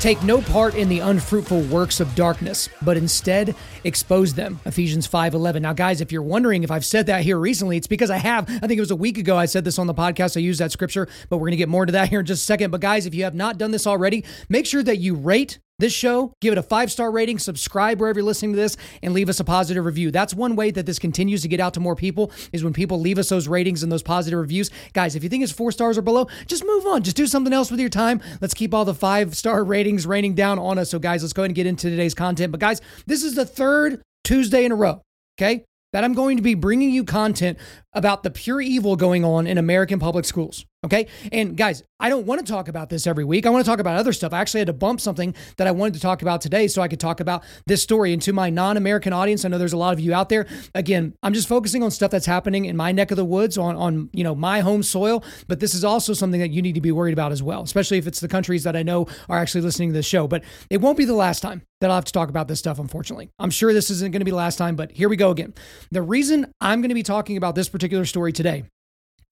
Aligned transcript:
Take 0.00 0.22
no 0.22 0.40
part 0.40 0.76
in 0.76 0.88
the 0.88 1.00
unfruitful 1.00 1.60
works 1.64 2.00
of 2.00 2.14
darkness, 2.14 2.70
but 2.80 2.96
instead 2.96 3.54
expose 3.84 4.32
them. 4.32 4.58
Ephesians 4.64 5.06
5:11. 5.06 5.60
Now 5.60 5.74
guys, 5.74 6.00
if 6.00 6.10
you're 6.10 6.22
wondering 6.22 6.62
if 6.62 6.70
I've 6.70 6.86
said 6.86 7.04
that 7.06 7.22
here 7.22 7.38
recently, 7.38 7.76
it's 7.76 7.86
because 7.86 8.08
I 8.08 8.16
have. 8.16 8.48
I 8.48 8.66
think 8.66 8.78
it 8.78 8.80
was 8.80 8.90
a 8.90 8.96
week 8.96 9.18
ago 9.18 9.36
I 9.36 9.44
said 9.44 9.62
this 9.62 9.78
on 9.78 9.86
the 9.86 9.92
podcast. 9.92 10.38
I 10.38 10.40
used 10.40 10.58
that 10.58 10.72
scripture, 10.72 11.06
but 11.28 11.36
we're 11.36 11.48
going 11.48 11.50
to 11.50 11.58
get 11.58 11.68
more 11.68 11.82
into 11.82 11.92
that 11.92 12.08
here 12.08 12.20
in 12.20 12.26
just 12.26 12.42
a 12.42 12.46
second. 12.46 12.70
But 12.70 12.80
guys, 12.80 13.04
if 13.04 13.14
you 13.14 13.24
have 13.24 13.34
not 13.34 13.58
done 13.58 13.72
this 13.72 13.86
already, 13.86 14.24
make 14.48 14.64
sure 14.64 14.82
that 14.82 14.96
you 14.96 15.16
rate 15.16 15.58
this 15.80 15.92
show, 15.92 16.32
give 16.40 16.52
it 16.52 16.58
a 16.58 16.62
five 16.62 16.92
star 16.92 17.10
rating, 17.10 17.38
subscribe 17.38 18.00
wherever 18.00 18.18
you're 18.18 18.26
listening 18.26 18.52
to 18.52 18.56
this, 18.56 18.76
and 19.02 19.12
leave 19.12 19.28
us 19.28 19.40
a 19.40 19.44
positive 19.44 19.84
review. 19.84 20.10
That's 20.10 20.34
one 20.34 20.56
way 20.56 20.70
that 20.70 20.86
this 20.86 20.98
continues 20.98 21.42
to 21.42 21.48
get 21.48 21.60
out 21.60 21.74
to 21.74 21.80
more 21.80 21.96
people 21.96 22.30
is 22.52 22.62
when 22.62 22.72
people 22.72 23.00
leave 23.00 23.18
us 23.18 23.28
those 23.28 23.48
ratings 23.48 23.82
and 23.82 23.90
those 23.90 24.02
positive 24.02 24.38
reviews. 24.38 24.70
Guys, 24.92 25.16
if 25.16 25.22
you 25.22 25.28
think 25.28 25.42
it's 25.42 25.52
four 25.52 25.72
stars 25.72 25.98
or 25.98 26.02
below, 26.02 26.26
just 26.46 26.64
move 26.64 26.86
on. 26.86 27.02
Just 27.02 27.16
do 27.16 27.26
something 27.26 27.52
else 27.52 27.70
with 27.70 27.80
your 27.80 27.88
time. 27.88 28.20
Let's 28.40 28.54
keep 28.54 28.74
all 28.74 28.84
the 28.84 28.94
five 28.94 29.36
star 29.36 29.64
ratings 29.64 30.06
raining 30.06 30.34
down 30.34 30.58
on 30.58 30.78
us. 30.78 30.90
So, 30.90 30.98
guys, 30.98 31.22
let's 31.22 31.32
go 31.32 31.42
ahead 31.42 31.50
and 31.50 31.56
get 31.56 31.66
into 31.66 31.90
today's 31.90 32.14
content. 32.14 32.52
But, 32.52 32.60
guys, 32.60 32.80
this 33.06 33.24
is 33.24 33.34
the 33.34 33.46
third 33.46 34.02
Tuesday 34.24 34.64
in 34.64 34.72
a 34.72 34.76
row. 34.76 35.02
Okay 35.38 35.64
that 35.92 36.04
I'm 36.04 36.14
going 36.14 36.36
to 36.36 36.42
be 36.42 36.54
bringing 36.54 36.90
you 36.90 37.04
content 37.04 37.58
about 37.92 38.22
the 38.22 38.30
pure 38.30 38.60
evil 38.60 38.96
going 38.96 39.24
on 39.24 39.46
in 39.46 39.58
American 39.58 39.98
public 39.98 40.24
schools. 40.24 40.64
Okay. 40.82 41.08
And 41.30 41.58
guys, 41.58 41.82
I 41.98 42.08
don't 42.08 42.24
want 42.24 42.44
to 42.44 42.50
talk 42.50 42.66
about 42.66 42.88
this 42.88 43.06
every 43.06 43.24
week. 43.24 43.44
I 43.44 43.50
want 43.50 43.62
to 43.62 43.70
talk 43.70 43.80
about 43.80 43.96
other 43.98 44.14
stuff. 44.14 44.32
I 44.32 44.40
actually 44.40 44.60
had 44.60 44.68
to 44.68 44.72
bump 44.72 45.02
something 45.02 45.34
that 45.58 45.66
I 45.66 45.72
wanted 45.72 45.92
to 45.94 46.00
talk 46.00 46.22
about 46.22 46.40
today 46.40 46.68
so 46.68 46.80
I 46.80 46.88
could 46.88 46.98
talk 47.00 47.20
about 47.20 47.44
this 47.66 47.82
story. 47.82 48.14
And 48.14 48.22
to 48.22 48.32
my 48.32 48.48
non 48.48 48.78
American 48.78 49.12
audience, 49.12 49.44
I 49.44 49.48
know 49.48 49.58
there's 49.58 49.74
a 49.74 49.78
lot 49.78 49.92
of 49.92 50.00
you 50.00 50.14
out 50.14 50.30
there. 50.30 50.46
Again, 50.74 51.12
I'm 51.22 51.34
just 51.34 51.48
focusing 51.48 51.82
on 51.82 51.90
stuff 51.90 52.10
that's 52.10 52.24
happening 52.24 52.64
in 52.64 52.78
my 52.78 52.92
neck 52.92 53.10
of 53.10 53.18
the 53.18 53.26
woods 53.26 53.58
on, 53.58 53.76
on 53.76 54.08
you 54.14 54.24
know, 54.24 54.34
my 54.34 54.60
home 54.60 54.82
soil. 54.82 55.22
But 55.48 55.60
this 55.60 55.74
is 55.74 55.84
also 55.84 56.14
something 56.14 56.40
that 56.40 56.50
you 56.50 56.62
need 56.62 56.76
to 56.76 56.80
be 56.80 56.92
worried 56.92 57.12
about 57.12 57.30
as 57.30 57.42
well, 57.42 57.62
especially 57.62 57.98
if 57.98 58.06
it's 58.06 58.20
the 58.20 58.28
countries 58.28 58.64
that 58.64 58.74
I 58.74 58.82
know 58.82 59.06
are 59.28 59.38
actually 59.38 59.60
listening 59.60 59.90
to 59.90 59.94
this 59.94 60.06
show. 60.06 60.26
But 60.26 60.44
it 60.70 60.80
won't 60.80 60.96
be 60.96 61.04
the 61.04 61.12
last 61.12 61.40
time 61.40 61.60
that 61.82 61.90
I'll 61.90 61.96
have 61.96 62.04
to 62.06 62.12
talk 62.12 62.28
about 62.28 62.48
this 62.48 62.58
stuff, 62.58 62.78
unfortunately. 62.78 63.30
I'm 63.38 63.50
sure 63.50 63.72
this 63.72 63.90
isn't 63.90 64.12
going 64.12 64.20
to 64.20 64.24
be 64.24 64.30
the 64.30 64.36
last 64.36 64.56
time, 64.56 64.76
but 64.76 64.92
here 64.92 65.08
we 65.08 65.16
go 65.16 65.30
again. 65.30 65.54
The 65.90 66.02
reason 66.02 66.52
I'm 66.60 66.80
going 66.80 66.90
to 66.90 66.94
be 66.94 67.02
talking 67.02 67.36
about 67.36 67.54
this 67.54 67.68
particular 67.68 67.79
story 68.04 68.32
today 68.32 68.64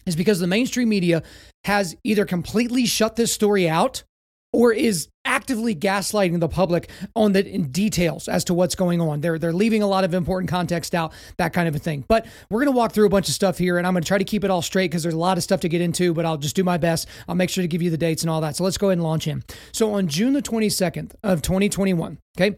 is 0.07 0.17
because 0.17 0.41
the 0.41 0.47
mainstream 0.47 0.89
media 0.89 1.23
has 1.65 1.97
either 2.03 2.25
completely 2.25 2.87
shut 2.87 3.17
this 3.17 3.33
story 3.33 3.69
out 3.69 4.05
or 4.53 4.73
is 4.73 5.09
actively 5.27 5.75
gaslighting 5.75 6.41
the 6.41 6.49
public 6.49 6.89
on 7.15 7.33
the 7.33 7.43
details 7.43 8.29
as 8.29 8.45
to 8.45 8.55
what's 8.55 8.75
going 8.75 9.01
on. 9.01 9.21
They're 9.21 9.39
they're 9.39 9.53
leaving 9.53 9.83
a 9.83 9.87
lot 9.87 10.05
of 10.05 10.15
important 10.15 10.49
context 10.49 10.95
out, 10.95 11.13
that 11.37 11.53
kind 11.53 11.69
of 11.69 11.77
a 11.77 11.79
thing. 11.79 12.05
But 12.09 12.27
we're 12.49 12.61
going 12.61 12.73
to 12.73 12.77
walk 12.77 12.93
through 12.93 13.07
a 13.07 13.11
bunch 13.11 13.29
of 13.29 13.35
stuff 13.35 13.59
here 13.59 13.77
and 13.77 13.87
I'm 13.87 13.93
going 13.93 14.03
to 14.03 14.09
try 14.09 14.19
to 14.19 14.25
keep 14.25 14.45
it 14.45 14.51
all 14.51 14.63
straight 14.63 14.91
because 14.91 15.03
there's 15.03 15.15
a 15.15 15.19
lot 15.19 15.37
of 15.37 15.45
stuff 15.45 15.61
to 15.61 15.69
get 15.69 15.83
into, 15.83 16.15
but 16.15 16.25
I'll 16.25 16.39
just 16.39 16.57
do 16.57 16.65
my 16.65 16.79
best. 16.79 17.07
I'll 17.29 17.35
make 17.35 17.51
sure 17.51 17.63
to 17.63 17.69
give 17.69 17.83
you 17.83 17.91
the 17.91 17.99
dates 17.99 18.23
and 18.23 18.31
all 18.31 18.41
that. 18.41 18.57
So 18.57 18.65
let's 18.65 18.79
go 18.79 18.89
ahead 18.89 18.99
and 18.99 19.05
launch 19.05 19.27
in. 19.27 19.45
So 19.73 19.93
on 19.93 20.09
June 20.09 20.33
the 20.33 20.43
22nd 20.43 21.15
of 21.23 21.43
2021, 21.43 22.19
okay? 22.37 22.57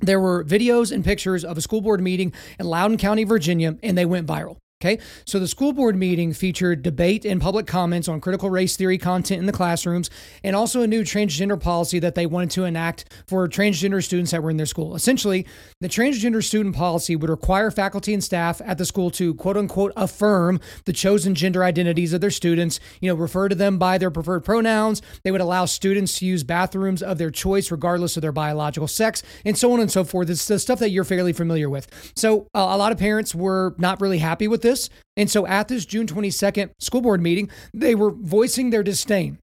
There 0.00 0.20
were 0.20 0.44
videos 0.44 0.92
and 0.92 1.04
pictures 1.04 1.44
of 1.44 1.58
a 1.58 1.60
school 1.60 1.80
board 1.80 2.00
meeting 2.00 2.32
in 2.58 2.66
Loudoun 2.66 2.98
County, 2.98 3.24
Virginia, 3.24 3.76
and 3.82 3.98
they 3.98 4.06
went 4.06 4.26
viral. 4.26 4.56
Okay, 4.80 5.00
so 5.24 5.40
the 5.40 5.48
school 5.48 5.72
board 5.72 5.96
meeting 5.96 6.32
featured 6.32 6.84
debate 6.84 7.24
and 7.24 7.40
public 7.40 7.66
comments 7.66 8.06
on 8.06 8.20
critical 8.20 8.48
race 8.48 8.76
theory 8.76 8.96
content 8.96 9.40
in 9.40 9.46
the 9.46 9.52
classrooms 9.52 10.08
and 10.44 10.54
also 10.54 10.82
a 10.82 10.86
new 10.86 11.02
transgender 11.02 11.60
policy 11.60 11.98
that 11.98 12.14
they 12.14 12.26
wanted 12.26 12.52
to 12.52 12.64
enact 12.64 13.06
for 13.26 13.48
transgender 13.48 14.00
students 14.00 14.30
that 14.30 14.40
were 14.40 14.50
in 14.50 14.56
their 14.56 14.66
school. 14.66 14.94
Essentially, 14.94 15.44
the 15.80 15.88
transgender 15.88 16.44
student 16.44 16.76
policy 16.76 17.16
would 17.16 17.28
require 17.28 17.72
faculty 17.72 18.14
and 18.14 18.22
staff 18.22 18.60
at 18.64 18.78
the 18.78 18.84
school 18.84 19.10
to 19.10 19.34
quote 19.34 19.56
unquote 19.56 19.92
affirm 19.96 20.60
the 20.84 20.92
chosen 20.92 21.34
gender 21.34 21.64
identities 21.64 22.12
of 22.12 22.20
their 22.20 22.30
students, 22.30 22.78
you 23.00 23.08
know, 23.08 23.16
refer 23.16 23.48
to 23.48 23.56
them 23.56 23.78
by 23.78 23.98
their 23.98 24.12
preferred 24.12 24.44
pronouns. 24.44 25.02
They 25.24 25.32
would 25.32 25.40
allow 25.40 25.64
students 25.64 26.20
to 26.20 26.24
use 26.24 26.44
bathrooms 26.44 27.02
of 27.02 27.18
their 27.18 27.32
choice 27.32 27.72
regardless 27.72 28.16
of 28.16 28.20
their 28.20 28.30
biological 28.30 28.86
sex 28.86 29.24
and 29.44 29.58
so 29.58 29.72
on 29.72 29.80
and 29.80 29.90
so 29.90 30.04
forth. 30.04 30.30
It's 30.30 30.46
the 30.46 30.60
stuff 30.60 30.78
that 30.78 30.90
you're 30.90 31.02
fairly 31.02 31.32
familiar 31.32 31.68
with. 31.68 32.12
So, 32.14 32.46
uh, 32.54 32.68
a 32.70 32.78
lot 32.78 32.92
of 32.92 32.98
parents 32.98 33.34
were 33.34 33.74
not 33.76 34.00
really 34.00 34.18
happy 34.18 34.46
with 34.46 34.62
this 34.62 34.67
this. 34.68 34.90
And 35.16 35.30
so 35.30 35.46
at 35.46 35.68
this 35.68 35.86
June 35.86 36.06
22nd 36.06 36.70
school 36.78 37.00
board 37.00 37.20
meeting, 37.20 37.50
they 37.72 37.94
were 37.94 38.10
voicing 38.10 38.70
their 38.70 38.82
disdain. 38.82 39.38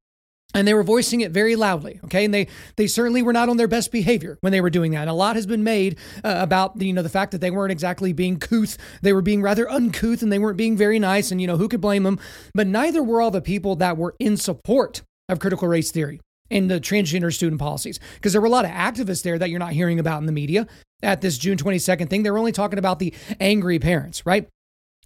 And 0.53 0.65
they 0.65 0.73
were 0.73 0.83
voicing 0.83 1.19
it 1.19 1.31
very 1.31 1.57
loudly 1.57 1.99
okay? 2.05 2.23
And 2.23 2.33
they 2.33 2.47
they 2.77 2.87
certainly 2.87 3.21
were 3.21 3.33
not 3.33 3.49
on 3.49 3.57
their 3.57 3.67
best 3.67 3.91
behavior 3.91 4.37
when 4.39 4.53
they 4.53 4.61
were 4.61 4.69
doing 4.69 4.93
that. 4.93 5.01
And 5.01 5.09
a 5.09 5.13
lot 5.13 5.35
has 5.35 5.45
been 5.45 5.65
made 5.65 5.97
uh, 6.23 6.35
about 6.39 6.77
the, 6.77 6.87
you 6.87 6.93
know 6.93 7.01
the 7.01 7.09
fact 7.09 7.33
that 7.33 7.41
they 7.41 7.51
weren't 7.51 7.73
exactly 7.73 8.13
being 8.13 8.39
couth. 8.39 8.77
They 9.01 9.11
were 9.11 9.21
being 9.21 9.41
rather 9.41 9.69
uncouth 9.69 10.21
and 10.21 10.31
they 10.31 10.39
weren't 10.39 10.55
being 10.55 10.77
very 10.77 10.97
nice 10.97 11.29
and 11.29 11.41
you 11.41 11.47
know 11.47 11.57
who 11.57 11.67
could 11.67 11.81
blame 11.81 12.03
them? 12.03 12.19
But 12.53 12.67
neither 12.67 13.03
were 13.03 13.21
all 13.21 13.31
the 13.31 13.41
people 13.41 13.75
that 13.77 13.97
were 13.97 14.15
in 14.17 14.37
support 14.37 15.01
of 15.27 15.39
critical 15.39 15.67
race 15.67 15.91
theory 15.91 16.21
and 16.49 16.69
the 16.69 16.79
transgender 16.79 17.33
student 17.33 17.59
policies. 17.59 17.99
Because 18.15 18.31
there 18.31 18.41
were 18.41 18.47
a 18.47 18.51
lot 18.51 18.65
of 18.65 18.71
activists 18.71 19.23
there 19.23 19.37
that 19.37 19.49
you're 19.49 19.59
not 19.59 19.73
hearing 19.73 19.99
about 19.99 20.19
in 20.19 20.25
the 20.25 20.31
media 20.31 20.67
at 21.03 21.21
this 21.21 21.37
June 21.37 21.57
22nd 21.57 22.09
thing. 22.09 22.23
They're 22.23 22.37
only 22.37 22.51
talking 22.51 22.79
about 22.79 22.99
the 22.99 23.13
angry 23.39 23.79
parents 23.79 24.25
right 24.25 24.47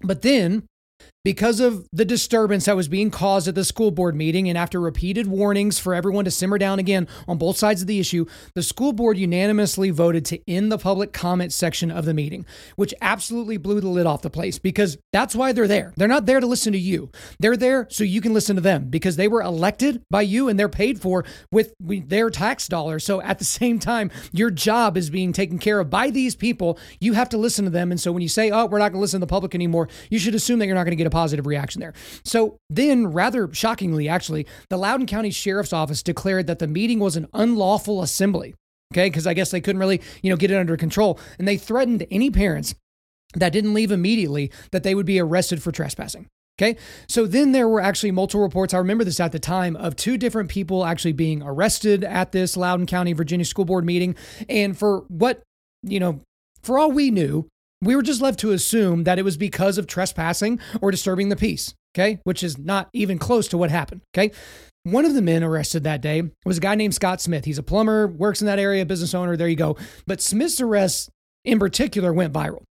but 0.01 0.21
then 0.21 0.63
because 1.25 1.59
of 1.59 1.87
the 1.91 2.05
disturbance 2.05 2.65
that 2.65 2.75
was 2.75 2.87
being 2.87 3.11
caused 3.11 3.47
at 3.47 3.55
the 3.55 3.65
school 3.65 3.91
board 3.91 4.15
meeting, 4.15 4.47
and 4.47 4.57
after 4.57 4.79
repeated 4.79 5.27
warnings 5.27 5.77
for 5.77 5.93
everyone 5.93 6.25
to 6.25 6.31
simmer 6.31 6.57
down 6.57 6.79
again 6.79 7.07
on 7.27 7.37
both 7.37 7.57
sides 7.57 7.81
of 7.81 7.87
the 7.87 7.99
issue, 7.99 8.25
the 8.55 8.63
school 8.63 8.93
board 8.93 9.17
unanimously 9.17 9.89
voted 9.89 10.25
to 10.25 10.39
end 10.49 10.71
the 10.71 10.77
public 10.77 11.11
comment 11.11 11.51
section 11.51 11.91
of 11.91 12.05
the 12.05 12.13
meeting, 12.13 12.45
which 12.77 12.93
absolutely 13.01 13.57
blew 13.57 13.81
the 13.81 13.89
lid 13.89 14.05
off 14.05 14.21
the 14.21 14.29
place 14.29 14.59
because 14.59 14.97
that's 15.11 15.35
why 15.35 15.51
they're 15.51 15.67
there. 15.67 15.93
They're 15.97 16.07
not 16.07 16.25
there 16.25 16.39
to 16.39 16.47
listen 16.47 16.71
to 16.73 16.79
you, 16.79 17.11
they're 17.39 17.57
there 17.57 17.87
so 17.89 18.03
you 18.03 18.21
can 18.21 18.33
listen 18.33 18.55
to 18.55 18.61
them 18.61 18.85
because 18.89 19.17
they 19.17 19.27
were 19.27 19.41
elected 19.41 20.01
by 20.09 20.21
you 20.21 20.47
and 20.47 20.57
they're 20.57 20.69
paid 20.69 21.01
for 21.01 21.25
with 21.51 21.73
their 21.79 22.29
tax 22.29 22.67
dollars. 22.67 23.03
So 23.03 23.21
at 23.21 23.39
the 23.39 23.45
same 23.59 23.79
time, 23.79 24.09
your 24.31 24.51
job 24.51 24.95
is 24.95 25.09
being 25.09 25.33
taken 25.33 25.59
care 25.59 25.79
of 25.79 25.89
by 25.89 26.11
these 26.11 26.35
people. 26.35 26.79
You 27.01 27.13
have 27.13 27.29
to 27.29 27.37
listen 27.37 27.65
to 27.65 27.71
them. 27.71 27.91
And 27.91 27.99
so 27.99 28.11
when 28.13 28.21
you 28.21 28.29
say, 28.29 28.51
oh, 28.51 28.65
we're 28.65 28.79
not 28.79 28.93
going 28.93 28.99
to 28.99 29.01
listen 29.01 29.19
to 29.19 29.25
the 29.25 29.29
public 29.29 29.53
anymore, 29.53 29.89
you 30.09 30.19
should 30.19 30.35
assume 30.35 30.59
that 30.59 30.65
you're 30.65 30.75
not 30.75 30.83
going 30.83 30.91
to 30.91 30.95
get 30.95 31.08
a 31.09 31.11
positive 31.11 31.45
reaction 31.45 31.81
there. 31.81 31.93
So 32.23 32.57
then, 32.69 33.07
rather 33.07 33.53
shockingly, 33.53 34.07
actually, 34.07 34.47
the 34.69 34.77
Loudoun 34.77 35.07
County 35.07 35.31
Sheriff's 35.31 35.73
Office 35.73 36.01
declared 36.01 36.47
that 36.47 36.59
the 36.59 36.67
meeting 36.67 36.99
was 36.99 37.15
an 37.15 37.27
unlawful 37.33 38.01
assembly. 38.01 38.55
Okay, 38.93 39.07
because 39.07 39.27
I 39.27 39.35
guess 39.35 39.51
they 39.51 39.61
couldn't 39.61 39.79
really, 39.79 40.01
you 40.23 40.31
know, 40.31 40.35
get 40.35 40.49
it 40.49 40.55
under 40.55 40.75
control, 40.75 41.19
and 41.37 41.47
they 41.47 41.57
threatened 41.57 42.07
any 42.09 42.31
parents 42.31 42.73
that 43.35 43.53
didn't 43.53 43.75
leave 43.75 43.91
immediately 43.91 44.51
that 44.71 44.81
they 44.81 44.95
would 44.95 45.05
be 45.05 45.19
arrested 45.19 45.61
for 45.61 45.71
trespassing. 45.71 46.27
Okay. 46.59 46.75
So 47.07 47.25
then 47.25 47.53
there 47.53 47.69
were 47.69 47.79
actually 47.79 48.11
multiple 48.11 48.41
reports. 48.41 48.73
I 48.73 48.79
remember 48.79 49.05
this 49.05 49.21
at 49.21 49.31
the 49.31 49.39
time 49.39 49.77
of 49.77 49.95
two 49.95 50.17
different 50.17 50.49
people 50.49 50.85
actually 50.85 51.13
being 51.13 51.41
arrested 51.41 52.03
at 52.03 52.33
this 52.33 52.57
Loudoun 52.57 52.85
County, 52.85 53.13
Virginia 53.13 53.45
school 53.45 53.63
board 53.63 53.85
meeting. 53.85 54.15
And 54.49 54.77
for 54.77 55.05
what, 55.07 55.41
you 55.83 56.01
know, 56.01 56.19
for 56.61 56.77
all 56.77 56.91
we 56.91 57.11
knew, 57.11 57.47
we 57.81 57.95
were 57.95 58.01
just 58.01 58.21
left 58.21 58.39
to 58.39 58.51
assume 58.51 59.05
that 59.05 59.19
it 59.19 59.23
was 59.23 59.37
because 59.37 59.77
of 59.77 59.87
trespassing 59.87 60.59
or 60.81 60.91
disturbing 60.91 61.29
the 61.29 61.35
peace, 61.35 61.73
okay? 61.95 62.19
Which 62.23 62.43
is 62.43 62.57
not 62.57 62.89
even 62.93 63.17
close 63.17 63.47
to 63.49 63.57
what 63.57 63.71
happened, 63.71 64.01
okay? 64.15 64.31
One 64.83 65.05
of 65.05 65.13
the 65.13 65.21
men 65.21 65.43
arrested 65.43 65.83
that 65.83 66.01
day 66.01 66.23
was 66.45 66.57
a 66.57 66.61
guy 66.61 66.75
named 66.75 66.95
Scott 66.95 67.21
Smith. 67.21 67.45
He's 67.45 67.57
a 67.57 67.63
plumber, 67.63 68.07
works 68.07 68.41
in 68.41 68.47
that 68.47 68.59
area, 68.59 68.85
business 68.85 69.13
owner. 69.13 69.35
There 69.35 69.47
you 69.47 69.55
go. 69.55 69.77
But 70.07 70.21
Smith's 70.21 70.61
arrest 70.61 71.09
in 71.43 71.59
particular 71.59 72.13
went 72.13 72.33
viral. 72.33 72.63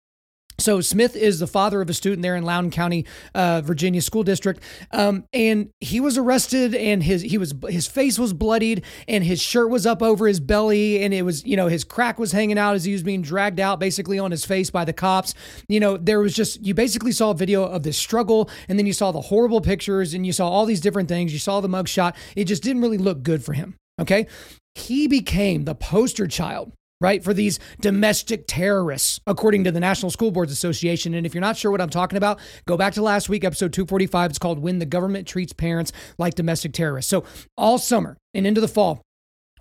So 0.59 0.81
Smith 0.81 1.17
is 1.17 1.39
the 1.39 1.47
father 1.47 1.81
of 1.81 1.91
a 1.91 1.94
student 1.94 2.22
there 2.22 2.34
in 2.34 2.45
Loudoun 2.45 2.71
County, 2.71 3.04
uh, 3.34 3.60
Virginia 3.60 4.01
School 4.01 4.22
District, 4.22 4.63
um, 4.91 5.25
and 5.33 5.71
he 5.81 6.01
was 6.01 6.16
arrested, 6.16 6.75
and 6.75 7.03
his 7.03 7.22
he 7.22 7.36
was 7.39 7.54
his 7.69 7.86
face 7.86 8.19
was 8.19 8.33
bloodied, 8.33 8.84
and 9.07 9.22
his 9.22 9.41
shirt 9.41 9.69
was 9.69 9.86
up 9.86 10.03
over 10.03 10.27
his 10.27 10.41
belly, 10.41 11.03
and 11.03 11.13
it 11.13 11.22
was 11.22 11.45
you 11.45 11.57
know 11.57 11.66
his 11.66 11.84
crack 11.84 12.19
was 12.19 12.33
hanging 12.33 12.59
out 12.59 12.75
as 12.75 12.84
he 12.84 12.92
was 12.92 13.03
being 13.03 13.22
dragged 13.22 13.60
out, 13.60 13.78
basically 13.78 14.19
on 14.19 14.31
his 14.31 14.45
face 14.45 14.71
by 14.71 14.84
the 14.84 14.92
cops. 14.92 15.34
You 15.69 15.81
know 15.81 15.97
there 15.97 16.21
was 16.21 16.34
just 16.34 16.65
you 16.65 16.75
basically 16.75 17.13
saw 17.13 17.31
a 17.31 17.34
video 17.34 17.65
of 17.65 17.83
this 17.83 17.98
struggle, 17.98 18.48
and 18.69 18.78
then 18.78 18.86
you 18.86 18.92
saw 18.92 19.13
the 19.13 19.21
horrible 19.21 19.60
pictures, 19.60 20.15
and 20.15 20.27
you 20.27 20.33
saw 20.33 20.48
all 20.48 20.65
these 20.65 20.81
different 20.81 21.09
things. 21.09 21.33
You 21.33 21.39
saw 21.39 21.60
the 21.60 21.69
mugshot. 21.69 22.15
It 22.34 22.45
just 22.45 22.63
didn't 22.63 22.83
really 22.83 22.98
look 22.98 23.22
good 23.22 23.45
for 23.45 23.53
him. 23.53 23.77
Okay, 24.01 24.27
he 24.75 25.07
became 25.07 25.65
the 25.65 25.75
poster 25.75 26.27
child 26.27 26.72
right, 27.01 27.22
for 27.22 27.34
these 27.34 27.59
domestic 27.81 28.45
terrorists, 28.47 29.21
according 29.27 29.65
to 29.65 29.71
the 29.71 29.81
National 29.81 30.10
School 30.10 30.31
Boards 30.31 30.53
Association. 30.53 31.15
And 31.15 31.27
if 31.27 31.34
you're 31.34 31.41
not 31.41 31.57
sure 31.57 31.71
what 31.71 31.81
I'm 31.81 31.91
talking 31.91 32.16
about, 32.16 32.41
go 32.66 32.77
back 32.77 32.95
to 32.95 33.03
last 33.03 33.28
week, 33.28 33.45
episode 33.45 33.72
245. 33.72 34.31
It's 34.31 34.39
called 34.39 34.59
When 34.59 34.78
the 34.78 34.87
Government 34.87 35.27
Treats 35.27 35.53
Parents 35.53 35.93
Like 36.19 36.34
Domestic 36.34 36.72
Terrorists. 36.72 37.10
So 37.10 37.25
all 37.57 37.78
summer 37.78 38.16
and 38.34 38.47
into 38.47 38.60
the 38.60 38.69
fall, 38.69 39.03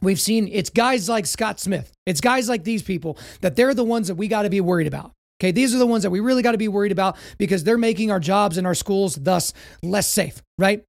We've 0.02 0.20
seen 0.20 0.50
it's 0.52 0.70
guys 0.70 1.08
like 1.08 1.26
Scott 1.26 1.60
Smith. 1.60 1.92
It's 2.06 2.22
guys 2.22 2.50
like 2.50 2.64
these 2.64 2.84
people 2.84 3.18
that 3.42 3.56
they're 3.56 3.74
the 3.74 3.84
ones 3.84 4.10
that 4.10 4.16
we 4.16 4.28
got 4.28 4.44
to 4.44 4.50
be 4.50 4.62
worried 4.62 4.88
about. 4.88 5.12
Okay, 5.42 5.52
these 5.52 5.76
are 5.76 5.78
the 5.78 5.86
ones 5.86 6.04
that 6.04 6.10
we 6.10 6.20
really 6.20 6.42
got 6.42 6.54
to 6.54 6.58
be 6.58 6.68
worried 6.68 6.92
about 6.92 7.18
because 7.38 7.64
they're 7.64 7.78
making 7.78 8.12
our 8.12 8.20
jobs 8.20 8.58
and 8.58 8.66
our 8.66 8.76
schools 8.76 9.16
thus 9.16 9.54
less 9.84 10.08
safe, 10.08 10.42
right? 10.58 10.84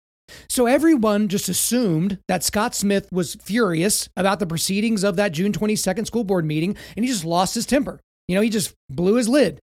So 0.49 0.67
everyone 0.67 1.29
just 1.29 1.49
assumed 1.49 2.19
that 2.29 2.45
Scott 2.45 2.75
Smith 2.75 3.09
was 3.13 3.37
furious 3.37 4.09
about 4.17 4.39
the 4.39 4.47
proceedings 4.47 5.05
of 5.05 5.17
that 5.17 5.33
June 5.33 5.53
22nd 5.53 6.07
school 6.07 6.25
board 6.25 6.45
meeting 6.45 6.77
and 6.97 7.05
he 7.05 7.11
just 7.11 7.25
lost 7.25 7.55
his 7.55 7.67
temper. 7.67 8.01
You 8.29 8.35
know, 8.35 8.41
he 8.41 8.51
just 8.51 8.75
blew 8.91 9.15
his 9.15 9.29
lid. 9.29 9.61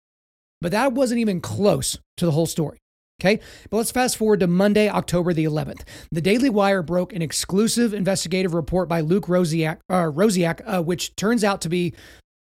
But 0.62 0.72
that 0.72 0.94
wasn't 0.94 1.22
even 1.22 1.40
close 1.40 1.98
to 2.18 2.26
the 2.26 2.32
whole 2.32 2.46
story. 2.46 2.78
Okay, 3.22 3.42
but 3.70 3.78
let's 3.78 3.92
fast 3.92 4.16
forward 4.16 4.40
to 4.40 4.48
Monday, 4.48 4.88
October 4.88 5.34
the 5.34 5.44
11th. 5.44 5.82
The 6.10 6.22
Daily 6.22 6.50
Wire 6.50 6.82
broke 6.82 7.12
an 7.12 7.22
exclusive 7.22 7.94
investigative 7.94 8.54
report 8.54 8.88
by 8.88 9.02
Luke 9.02 9.26
Rosiak, 9.26 9.80
uh, 9.90 10.04
Rosiak 10.04 10.62
uh, 10.66 10.82
which 10.82 11.16
turns 11.18 11.44
out 11.44 11.60
to 11.62 11.70
be 11.70 11.94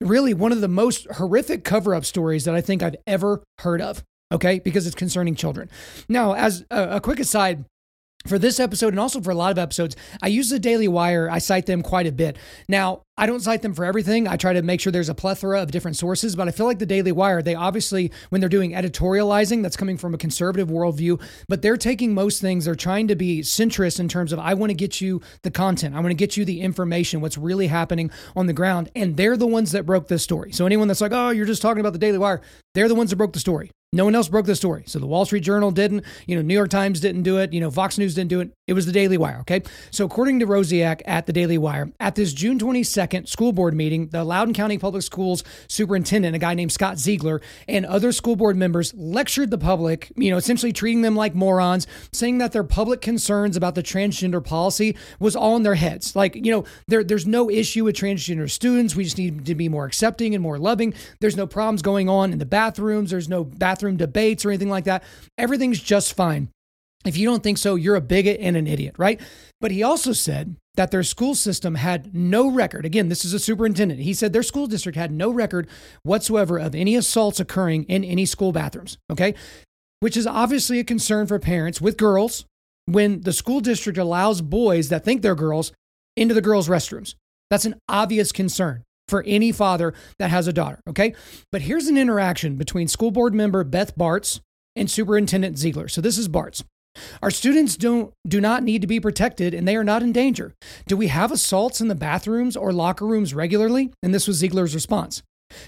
really 0.02 0.34
one 0.34 0.52
of 0.52 0.62
the 0.62 0.68
most 0.68 1.06
horrific 1.12 1.64
cover 1.64 1.94
up 1.94 2.06
stories 2.06 2.46
that 2.46 2.56
I 2.56 2.62
think 2.62 2.82
I've 2.82 2.96
ever 3.06 3.44
heard 3.60 3.82
of. 3.82 4.04
Okay, 4.32 4.60
because 4.60 4.88
it's 4.88 4.96
concerning 4.96 5.36
children. 5.36 5.70
Now, 6.10 6.34
as 6.34 6.66
a, 6.72 6.96
a 6.96 7.02
quick 7.02 7.20
aside, 7.20 7.66
for 8.26 8.40
this 8.40 8.60
episode 8.60 8.94
and 8.94 9.00
also 9.00 9.22
for 9.22 9.32
a 9.32 9.36
lot 9.36 9.52
of 9.52 9.58
episodes, 9.58 9.96
I 10.22 10.28
use 10.28 10.50
the 10.50 10.60
Daily 10.60 10.88
Wire. 10.88 11.30
I 11.30 11.40
cite 11.40 11.66
them 11.66 11.82
quite 11.82 12.08
a 12.08 12.12
bit. 12.12 12.38
Now, 12.68 13.04
I 13.16 13.28
don't 13.28 13.42
cite 13.42 13.62
them 13.62 13.74
for 13.74 13.86
everything. 13.86 14.28
I 14.28 14.38
try 14.38 14.54
to 14.54 14.62
make 14.64 14.82
sure 14.82 14.92
there's 14.92 15.10
a 15.10 15.14
plethora 15.14 15.62
of 15.62 15.72
different 15.72 15.98
sources, 15.98 16.36
but 16.36 16.48
I 16.48 16.52
feel 16.52 16.66
like 16.66 16.80
the 16.80 16.86
Daily 16.86 17.12
Wire, 17.12 17.44
they 17.44 17.54
obviously, 17.54 18.12
when 18.30 18.42
they're 18.42 18.50
doing 18.50 18.72
editorializing, 18.72 19.62
that's 19.62 19.78
coming 19.78 19.98
from 19.98 20.14
a 20.14 20.18
conservative 20.18 20.70
worldview, 20.70 21.22
but 21.48 21.62
they're 21.62 21.78
taking 21.78 22.14
most 22.14 22.42
things, 22.42 22.66
they're 22.66 22.76
trying 22.76 23.08
to 23.10 23.16
be 23.16 23.42
centrist 23.42 24.00
in 24.00 24.08
terms 24.08 24.34
of, 24.34 24.40
I 24.40 24.56
want 24.56 24.72
to 24.72 24.76
get 24.76 25.00
you 25.00 25.22
the 25.44 25.52
content, 25.52 25.96
I 25.96 26.00
want 26.00 26.10
to 26.10 26.16
get 26.16 26.38
you 26.38 26.46
the 26.46 26.62
information, 26.62 27.22
what's 27.22 27.38
really 27.38 27.68
happening 27.68 28.10
on 28.36 28.48
the 28.48 28.54
ground. 28.54 28.90
And 28.96 29.16
they're 29.16 29.38
the 29.38 29.48
ones 29.48 29.74
that 29.74 29.86
broke 29.86 30.08
this 30.08 30.24
story. 30.24 30.52
So 30.52 30.66
anyone 30.66 30.88
that's 30.88 31.02
like, 31.02 31.12
oh, 31.14 31.30
you're 31.30 31.46
just 31.46 31.62
talking 31.62 31.82
about 31.82 31.94
the 31.94 32.00
Daily 32.00 32.18
Wire, 32.18 32.42
they're 32.74 32.88
the 32.88 32.96
ones 32.96 33.12
that 33.12 33.18
broke 33.18 33.34
the 33.34 33.40
story. 33.40 33.70
No 33.94 34.06
one 34.06 34.16
else 34.16 34.28
broke 34.28 34.48
the 34.48 34.56
story. 34.56 34.84
So 34.88 34.98
the 34.98 35.06
Wall 35.06 35.24
Street 35.24 35.44
Journal 35.44 35.70
didn't, 35.70 36.04
you 36.26 36.36
know, 36.36 36.42
New 36.42 36.56
York 36.56 36.72
Times 36.72 37.00
didn't 37.00 37.22
do 37.22 37.38
it, 37.38 37.54
you 37.54 37.60
know, 37.60 37.70
Fox 37.70 37.98
News 38.00 38.16
didn't 38.16 38.32
do 38.32 38.42
it. 38.42 38.52
It 38.66 38.74
was 38.74 38.86
the 38.86 38.92
Daily 38.92 39.18
Wire, 39.18 39.40
okay? 39.42 39.62
So 39.92 40.06
according 40.06 40.40
to 40.40 40.48
Rosiak 40.48 41.02
at 41.06 41.26
the 41.26 41.34
Daily 41.34 41.58
Wire, 41.58 41.92
at 42.00 42.16
this 42.16 42.34
June 42.34 42.58
22nd 42.58 43.28
school 43.28 43.52
board 43.52 43.74
meeting, 43.74 44.08
the 44.08 44.24
Loudoun 44.24 44.54
County 44.54 44.78
Public 44.78 45.04
Schools 45.04 45.44
superintendent, 45.68 46.36
a 46.36 46.40
guy 46.40 46.54
named 46.54 46.72
Scott 46.72 46.98
Ziegler, 46.98 47.42
and 47.68 47.86
other 47.86 48.12
school 48.12 48.36
board 48.36 48.56
members 48.56 48.94
lectured 48.96 49.52
the 49.52 49.58
public, 49.58 50.12
you 50.16 50.32
know, 50.32 50.38
essentially 50.38 50.74
treating 50.74 51.02
them 51.02 51.16
like 51.16 51.36
morons, 51.36 51.88
saying 52.12 52.38
that 52.38 52.52
their 52.52 52.64
public 52.64 53.02
concerns 53.02 53.58
about 53.58 53.76
the 53.76 53.84
transgender 53.84 54.44
policy 54.44 54.96
was 55.20 55.36
all 55.36 55.56
in 55.56 55.64
their 55.64 55.76
heads. 55.76 56.16
Like, 56.16 56.36
you 56.36 56.52
know, 56.52 56.64
there, 56.88 57.04
there's 57.04 57.28
no 57.28 57.50
issue 57.50 57.84
with 57.84 57.96
transgender 57.96 58.50
students. 58.50 58.96
We 58.96 59.04
just 59.04 59.18
need 59.18 59.46
to 59.46 59.56
be 59.56 59.70
more 59.70 59.86
accepting 59.86 60.34
and 60.34 60.42
more 60.42 60.58
loving. 60.58 60.94
There's 61.20 61.38
no 61.38 61.48
problems 61.48 61.82
going 61.82 62.08
on 62.08 62.32
in 62.32 62.40
the 62.40 62.46
bathrooms. 62.46 63.12
There's 63.12 63.30
no 63.30 63.44
bathroom 63.44 63.84
bathroom 63.84 63.98
debates 63.98 64.46
or 64.46 64.50
anything 64.50 64.70
like 64.70 64.86
that. 64.86 65.04
Everything's 65.38 65.80
just 65.80 66.16
fine. 66.16 66.53
If 67.06 67.18
you 67.18 67.28
don't 67.28 67.44
think 67.44 67.58
so, 67.58 67.76
you're 67.76 67.96
a 67.96 68.02
bigot 68.02 68.40
and 68.40 68.56
an 68.56 68.68
idiot, 68.68 68.96
right? 68.98 69.20
But 69.60 69.72
he 69.72 69.84
also 69.84 70.14
said 70.14 70.56
that 70.76 70.92
their 70.92 71.04
school 71.04 71.36
system 71.36 71.76
had 71.76 72.16
no 72.16 72.50
record. 72.50 72.86
Again, 72.86 73.10
this 73.10 73.26
is 73.26 73.34
a 73.34 73.40
superintendent. 73.40 74.00
He 74.00 74.14
said 74.14 74.34
their 74.34 74.44
school 74.44 74.68
district 74.68 74.98
had 74.98 75.12
no 75.12 75.30
record 75.30 75.68
whatsoever 76.04 76.58
of 76.58 76.74
any 76.74 76.96
assaults 76.96 77.40
occurring 77.40 77.84
in 77.84 78.04
any 78.04 78.26
school 78.26 78.52
bathrooms, 78.52 78.98
okay? 79.12 79.36
Which 80.00 80.18
is 80.18 80.26
obviously 80.26 80.80
a 80.80 80.84
concern 80.84 81.28
for 81.28 81.40
parents 81.40 81.80
with 81.80 81.98
girls 81.98 82.46
when 82.86 83.22
the 83.22 83.34
school 83.34 83.60
district 83.60 83.98
allows 83.98 84.42
boys 84.42 84.90
that 84.90 85.06
think 85.06 85.22
they're 85.22 85.36
girls 85.36 85.72
into 86.16 86.34
the 86.34 86.42
girls' 86.42 86.68
restrooms. 86.68 87.16
That's 87.50 87.66
an 87.66 87.76
obvious 87.88 88.32
concern 88.32 88.84
for 89.08 89.24
any 89.28 89.52
father 89.52 89.94
that 90.18 90.32
has 90.32 90.48
a 90.48 90.54
daughter, 90.54 90.80
okay? 90.90 91.14
But 91.52 91.62
here's 91.62 91.88
an 91.88 91.98
interaction 91.98 92.56
between 92.56 92.88
school 92.88 93.12
board 93.12 93.34
member 93.34 93.64
Beth 93.64 93.96
Barts 93.96 94.42
and 94.76 94.90
Superintendent 94.90 95.58
Ziegler. 95.58 95.88
So 95.88 96.02
this 96.02 96.18
is 96.18 96.28
Barts. 96.28 96.64
Our 97.22 97.32
students 97.32 97.76
don't 97.76 98.14
do 98.28 98.40
not 98.40 98.64
need 98.64 98.82
to 98.82 98.88
be 98.88 99.00
protected 99.00 99.54
and 99.54 99.68
they 99.68 99.76
are 99.76 99.84
not 99.84 100.04
in 100.04 100.12
danger. 100.12 100.54
Do 100.88 100.98
we 100.98 101.08
have 101.08 101.32
assaults 101.32 101.82
in 101.82 101.88
the 101.88 101.96
bathrooms 101.96 102.56
or 102.56 102.72
locker 102.72 103.06
rooms 103.06 103.34
regularly? 103.34 103.92
And 104.02 104.14
this 104.14 104.28
was 104.28 104.38
Ziegler's 104.38 104.76
response. 104.76 105.24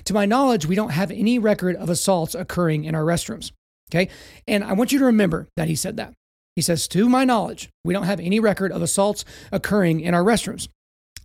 To 0.06 0.14
my 0.14 0.26
knowledge, 0.26 0.66
we 0.66 0.76
don't 0.76 0.90
have 0.90 1.12
any 1.12 1.40
record 1.40 1.76
of 1.76 1.90
assaults 1.90 2.36
occurring 2.36 2.86
in 2.86 2.96
our 2.96 3.04
restrooms. 3.04 3.52
Okay? 3.92 4.10
And 4.48 4.64
I 4.64 4.74
want 4.74 4.92
you 4.92 5.00
to 5.00 5.06
remember 5.06 5.48
that 5.56 5.68
he 5.68 5.76
said 5.76 5.98
that. 5.98 6.14
He 6.56 6.62
says, 6.62 6.88
To 6.90 7.10
my 7.10 7.26
knowledge, 7.26 7.70
we 7.84 7.94
don't 7.94 8.04
have 8.04 8.20
any 8.20 8.40
record 8.40 8.72
of 8.72 8.82
assaults 8.82 9.26
occurring 9.52 10.00
in 10.00 10.14
our 10.14 10.24
restrooms. 10.24 10.70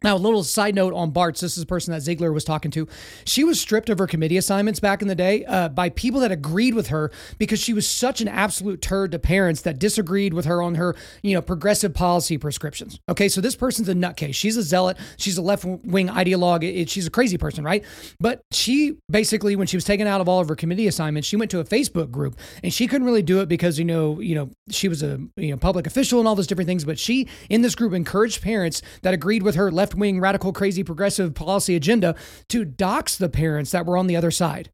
Now, 0.02 0.16
a 0.16 0.18
little 0.18 0.42
side 0.42 0.74
note 0.74 0.94
on 0.94 1.10
Barts. 1.10 1.42
This 1.42 1.58
is 1.58 1.62
the 1.62 1.66
person 1.66 1.92
that 1.92 2.00
Ziegler 2.00 2.32
was 2.32 2.42
talking 2.42 2.70
to. 2.70 2.88
She 3.26 3.44
was 3.44 3.60
stripped 3.60 3.90
of 3.90 3.98
her 3.98 4.06
committee 4.06 4.38
assignments 4.38 4.80
back 4.80 5.02
in 5.02 5.08
the 5.08 5.14
day 5.14 5.44
uh, 5.44 5.68
by 5.68 5.90
people 5.90 6.20
that 6.20 6.32
agreed 6.32 6.74
with 6.74 6.86
her 6.86 7.12
because 7.36 7.60
she 7.60 7.74
was 7.74 7.86
such 7.86 8.22
an 8.22 8.28
absolute 8.28 8.80
turd 8.80 9.12
to 9.12 9.18
parents 9.18 9.60
that 9.62 9.78
disagreed 9.78 10.32
with 10.32 10.46
her 10.46 10.62
on 10.62 10.76
her, 10.76 10.96
you 11.22 11.34
know, 11.34 11.42
progressive 11.42 11.92
policy 11.92 12.38
prescriptions. 12.38 12.98
Okay, 13.10 13.28
so 13.28 13.42
this 13.42 13.54
person's 13.54 13.90
a 13.90 13.94
nutcase. 13.94 14.34
She's 14.34 14.56
a 14.56 14.62
zealot. 14.62 14.96
She's 15.18 15.36
a 15.36 15.42
left 15.42 15.66
wing 15.66 16.08
ideologue. 16.08 16.64
It, 16.64 16.88
she's 16.88 17.06
a 17.06 17.10
crazy 17.10 17.36
person, 17.36 17.62
right? 17.62 17.84
But 18.18 18.40
she 18.52 18.96
basically, 19.10 19.54
when 19.54 19.66
she 19.66 19.76
was 19.76 19.84
taken 19.84 20.06
out 20.06 20.22
of 20.22 20.30
all 20.30 20.40
of 20.40 20.48
her 20.48 20.56
committee 20.56 20.86
assignments, 20.86 21.28
she 21.28 21.36
went 21.36 21.50
to 21.50 21.60
a 21.60 21.64
Facebook 21.64 22.10
group 22.10 22.38
and 22.62 22.72
she 22.72 22.86
couldn't 22.86 23.06
really 23.06 23.22
do 23.22 23.40
it 23.40 23.50
because 23.50 23.78
you 23.78 23.84
know, 23.84 24.18
you 24.18 24.34
know, 24.34 24.48
she 24.70 24.88
was 24.88 25.02
a 25.02 25.20
you 25.36 25.50
know 25.50 25.58
public 25.58 25.86
official 25.86 26.20
and 26.20 26.26
all 26.26 26.34
those 26.34 26.46
different 26.46 26.68
things. 26.68 26.86
But 26.86 26.98
she 26.98 27.28
in 27.50 27.60
this 27.60 27.74
group 27.74 27.92
encouraged 27.92 28.40
parents 28.40 28.80
that 29.02 29.12
agreed 29.12 29.42
with 29.42 29.56
her 29.56 29.70
left 29.70 29.89
left 29.90 29.98
wing, 29.98 30.20
radical, 30.20 30.52
crazy, 30.52 30.84
progressive 30.84 31.34
policy 31.34 31.74
agenda 31.74 32.14
to 32.48 32.64
dox 32.64 33.16
the 33.16 33.28
parents 33.28 33.72
that 33.72 33.86
were 33.86 33.96
on 33.96 34.06
the 34.06 34.16
other 34.16 34.30
side. 34.30 34.70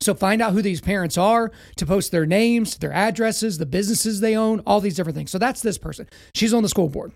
So 0.00 0.14
find 0.14 0.42
out 0.42 0.54
who 0.54 0.62
these 0.62 0.80
parents 0.80 1.16
are 1.16 1.52
to 1.76 1.86
post 1.86 2.10
their 2.10 2.26
names, 2.26 2.78
their 2.78 2.92
addresses, 2.92 3.58
the 3.58 3.66
businesses 3.66 4.20
they 4.20 4.34
own, 4.34 4.60
all 4.66 4.80
these 4.80 4.96
different 4.96 5.16
things. 5.16 5.30
So 5.30 5.38
that's 5.38 5.60
this 5.62 5.78
person. 5.78 6.08
She's 6.34 6.54
on 6.54 6.62
the 6.62 6.68
school 6.68 6.88
board. 6.88 7.12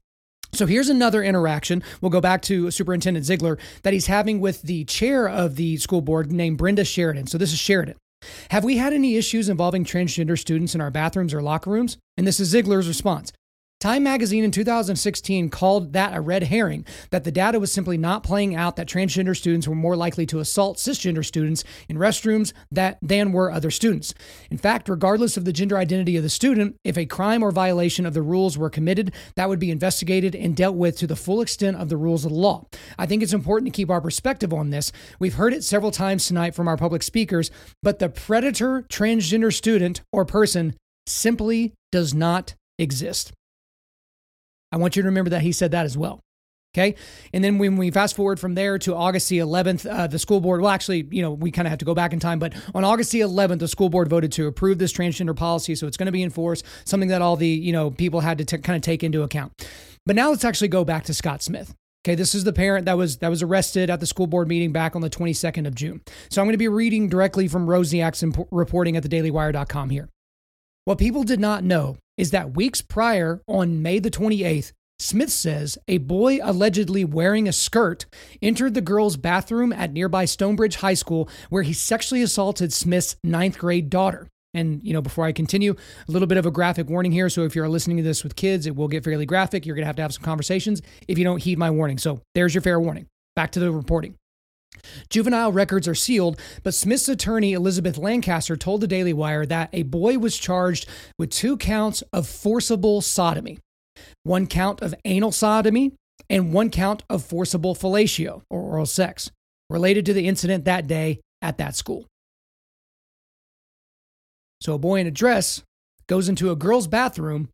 So 0.52 0.66
here's 0.66 0.90
another 0.90 1.24
interaction. 1.24 1.82
We'll 2.00 2.10
go 2.10 2.20
back 2.20 2.42
to 2.42 2.70
Superintendent 2.70 3.26
Ziegler 3.26 3.58
that 3.82 3.92
he's 3.92 4.06
having 4.06 4.38
with 4.38 4.62
the 4.62 4.84
chair 4.84 5.28
of 5.28 5.56
the 5.56 5.78
school 5.78 6.02
board 6.02 6.30
named 6.30 6.58
Brenda 6.58 6.84
Sheridan. 6.84 7.26
So 7.26 7.38
this 7.38 7.52
is 7.52 7.58
Sheridan. 7.58 7.96
Have 8.50 8.62
we 8.64 8.76
had 8.76 8.92
any 8.92 9.16
issues 9.16 9.48
involving 9.48 9.84
transgender 9.84 10.38
students 10.38 10.74
in 10.74 10.80
our 10.80 10.90
bathrooms 10.90 11.34
or 11.34 11.42
locker 11.42 11.70
rooms? 11.70 11.96
And 12.16 12.26
this 12.26 12.38
is 12.38 12.48
Ziegler's 12.48 12.86
response. 12.86 13.32
Time 13.84 14.02
magazine 14.02 14.44
in 14.44 14.50
2016 14.50 15.50
called 15.50 15.92
that 15.92 16.16
a 16.16 16.20
red 16.22 16.44
herring, 16.44 16.86
that 17.10 17.24
the 17.24 17.30
data 17.30 17.60
was 17.60 17.70
simply 17.70 17.98
not 17.98 18.22
playing 18.22 18.54
out 18.54 18.76
that 18.76 18.88
transgender 18.88 19.36
students 19.36 19.68
were 19.68 19.74
more 19.74 19.94
likely 19.94 20.24
to 20.24 20.38
assault 20.38 20.78
cisgender 20.78 21.22
students 21.22 21.64
in 21.86 21.98
restrooms 21.98 22.54
that, 22.72 22.96
than 23.02 23.30
were 23.30 23.52
other 23.52 23.70
students. 23.70 24.14
In 24.50 24.56
fact, 24.56 24.88
regardless 24.88 25.36
of 25.36 25.44
the 25.44 25.52
gender 25.52 25.76
identity 25.76 26.16
of 26.16 26.22
the 26.22 26.30
student, 26.30 26.76
if 26.82 26.96
a 26.96 27.04
crime 27.04 27.42
or 27.42 27.50
violation 27.50 28.06
of 28.06 28.14
the 28.14 28.22
rules 28.22 28.56
were 28.56 28.70
committed, 28.70 29.12
that 29.36 29.50
would 29.50 29.58
be 29.58 29.70
investigated 29.70 30.34
and 30.34 30.56
dealt 30.56 30.76
with 30.76 30.96
to 30.96 31.06
the 31.06 31.14
full 31.14 31.42
extent 31.42 31.76
of 31.76 31.90
the 31.90 31.98
rules 31.98 32.24
of 32.24 32.32
the 32.32 32.38
law. 32.38 32.64
I 32.98 33.04
think 33.04 33.22
it's 33.22 33.34
important 33.34 33.70
to 33.70 33.76
keep 33.76 33.90
our 33.90 34.00
perspective 34.00 34.54
on 34.54 34.70
this. 34.70 34.92
We've 35.18 35.34
heard 35.34 35.52
it 35.52 35.62
several 35.62 35.90
times 35.90 36.26
tonight 36.26 36.54
from 36.54 36.68
our 36.68 36.78
public 36.78 37.02
speakers, 37.02 37.50
but 37.82 37.98
the 37.98 38.08
predator 38.08 38.86
transgender 38.88 39.52
student 39.52 40.00
or 40.10 40.24
person 40.24 40.74
simply 41.06 41.74
does 41.92 42.14
not 42.14 42.54
exist. 42.78 43.34
I 44.74 44.76
want 44.76 44.96
you 44.96 45.02
to 45.02 45.08
remember 45.08 45.30
that 45.30 45.42
he 45.42 45.52
said 45.52 45.70
that 45.70 45.86
as 45.86 45.96
well. 45.96 46.18
Okay. 46.74 46.96
And 47.32 47.44
then 47.44 47.58
when 47.58 47.76
we 47.76 47.92
fast 47.92 48.16
forward 48.16 48.40
from 48.40 48.56
there 48.56 48.78
to 48.80 48.96
August 48.96 49.28
the 49.28 49.38
11th, 49.38 49.88
uh, 49.88 50.08
the 50.08 50.18
school 50.18 50.40
board, 50.40 50.60
well, 50.60 50.72
actually, 50.72 51.06
you 51.12 51.22
know, 51.22 51.30
we 51.30 51.52
kind 51.52 51.68
of 51.68 51.70
have 51.70 51.78
to 51.78 51.84
go 51.84 51.94
back 51.94 52.12
in 52.12 52.18
time, 52.18 52.40
but 52.40 52.52
on 52.74 52.82
August 52.82 53.12
the 53.12 53.20
11th, 53.20 53.60
the 53.60 53.68
school 53.68 53.88
board 53.88 54.08
voted 54.08 54.32
to 54.32 54.48
approve 54.48 54.78
this 54.78 54.92
transgender 54.92 55.36
policy. 55.36 55.76
So 55.76 55.86
it's 55.86 55.96
going 55.96 56.06
to 56.06 56.12
be 56.12 56.24
enforced, 56.24 56.64
something 56.84 57.10
that 57.10 57.22
all 57.22 57.36
the, 57.36 57.46
you 57.46 57.72
know, 57.72 57.92
people 57.92 58.18
had 58.18 58.38
to 58.38 58.44
t- 58.44 58.58
kind 58.58 58.74
of 58.74 58.82
take 58.82 59.04
into 59.04 59.22
account. 59.22 59.52
But 60.04 60.16
now 60.16 60.30
let's 60.30 60.44
actually 60.44 60.66
go 60.66 60.84
back 60.84 61.04
to 61.04 61.14
Scott 61.14 61.44
Smith. 61.44 61.72
Okay, 62.04 62.16
this 62.16 62.34
is 62.34 62.42
the 62.42 62.52
parent 62.52 62.86
that 62.86 62.98
was 62.98 63.18
that 63.18 63.28
was 63.28 63.42
arrested 63.42 63.88
at 63.88 64.00
the 64.00 64.06
school 64.06 64.26
board 64.26 64.48
meeting 64.48 64.72
back 64.72 64.94
on 64.96 65.00
the 65.00 65.08
22nd 65.08 65.66
of 65.66 65.74
June. 65.76 66.02
So 66.28 66.42
I'm 66.42 66.46
going 66.46 66.54
to 66.54 66.58
be 66.58 66.68
reading 66.68 67.08
directly 67.08 67.46
from 67.46 67.68
Rosiak's 67.68 68.22
imp- 68.22 68.48
reporting 68.50 68.96
at 68.96 69.04
thedailywire.com 69.04 69.90
here. 69.90 70.08
What 70.86 70.98
people 70.98 71.22
did 71.22 71.40
not 71.40 71.64
know 71.64 71.96
is 72.18 72.30
that 72.32 72.54
weeks 72.54 72.82
prior, 72.82 73.40
on 73.46 73.80
May 73.80 74.00
the 74.00 74.10
28th, 74.10 74.72
Smith 74.98 75.30
says 75.30 75.78
a 75.88 75.96
boy 75.96 76.40
allegedly 76.42 77.06
wearing 77.06 77.48
a 77.48 77.54
skirt 77.54 78.04
entered 78.42 78.74
the 78.74 78.82
girls' 78.82 79.16
bathroom 79.16 79.72
at 79.72 79.94
nearby 79.94 80.26
Stonebridge 80.26 80.76
High 80.76 80.92
School 80.92 81.26
where 81.48 81.62
he 81.62 81.72
sexually 81.72 82.20
assaulted 82.20 82.70
Smith's 82.70 83.16
ninth 83.24 83.56
grade 83.56 83.88
daughter. 83.88 84.28
And, 84.52 84.82
you 84.84 84.92
know, 84.92 85.00
before 85.00 85.24
I 85.24 85.32
continue, 85.32 85.74
a 86.06 86.12
little 86.12 86.28
bit 86.28 86.36
of 86.36 86.44
a 86.44 86.50
graphic 86.50 86.90
warning 86.90 87.12
here. 87.12 87.30
So 87.30 87.44
if 87.44 87.56
you're 87.56 87.66
listening 87.66 87.96
to 87.96 88.02
this 88.02 88.22
with 88.22 88.36
kids, 88.36 88.66
it 88.66 88.76
will 88.76 88.86
get 88.86 89.04
fairly 89.04 89.24
graphic. 89.24 89.64
You're 89.64 89.76
going 89.76 89.84
to 89.84 89.86
have 89.86 89.96
to 89.96 90.02
have 90.02 90.12
some 90.12 90.22
conversations 90.22 90.82
if 91.08 91.16
you 91.16 91.24
don't 91.24 91.42
heed 91.42 91.58
my 91.58 91.70
warning. 91.70 91.96
So 91.96 92.20
there's 92.34 92.54
your 92.54 92.60
fair 92.62 92.78
warning. 92.78 93.06
Back 93.34 93.52
to 93.52 93.60
the 93.60 93.72
reporting. 93.72 94.16
Juvenile 95.10 95.52
records 95.52 95.88
are 95.88 95.94
sealed, 95.94 96.40
but 96.62 96.74
Smith's 96.74 97.08
attorney, 97.08 97.52
Elizabeth 97.52 97.98
Lancaster, 97.98 98.56
told 98.56 98.80
the 98.80 98.86
Daily 98.86 99.12
Wire 99.12 99.46
that 99.46 99.70
a 99.72 99.82
boy 99.82 100.18
was 100.18 100.36
charged 100.36 100.88
with 101.18 101.30
two 101.30 101.56
counts 101.56 102.02
of 102.12 102.26
forcible 102.26 103.00
sodomy, 103.00 103.58
one 104.22 104.46
count 104.46 104.80
of 104.82 104.94
anal 105.04 105.32
sodomy, 105.32 105.92
and 106.30 106.52
one 106.52 106.70
count 106.70 107.02
of 107.10 107.24
forcible 107.24 107.74
fellatio 107.74 108.42
or 108.50 108.62
oral 108.62 108.86
sex 108.86 109.30
related 109.68 110.06
to 110.06 110.12
the 110.12 110.26
incident 110.26 110.64
that 110.64 110.86
day 110.86 111.20
at 111.42 111.58
that 111.58 111.76
school. 111.76 112.06
So 114.60 114.74
a 114.74 114.78
boy 114.78 115.00
in 115.00 115.06
a 115.06 115.10
dress 115.10 115.62
goes 116.06 116.28
into 116.28 116.50
a 116.50 116.56
girl's 116.56 116.86
bathroom 116.86 117.48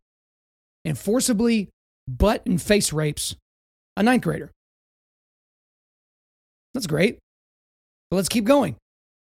and 0.85 0.97
forcibly 0.97 1.69
butt 2.07 2.45
and 2.45 2.61
face 2.61 2.93
rapes 2.93 3.35
a 3.97 4.03
ninth 4.03 4.23
grader. 4.23 4.51
That's 6.73 6.87
great. 6.87 7.19
But 8.09 8.17
let's 8.17 8.29
keep 8.29 8.45
going. 8.45 8.75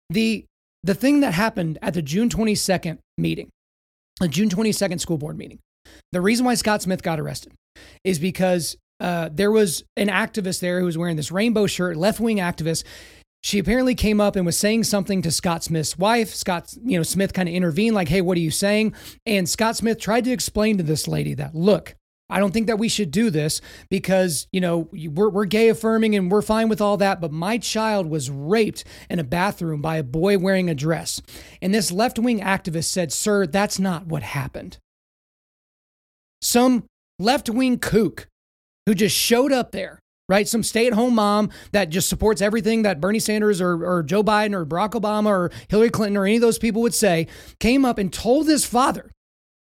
The 0.09 0.45
the 0.83 0.95
thing 0.95 1.19
that 1.21 1.33
happened 1.33 1.77
at 1.81 1.93
the 1.93 2.01
June 2.01 2.29
22nd 2.29 2.99
meeting, 3.17 3.49
the 4.19 4.27
June 4.29 4.49
22nd 4.49 4.99
school 4.99 5.17
board 5.17 5.37
meeting, 5.37 5.59
the 6.11 6.21
reason 6.21 6.45
why 6.45 6.53
Scott 6.53 6.81
Smith 6.81 7.03
got 7.03 7.19
arrested 7.19 7.53
is 8.03 8.17
because 8.17 8.77
uh, 8.99 9.29
there 9.31 9.51
was 9.51 9.83
an 9.97 10.07
activist 10.07 10.59
there 10.61 10.79
who 10.79 10.85
was 10.85 10.97
wearing 10.97 11.15
this 11.15 11.31
rainbow 11.31 11.67
shirt, 11.67 11.97
left 11.97 12.19
wing 12.19 12.37
activist. 12.37 12.83
She 13.43 13.59
apparently 13.59 13.95
came 13.95 14.19
up 14.19 14.35
and 14.35 14.45
was 14.45 14.57
saying 14.57 14.83
something 14.85 15.21
to 15.21 15.31
Scott 15.31 15.63
Smith's 15.63 15.97
wife. 15.97 16.33
Scott, 16.33 16.73
you 16.83 16.97
know, 16.97 17.03
Smith 17.03 17.31
kind 17.33 17.47
of 17.47 17.55
intervened, 17.55 17.95
like, 17.95 18.09
hey, 18.09 18.21
what 18.21 18.37
are 18.37 18.41
you 18.41 18.51
saying? 18.51 18.93
And 19.25 19.47
Scott 19.47 19.77
Smith 19.77 19.99
tried 19.99 20.25
to 20.25 20.31
explain 20.31 20.77
to 20.77 20.83
this 20.83 21.07
lady 21.07 21.33
that, 21.35 21.55
look, 21.55 21.95
I 22.29 22.39
don't 22.39 22.51
think 22.51 22.67
that 22.67 22.77
we 22.77 22.89
should 22.89 23.11
do 23.11 23.29
this 23.29 23.59
because, 23.89 24.47
you 24.51 24.61
know, 24.61 24.87
we're, 24.91 25.29
we're 25.29 25.45
gay 25.45 25.69
affirming 25.69 26.15
and 26.15 26.31
we're 26.31 26.41
fine 26.41 26.69
with 26.69 26.81
all 26.81 26.97
that. 26.97 27.19
But 27.19 27.31
my 27.31 27.57
child 27.57 28.07
was 28.07 28.29
raped 28.29 28.83
in 29.09 29.19
a 29.19 29.23
bathroom 29.23 29.81
by 29.81 29.97
a 29.97 30.03
boy 30.03 30.37
wearing 30.37 30.69
a 30.69 30.75
dress. 30.75 31.21
And 31.61 31.73
this 31.73 31.91
left 31.91 32.19
wing 32.19 32.39
activist 32.39 32.85
said, 32.85 33.11
Sir, 33.11 33.47
that's 33.47 33.79
not 33.79 34.05
what 34.05 34.21
happened. 34.21 34.77
Some 36.41 36.85
left 37.17 37.49
wing 37.49 37.79
kook 37.79 38.27
who 38.85 38.93
just 38.93 39.15
showed 39.15 39.51
up 39.51 39.71
there, 39.71 39.99
right? 40.27 40.47
Some 40.47 40.63
stay 40.63 40.87
at 40.87 40.93
home 40.93 41.15
mom 41.15 41.49
that 41.71 41.89
just 41.89 42.09
supports 42.09 42.41
everything 42.41 42.83
that 42.83 43.01
Bernie 43.01 43.19
Sanders 43.19 43.59
or, 43.59 43.83
or 43.85 44.03
Joe 44.03 44.23
Biden 44.23 44.53
or 44.53 44.65
Barack 44.65 44.91
Obama 44.91 45.27
or 45.27 45.51
Hillary 45.67 45.89
Clinton 45.89 46.17
or 46.17 46.25
any 46.25 46.35
of 46.35 46.41
those 46.41 46.59
people 46.59 46.81
would 46.83 46.93
say, 46.93 47.27
came 47.59 47.85
up 47.85 47.97
and 47.97 48.13
told 48.13 48.47
this 48.47 48.65
father 48.65 49.11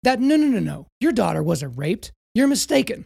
that 0.03 0.21
no, 0.21 0.37
no, 0.37 0.47
no, 0.47 0.61
no, 0.61 0.87
your 1.01 1.13
daughter 1.13 1.43
wasn't 1.43 1.77
raped. 1.77 2.13
You're 2.39 2.47
mistaken. 2.47 3.05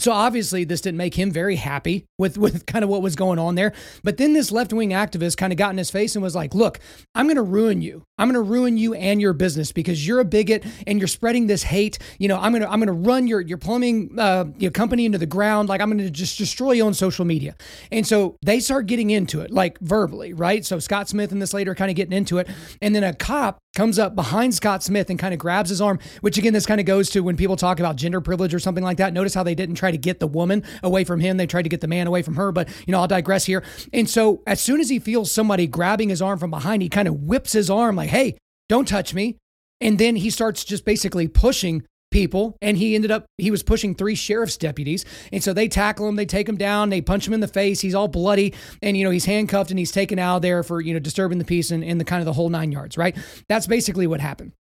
So 0.00 0.10
obviously, 0.10 0.64
this 0.64 0.80
didn't 0.80 0.98
make 0.98 1.14
him 1.14 1.30
very 1.30 1.54
happy 1.54 2.04
with, 2.18 2.36
with 2.36 2.66
kind 2.66 2.82
of 2.82 2.90
what 2.90 3.00
was 3.00 3.14
going 3.14 3.38
on 3.38 3.54
there. 3.54 3.72
But 4.02 4.16
then 4.16 4.32
this 4.32 4.50
left 4.50 4.72
wing 4.72 4.90
activist 4.90 5.36
kind 5.36 5.52
of 5.52 5.56
got 5.56 5.70
in 5.70 5.78
his 5.78 5.88
face 5.88 6.16
and 6.16 6.22
was 6.22 6.34
like, 6.34 6.52
Look, 6.52 6.80
I'm 7.14 7.26
going 7.26 7.36
to 7.36 7.42
ruin 7.42 7.80
you. 7.80 8.02
I'm 8.18 8.26
going 8.28 8.44
to 8.44 8.50
ruin 8.50 8.76
you 8.76 8.94
and 8.94 9.20
your 9.20 9.34
business 9.34 9.70
because 9.70 10.04
you're 10.04 10.18
a 10.18 10.24
bigot 10.24 10.64
and 10.84 10.98
you're 10.98 11.06
spreading 11.06 11.46
this 11.46 11.62
hate. 11.62 12.00
You 12.18 12.26
know, 12.26 12.40
I'm 12.40 12.50
going 12.50 12.62
to 12.62 12.68
I'm 12.68 12.80
going 12.80 12.88
to 12.88 13.08
run 13.08 13.28
your 13.28 13.40
your 13.40 13.58
plumbing 13.58 14.18
uh, 14.18 14.46
your 14.58 14.72
company 14.72 15.06
into 15.06 15.18
the 15.18 15.26
ground. 15.26 15.68
Like 15.68 15.80
I'm 15.80 15.90
going 15.90 16.04
to 16.04 16.10
just 16.10 16.38
destroy 16.38 16.72
you 16.72 16.86
on 16.86 16.94
social 16.94 17.24
media. 17.24 17.54
And 17.92 18.04
so 18.04 18.36
they 18.42 18.58
start 18.58 18.86
getting 18.86 19.10
into 19.10 19.42
it, 19.42 19.52
like 19.52 19.78
verbally, 19.78 20.32
right? 20.32 20.64
So 20.64 20.80
Scott 20.80 21.08
Smith 21.08 21.30
and 21.30 21.40
this 21.40 21.54
are 21.54 21.74
kind 21.76 21.90
of 21.90 21.96
getting 21.96 22.16
into 22.16 22.38
it, 22.38 22.48
and 22.82 22.96
then 22.96 23.04
a 23.04 23.14
cop 23.14 23.58
comes 23.74 23.98
up 23.98 24.14
behind 24.14 24.54
Scott 24.54 24.82
Smith 24.82 25.10
and 25.10 25.18
kind 25.18 25.34
of 25.34 25.38
grabs 25.38 25.70
his 25.70 25.80
arm. 25.80 25.98
Which 26.20 26.38
again, 26.38 26.52
this 26.52 26.66
kind 26.66 26.80
of 26.80 26.86
goes 26.86 27.10
to 27.10 27.20
when 27.20 27.36
people 27.36 27.56
talk 27.56 27.80
about 27.80 27.96
gender 27.96 28.20
privilege 28.20 28.54
or 28.54 28.58
something 28.58 28.84
like 28.84 28.98
that. 28.98 29.12
Notice 29.12 29.34
how 29.34 29.42
they 29.42 29.54
didn't 29.54 29.74
try 29.74 29.90
to 29.90 29.98
get 29.98 30.20
the 30.20 30.26
woman 30.26 30.62
away 30.82 31.04
from 31.04 31.20
him; 31.20 31.36
they 31.36 31.46
tried 31.46 31.62
to 31.62 31.68
get 31.68 31.80
the 31.80 31.88
man 31.88 32.06
away 32.06 32.22
from 32.22 32.36
her. 32.36 32.52
But 32.52 32.68
you 32.86 32.92
know, 32.92 33.00
I'll 33.00 33.08
digress 33.08 33.44
here. 33.44 33.62
And 33.92 34.08
so 34.08 34.42
as 34.46 34.60
soon 34.60 34.80
as 34.80 34.88
he 34.88 34.98
feels 34.98 35.30
somebody 35.30 35.66
grabbing 35.66 36.08
his 36.08 36.22
arm 36.22 36.38
from 36.38 36.50
behind, 36.50 36.82
he 36.82 36.88
kind 36.88 37.08
of 37.08 37.14
whips 37.22 37.52
his 37.52 37.70
arm 37.70 37.96
like 37.96 38.10
hey, 38.10 38.38
don't 38.68 38.88
touch 38.88 39.14
me. 39.14 39.38
And 39.80 39.98
then 39.98 40.16
he 40.16 40.30
starts 40.30 40.64
just 40.64 40.84
basically 40.84 41.28
pushing 41.28 41.84
people 42.14 42.56
and 42.62 42.78
he 42.78 42.94
ended 42.94 43.10
up 43.10 43.26
he 43.38 43.50
was 43.50 43.64
pushing 43.64 43.92
three 43.92 44.14
sheriff's 44.14 44.56
deputies 44.56 45.04
and 45.32 45.42
so 45.42 45.52
they 45.52 45.66
tackle 45.66 46.08
him 46.08 46.14
they 46.14 46.24
take 46.24 46.48
him 46.48 46.56
down 46.56 46.88
they 46.88 47.00
punch 47.00 47.26
him 47.26 47.34
in 47.34 47.40
the 47.40 47.48
face 47.48 47.80
he's 47.80 47.94
all 47.94 48.06
bloody 48.06 48.54
and 48.82 48.96
you 48.96 49.02
know 49.02 49.10
he's 49.10 49.24
handcuffed 49.24 49.70
and 49.70 49.80
he's 49.80 49.90
taken 49.90 50.16
out 50.16 50.40
there 50.40 50.62
for 50.62 50.80
you 50.80 50.94
know 50.94 51.00
disturbing 51.00 51.38
the 51.38 51.44
peace 51.44 51.72
and, 51.72 51.82
and 51.82 52.00
the 52.00 52.04
kind 52.04 52.20
of 52.20 52.24
the 52.24 52.32
whole 52.32 52.48
nine 52.48 52.70
yards 52.70 52.96
right 52.96 53.18
that's 53.48 53.66
basically 53.66 54.06
what 54.06 54.20
happened 54.20 54.52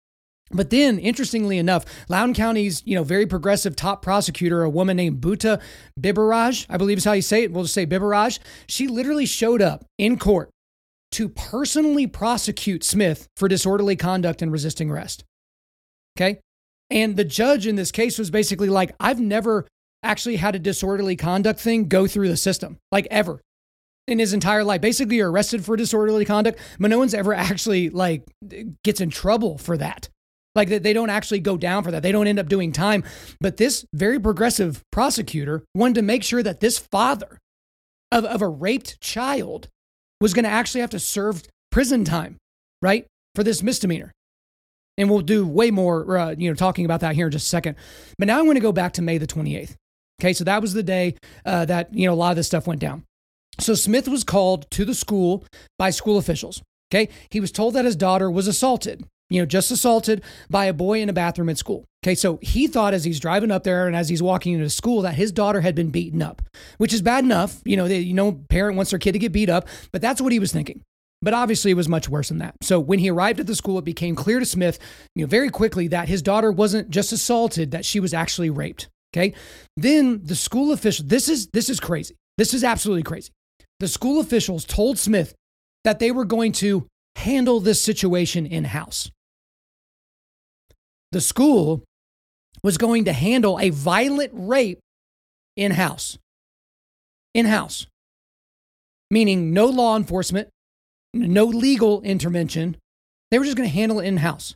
but 0.52 0.70
then, 0.70 1.00
interestingly 1.00 1.58
enough, 1.58 1.84
Loudoun 2.10 2.36
County's, 2.36 2.84
you 2.86 2.94
know, 2.96 3.04
very 3.04 3.26
progressive 3.26 3.76
top 3.76 4.04
prosecutor, 4.04 4.62
a 4.62 4.70
woman 4.70 4.98
named 4.98 5.20
Buta 5.20 5.60
Biberaj, 6.00 6.68
I 6.70 6.78
believe 6.78 7.00
is 7.00 7.06
how 7.06 7.14
you 7.14 7.24
say 7.24 7.44
it. 7.44 7.52
We'll 7.52 7.64
just 7.64 7.74
say 7.74 7.88
Biberaj. 7.88 8.38
She 8.68 8.88
literally 8.88 9.26
showed 9.26 9.64
up 9.64 9.84
in 9.98 10.20
court 10.20 10.52
to 11.14 11.28
personally 11.30 12.06
prosecute 12.06 12.84
Smith 12.84 13.28
for 13.36 13.48
disorderly 13.48 13.96
conduct 13.96 14.44
and 14.44 14.52
resisting 14.52 14.92
arrest. 14.92 15.24
Okay. 16.16 16.40
And 16.90 17.16
the 17.16 17.24
judge 17.24 17.66
in 17.66 17.75
this 17.75 17.92
case 17.92 18.20
was 18.20 18.30
basically 18.30 18.70
like, 18.70 18.94
I've 19.00 19.20
never 19.20 19.68
actually 20.04 20.36
had 20.36 20.56
a 20.56 20.60
disorderly 20.60 21.16
conduct 21.16 21.60
thing 21.60 21.88
go 21.88 22.08
through 22.08 22.28
the 22.28 22.38
system, 22.38 22.78
like 22.92 23.08
ever 23.10 23.42
in 24.08 24.20
his 24.20 24.34
entire 24.34 24.63
life. 24.63 24.82
Basically, 24.82 25.18
you're 25.18 25.32
arrested 25.32 25.63
for 25.63 25.75
disorderly 25.75 26.25
conduct, 26.25 26.60
but 26.80 26.90
no 26.90 27.00
one's 27.00 27.13
ever 27.13 27.34
actually 27.34 27.90
like 27.90 28.24
gets 28.84 29.02
in 29.02 29.10
trouble 29.10 29.58
for 29.58 29.78
that. 29.78 30.10
Like 30.56 30.70
they 30.70 30.94
don't 30.94 31.10
actually 31.10 31.40
go 31.40 31.58
down 31.58 31.84
for 31.84 31.92
that. 31.92 32.04
They 32.04 32.12
don't 32.12 32.28
end 32.28 32.38
up 32.38 32.48
doing 32.48 32.72
time. 32.72 33.04
But 33.42 33.58
this 33.58 33.86
very 33.94 34.20
progressive 34.20 34.84
prosecutor 34.92 35.63
wanted 35.74 35.96
to 35.96 36.02
make 36.04 36.24
sure 36.24 36.44
that 36.44 36.60
this 36.60 36.78
father 36.78 37.40
of, 38.12 38.24
of 38.25 38.42
a 38.42 38.48
raped 38.48 39.02
child 39.02 39.68
was 40.22 40.34
going 40.34 40.46
to 40.46 40.52
actually 40.52 40.82
have 40.82 40.92
to 40.92 41.00
serve 41.00 41.44
prison 41.72 42.06
time, 42.06 42.38
right, 42.84 43.08
for 43.34 43.44
this 43.44 43.63
misdemeanor. 43.63 44.12
And 44.98 45.10
we'll 45.10 45.22
do 45.22 45.48
way 45.48 45.72
more, 45.72 46.18
uh, 46.18 46.36
you 46.38 46.50
know, 46.50 46.56
talking 46.56 46.86
about 46.86 47.00
that 47.00 47.16
here 47.16 47.26
in 47.26 47.32
just 47.32 47.48
a 47.48 47.50
second. 47.50 47.76
But 48.18 48.28
now 48.28 48.40
I 48.40 48.44
want 48.44 48.58
to 48.58 48.62
go 48.62 48.72
back 48.72 48.94
to 48.94 49.02
May 49.02 49.18
the 49.18 49.28
28th. 49.28 49.76
Okay, 50.22 50.34
so 50.34 50.44
that 50.44 50.62
was 50.62 50.74
the 50.74 50.84
day 50.84 51.16
uh, 51.46 51.66
that, 51.66 51.94
you 51.94 52.06
know, 52.06 52.14
a 52.14 52.16
lot 52.16 52.30
of 52.30 52.36
this 52.36 52.48
stuff 52.48 52.68
went 52.68 52.80
down. 52.80 53.04
So 53.60 53.74
Smith 53.74 54.08
was 54.08 54.24
called 54.24 54.70
to 54.72 54.86
the 54.86 54.94
school 54.94 55.46
by 55.80 55.90
school 55.90 56.18
officials. 56.18 56.62
Okay, 56.94 57.10
he 57.32 57.40
was 57.40 57.52
told 57.52 57.74
that 57.74 57.86
his 57.86 57.96
daughter 57.96 58.30
was 58.30 58.48
assaulted 58.48 59.04
you 59.34 59.40
know, 59.40 59.48
just 59.48 59.72
assaulted 59.72 60.24
by 60.50 60.66
a 60.66 60.74
boy 60.74 61.02
in 61.02 61.10
a 61.10 61.14
bathroom 61.14 61.50
at 61.50 61.58
school. 61.58 61.86
Okay, 62.04 62.14
so 62.14 62.38
he 62.44 62.68
thought 62.68 62.94
as 62.94 63.04
he's 63.04 63.20
driving 63.20 63.50
up 63.50 63.64
there 63.64 63.88
and 63.88 63.96
as 63.96 64.08
he's 64.08 64.22
walking 64.22 64.54
into 64.54 64.70
school 64.70 65.02
that 65.02 65.16
his 65.16 65.32
daughter 65.32 65.62
had 65.62 65.74
been 65.74 65.90
beaten 65.90 66.22
up, 66.22 66.42
which 66.78 66.94
is 66.94 67.02
bad 67.02 67.24
enough. 67.24 67.60
You 67.66 67.76
know, 67.76 67.88
they, 67.88 68.00
you 68.00 68.14
know, 68.14 68.44
parent 68.50 68.76
wants 68.76 68.92
their 68.92 69.00
kid 69.00 69.14
to 69.14 69.20
get 69.20 69.32
beat 69.32 69.50
up, 69.50 69.68
but 69.92 70.02
that's 70.02 70.22
what 70.22 70.32
he 70.32 70.40
was 70.40 70.52
thinking. 70.52 70.82
But 71.24 71.34
obviously, 71.34 71.72
it 71.72 71.75
was 71.75 71.89
much 71.89 72.10
worse 72.10 72.30
than 72.30 72.39
that. 72.39 72.56
So 72.62 72.80
when 72.80 73.00
he 73.00 73.10
arrived 73.10 73.39
at 73.39 73.48
the 73.48 73.56
school, 73.56 73.80
it 73.80 73.86
became 73.86 74.15
clear 74.15 74.39
to 74.39 74.46
Smith, 74.46 74.77
you 75.15 75.24
know, 75.24 75.30
very 75.30 75.50
quickly 75.50 75.88
that 75.88 76.10
his 76.10 76.22
daughter 76.22 76.51
wasn't 76.51 76.89
just 76.89 77.12
assaulted; 77.12 77.72
that 77.72 77.86
she 77.86 78.00
was 78.00 78.13
actually 78.13 78.50
raped. 78.50 78.89
Okay, 79.15 79.34
then 79.77 80.22
the 80.24 80.36
school 80.36 80.72
official. 80.72 81.06
This 81.08 81.30
is 81.30 81.48
this 81.48 81.70
is 81.70 81.80
crazy. 81.80 82.15
This 82.38 82.53
is 82.53 82.63
absolutely 82.63 83.03
crazy. 83.03 83.32
The 83.80 83.88
school 83.88 84.20
officials 84.20 84.65
told 84.65 85.00
Smith 85.00 85.34
that 85.84 86.00
they 86.00 86.12
were 86.12 86.25
going 86.25 86.51
to 86.53 86.88
handle 87.15 87.60
this 87.60 87.82
situation 87.82 88.46
in 88.46 88.63
house 88.65 89.12
the 91.13 91.22
school 91.22 91.84
was 92.63 92.77
going 92.77 93.06
to 93.06 93.13
handle 93.13 93.60
a 93.60 93.70
violent 93.70 94.32
rape 94.34 94.80
in 95.56 95.72
house. 95.72 96.18
In 97.34 97.46
house. 97.46 97.88
Meaning 99.10 99.53
no 99.53 99.68
law 99.68 99.96
enforcement, 99.96 100.50
no 101.13 101.46
legal 101.46 102.01
intervention. 102.01 102.77
They 103.32 103.39
were 103.39 103.46
just 103.46 103.58
going 103.58 103.70
to 103.70 103.75
handle 103.75 104.00
it 104.00 104.05
in 104.05 104.17
house. 104.17 104.55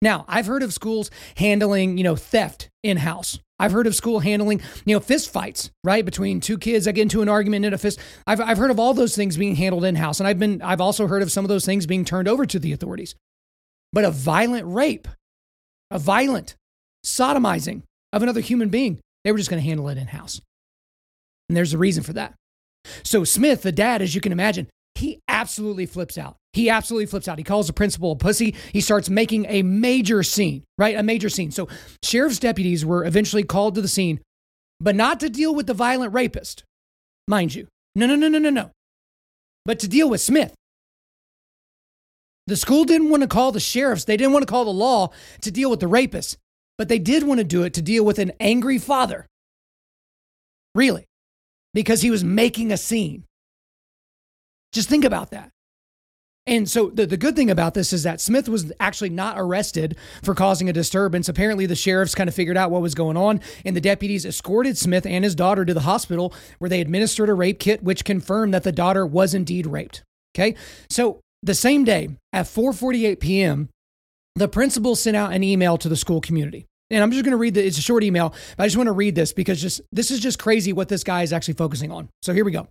Now, 0.00 0.24
I've 0.26 0.46
heard 0.46 0.62
of 0.62 0.72
schools 0.72 1.10
handling, 1.36 1.96
you 1.96 2.04
know, 2.04 2.16
theft 2.16 2.68
in 2.82 2.96
house. 2.96 3.38
I've 3.58 3.70
heard 3.70 3.86
of 3.86 3.94
school 3.94 4.18
handling, 4.18 4.60
you 4.84 4.94
know, 4.94 5.00
fist 5.00 5.30
fights, 5.30 5.70
right? 5.84 6.04
Between 6.04 6.40
two 6.40 6.58
kids 6.58 6.86
that 6.86 6.94
get 6.94 7.02
into 7.02 7.22
an 7.22 7.28
argument 7.28 7.64
in 7.64 7.72
a 7.72 7.78
fist. 7.78 8.00
I've, 8.26 8.40
I've 8.40 8.58
heard 8.58 8.72
of 8.72 8.80
all 8.80 8.94
those 8.94 9.14
things 9.14 9.36
being 9.36 9.54
handled 9.54 9.84
in 9.84 9.94
house. 9.94 10.18
And 10.18 10.26
I've 10.26 10.40
been, 10.40 10.60
I've 10.60 10.80
also 10.80 11.06
heard 11.06 11.22
of 11.22 11.30
some 11.30 11.44
of 11.44 11.48
those 11.48 11.64
things 11.64 11.86
being 11.86 12.04
turned 12.04 12.26
over 12.26 12.44
to 12.44 12.58
the 12.58 12.72
authorities. 12.72 13.14
But 13.92 14.04
a 14.04 14.10
violent 14.10 14.66
rape, 14.66 15.06
a 15.92 16.00
violent 16.00 16.56
sodomizing 17.06 17.82
of 18.12 18.24
another 18.24 18.40
human 18.40 18.68
being. 18.68 18.98
They 19.22 19.30
were 19.30 19.38
just 19.38 19.50
going 19.50 19.62
to 19.62 19.68
handle 19.68 19.88
it 19.88 19.98
in 19.98 20.08
house. 20.08 20.40
And 21.48 21.56
there's 21.56 21.74
a 21.74 21.78
reason 21.78 22.02
for 22.02 22.14
that. 22.14 22.34
So, 23.04 23.22
Smith, 23.22 23.62
the 23.62 23.70
dad, 23.70 24.02
as 24.02 24.14
you 24.14 24.20
can 24.20 24.32
imagine, 24.32 24.66
he 24.94 25.20
absolutely 25.28 25.86
flips 25.86 26.18
out. 26.18 26.36
He 26.52 26.68
absolutely 26.68 27.06
flips 27.06 27.28
out. 27.28 27.38
He 27.38 27.44
calls 27.44 27.66
the 27.66 27.72
principal 27.72 28.12
a 28.12 28.16
pussy. 28.16 28.54
He 28.72 28.80
starts 28.80 29.08
making 29.08 29.46
a 29.48 29.62
major 29.62 30.22
scene, 30.22 30.64
right? 30.76 30.96
A 30.96 31.02
major 31.02 31.28
scene. 31.28 31.50
So, 31.50 31.68
sheriff's 32.04 32.38
deputies 32.38 32.84
were 32.84 33.04
eventually 33.04 33.42
called 33.42 33.74
to 33.76 33.80
the 33.80 33.88
scene, 33.88 34.20
but 34.78 34.94
not 34.94 35.20
to 35.20 35.30
deal 35.30 35.54
with 35.54 35.66
the 35.66 35.74
violent 35.74 36.12
rapist, 36.12 36.64
mind 37.26 37.54
you. 37.54 37.68
No, 37.94 38.06
no, 38.06 38.16
no, 38.16 38.28
no, 38.28 38.38
no, 38.38 38.50
no. 38.50 38.70
But 39.64 39.78
to 39.80 39.88
deal 39.88 40.10
with 40.10 40.20
Smith. 40.20 40.54
The 42.46 42.56
school 42.56 42.84
didn't 42.84 43.08
want 43.08 43.22
to 43.22 43.28
call 43.28 43.52
the 43.52 43.60
sheriffs, 43.60 44.04
they 44.04 44.16
didn't 44.16 44.32
want 44.32 44.46
to 44.46 44.50
call 44.50 44.64
the 44.64 44.72
law 44.72 45.10
to 45.42 45.50
deal 45.50 45.70
with 45.70 45.80
the 45.80 45.86
rapist, 45.86 46.36
but 46.76 46.88
they 46.88 46.98
did 46.98 47.22
want 47.22 47.38
to 47.38 47.44
do 47.44 47.62
it 47.62 47.74
to 47.74 47.82
deal 47.82 48.04
with 48.04 48.18
an 48.18 48.32
angry 48.40 48.78
father. 48.78 49.26
Really, 50.74 51.06
because 51.72 52.02
he 52.02 52.10
was 52.10 52.24
making 52.24 52.72
a 52.72 52.76
scene. 52.76 53.24
Just 54.72 54.88
think 54.88 55.04
about 55.04 55.30
that. 55.30 55.50
And 56.46 56.68
so 56.68 56.90
the, 56.90 57.06
the 57.06 57.16
good 57.16 57.36
thing 57.36 57.50
about 57.50 57.74
this 57.74 57.92
is 57.92 58.02
that 58.02 58.20
Smith 58.20 58.48
was 58.48 58.72
actually 58.80 59.10
not 59.10 59.38
arrested 59.38 59.96
for 60.24 60.34
causing 60.34 60.68
a 60.68 60.72
disturbance. 60.72 61.28
Apparently, 61.28 61.66
the 61.66 61.76
sheriffs 61.76 62.16
kind 62.16 62.28
of 62.28 62.34
figured 62.34 62.56
out 62.56 62.70
what 62.70 62.82
was 62.82 62.96
going 62.96 63.16
on, 63.16 63.40
and 63.64 63.76
the 63.76 63.80
deputies 63.80 64.26
escorted 64.26 64.76
Smith 64.76 65.06
and 65.06 65.22
his 65.22 65.36
daughter 65.36 65.64
to 65.64 65.72
the 65.72 65.80
hospital 65.80 66.34
where 66.58 66.68
they 66.68 66.80
administered 66.80 67.28
a 67.28 67.34
rape 67.34 67.60
kit, 67.60 67.84
which 67.84 68.04
confirmed 68.04 68.52
that 68.54 68.64
the 68.64 68.72
daughter 68.72 69.06
was 69.06 69.34
indeed 69.34 69.66
raped. 69.66 70.02
Okay. 70.34 70.56
So 70.90 71.20
the 71.42 71.54
same 71.54 71.84
day 71.84 72.10
at 72.32 72.46
4:48 72.46 73.20
p.m., 73.20 73.68
the 74.34 74.48
principal 74.48 74.96
sent 74.96 75.16
out 75.16 75.32
an 75.32 75.44
email 75.44 75.78
to 75.78 75.88
the 75.88 75.96
school 75.96 76.20
community. 76.20 76.66
And 76.90 77.02
I'm 77.02 77.10
just 77.10 77.24
going 77.24 77.32
to 77.32 77.38
read 77.38 77.54
the, 77.54 77.64
it's 77.64 77.78
a 77.78 77.82
short 77.82 78.02
email, 78.02 78.34
but 78.56 78.64
I 78.64 78.66
just 78.66 78.76
want 78.76 78.88
to 78.88 78.92
read 78.92 79.14
this 79.14 79.32
because 79.32 79.62
just, 79.62 79.80
this 79.92 80.10
is 80.10 80.20
just 80.20 80.38
crazy 80.38 80.74
what 80.74 80.88
this 80.88 81.04
guy 81.04 81.22
is 81.22 81.32
actually 81.32 81.54
focusing 81.54 81.90
on. 81.90 82.10
So 82.20 82.34
here 82.34 82.44
we 82.44 82.52
go. 82.52 82.68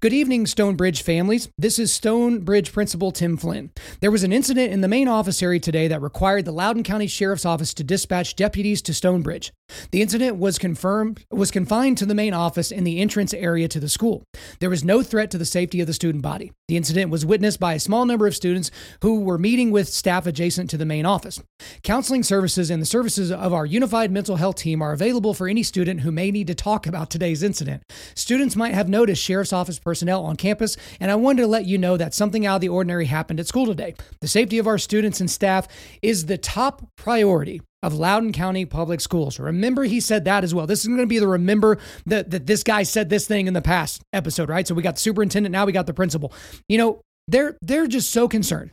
Good 0.00 0.12
evening, 0.12 0.46
Stonebridge 0.46 1.02
families. 1.02 1.48
This 1.56 1.78
is 1.78 1.92
Stonebridge 1.92 2.72
Principal 2.72 3.12
Tim 3.12 3.36
Flynn. 3.36 3.70
There 4.00 4.10
was 4.10 4.24
an 4.24 4.32
incident 4.32 4.72
in 4.72 4.80
the 4.80 4.88
main 4.88 5.08
office 5.08 5.42
area 5.42 5.60
today 5.60 5.88
that 5.88 6.02
required 6.02 6.44
the 6.44 6.52
Loudoun 6.52 6.82
County 6.82 7.06
Sheriff's 7.06 7.46
Office 7.46 7.72
to 7.74 7.84
dispatch 7.84 8.36
deputies 8.36 8.82
to 8.82 8.94
Stonebridge. 8.94 9.52
The 9.90 10.02
incident 10.02 10.36
was 10.36 10.58
confirmed 10.58 11.24
was 11.30 11.50
confined 11.50 11.98
to 11.98 12.06
the 12.06 12.14
main 12.14 12.34
office 12.34 12.70
in 12.70 12.84
the 12.84 13.00
entrance 13.00 13.32
area 13.32 13.68
to 13.68 13.80
the 13.80 13.88
school. 13.88 14.22
There 14.60 14.70
was 14.70 14.84
no 14.84 15.02
threat 15.02 15.30
to 15.30 15.38
the 15.38 15.44
safety 15.44 15.80
of 15.80 15.86
the 15.86 15.94
student 15.94 16.22
body. 16.22 16.52
The 16.68 16.76
incident 16.76 17.10
was 17.10 17.24
witnessed 17.24 17.60
by 17.60 17.74
a 17.74 17.80
small 17.80 18.04
number 18.04 18.26
of 18.26 18.36
students 18.36 18.70
who 19.02 19.20
were 19.20 19.38
meeting 19.38 19.70
with 19.70 19.88
staff 19.88 20.26
adjacent 20.26 20.70
to 20.70 20.76
the 20.76 20.84
main 20.84 21.06
office. 21.06 21.40
Counseling 21.82 22.22
services 22.22 22.70
and 22.70 22.82
the 22.82 22.86
services 22.86 23.30
of 23.30 23.52
our 23.52 23.66
unified 23.66 24.10
mental 24.10 24.36
health 24.36 24.56
team 24.56 24.82
are 24.82 24.92
available 24.92 25.34
for 25.34 25.48
any 25.48 25.62
student 25.62 26.00
who 26.00 26.12
may 26.12 26.30
need 26.30 26.46
to 26.48 26.54
talk 26.54 26.86
about 26.86 27.10
today's 27.10 27.42
incident. 27.42 27.82
Students 28.14 28.56
might 28.56 28.74
have 28.74 28.88
noticed 28.88 29.22
Sheriff's 29.22 29.52
Office 29.52 29.61
office 29.62 29.78
personnel 29.78 30.24
on 30.24 30.34
campus, 30.34 30.76
and 30.98 31.08
I 31.08 31.14
wanted 31.14 31.42
to 31.42 31.46
let 31.46 31.66
you 31.66 31.78
know 31.78 31.96
that 31.96 32.14
something 32.14 32.44
out 32.44 32.56
of 32.56 32.60
the 32.62 32.68
ordinary 32.68 33.06
happened 33.06 33.38
at 33.38 33.46
school 33.46 33.64
today. 33.64 33.94
The 34.20 34.26
safety 34.26 34.58
of 34.58 34.66
our 34.66 34.76
students 34.76 35.20
and 35.20 35.30
staff 35.30 35.68
is 36.02 36.26
the 36.26 36.36
top 36.36 36.82
priority 36.96 37.62
of 37.80 37.94
Loudoun 37.94 38.32
County 38.32 38.64
Public 38.64 39.00
Schools. 39.00 39.38
Remember, 39.38 39.84
he 39.84 40.00
said 40.00 40.24
that 40.24 40.42
as 40.42 40.52
well. 40.52 40.66
This 40.66 40.80
is 40.80 40.88
going 40.88 40.98
to 40.98 41.06
be 41.06 41.20
the 41.20 41.28
remember 41.28 41.78
that, 42.06 42.30
that 42.30 42.46
this 42.46 42.64
guy 42.64 42.82
said 42.82 43.08
this 43.08 43.28
thing 43.28 43.46
in 43.46 43.54
the 43.54 43.62
past 43.62 44.02
episode, 44.12 44.48
right? 44.48 44.66
So 44.66 44.74
we 44.74 44.82
got 44.82 44.96
the 44.96 45.00
superintendent, 45.00 45.52
now 45.52 45.64
we 45.64 45.72
got 45.72 45.86
the 45.86 45.94
principal. 45.94 46.32
You 46.68 46.78
know, 46.78 47.00
they're 47.28 47.56
they're 47.62 47.86
just 47.86 48.10
so 48.10 48.26
concerned 48.26 48.72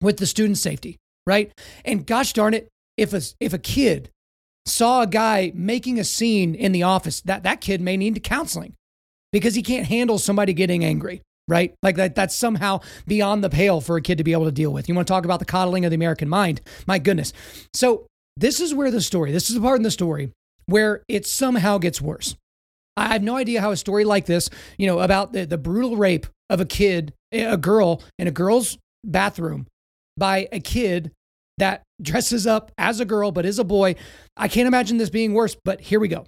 with 0.00 0.18
the 0.18 0.26
student 0.26 0.58
safety, 0.58 0.96
right? 1.26 1.52
And 1.84 2.06
gosh 2.06 2.32
darn 2.32 2.54
it, 2.54 2.68
if 2.96 3.12
a 3.12 3.20
if 3.40 3.52
a 3.52 3.58
kid 3.58 4.10
saw 4.64 5.02
a 5.02 5.06
guy 5.08 5.50
making 5.54 5.98
a 5.98 6.04
scene 6.04 6.54
in 6.54 6.70
the 6.70 6.84
office, 6.84 7.20
that 7.22 7.42
that 7.42 7.60
kid 7.60 7.80
may 7.80 7.96
need 7.96 8.22
counseling 8.22 8.74
because 9.34 9.56
he 9.56 9.62
can't 9.62 9.86
handle 9.88 10.16
somebody 10.16 10.54
getting 10.54 10.84
angry 10.84 11.20
right? 11.46 11.74
Like 11.82 11.96
that 11.96 12.14
that's 12.14 12.34
somehow 12.34 12.80
beyond 13.06 13.44
the 13.44 13.50
pale 13.50 13.82
for 13.82 13.98
a 13.98 14.00
kid 14.00 14.16
to 14.16 14.24
be 14.24 14.32
able 14.32 14.46
to 14.46 14.52
deal 14.52 14.72
with. 14.72 14.88
You 14.88 14.94
want 14.94 15.06
to 15.06 15.12
talk 15.12 15.26
about 15.26 15.40
the 15.40 15.44
coddling 15.44 15.84
of 15.84 15.90
the 15.90 15.94
American 15.94 16.26
mind? 16.26 16.62
My 16.86 16.98
goodness. 16.98 17.34
So, 17.74 18.06
this 18.38 18.60
is 18.60 18.72
where 18.72 18.90
the 18.90 19.02
story, 19.02 19.30
this 19.30 19.50
is 19.50 19.54
the 19.54 19.60
part 19.60 19.76
in 19.76 19.82
the 19.82 19.90
story 19.90 20.32
where 20.64 21.02
it 21.06 21.26
somehow 21.26 21.76
gets 21.76 22.00
worse. 22.00 22.34
I 22.96 23.08
have 23.08 23.22
no 23.22 23.36
idea 23.36 23.60
how 23.60 23.72
a 23.72 23.76
story 23.76 24.04
like 24.04 24.24
this, 24.24 24.48
you 24.78 24.86
know, 24.86 25.00
about 25.00 25.34
the, 25.34 25.44
the 25.44 25.58
brutal 25.58 25.96
rape 25.96 26.26
of 26.48 26.60
a 26.60 26.64
kid, 26.64 27.12
eh, 27.30 27.46
a 27.46 27.58
girl 27.58 28.02
in 28.18 28.26
a 28.26 28.30
girl's 28.30 28.78
bathroom 29.04 29.66
by 30.16 30.48
a 30.50 30.60
kid 30.60 31.12
that 31.58 31.82
dresses 32.00 32.46
up 32.46 32.72
as 32.78 33.00
a 33.00 33.04
girl 33.04 33.32
but 33.32 33.44
is 33.44 33.58
a 33.58 33.64
boy. 33.64 33.96
I 34.36 34.48
can't 34.48 34.66
imagine 34.66 34.96
this 34.96 35.10
being 35.10 35.34
worse, 35.34 35.56
but 35.62 35.82
here 35.82 36.00
we 36.00 36.08
go. 36.08 36.24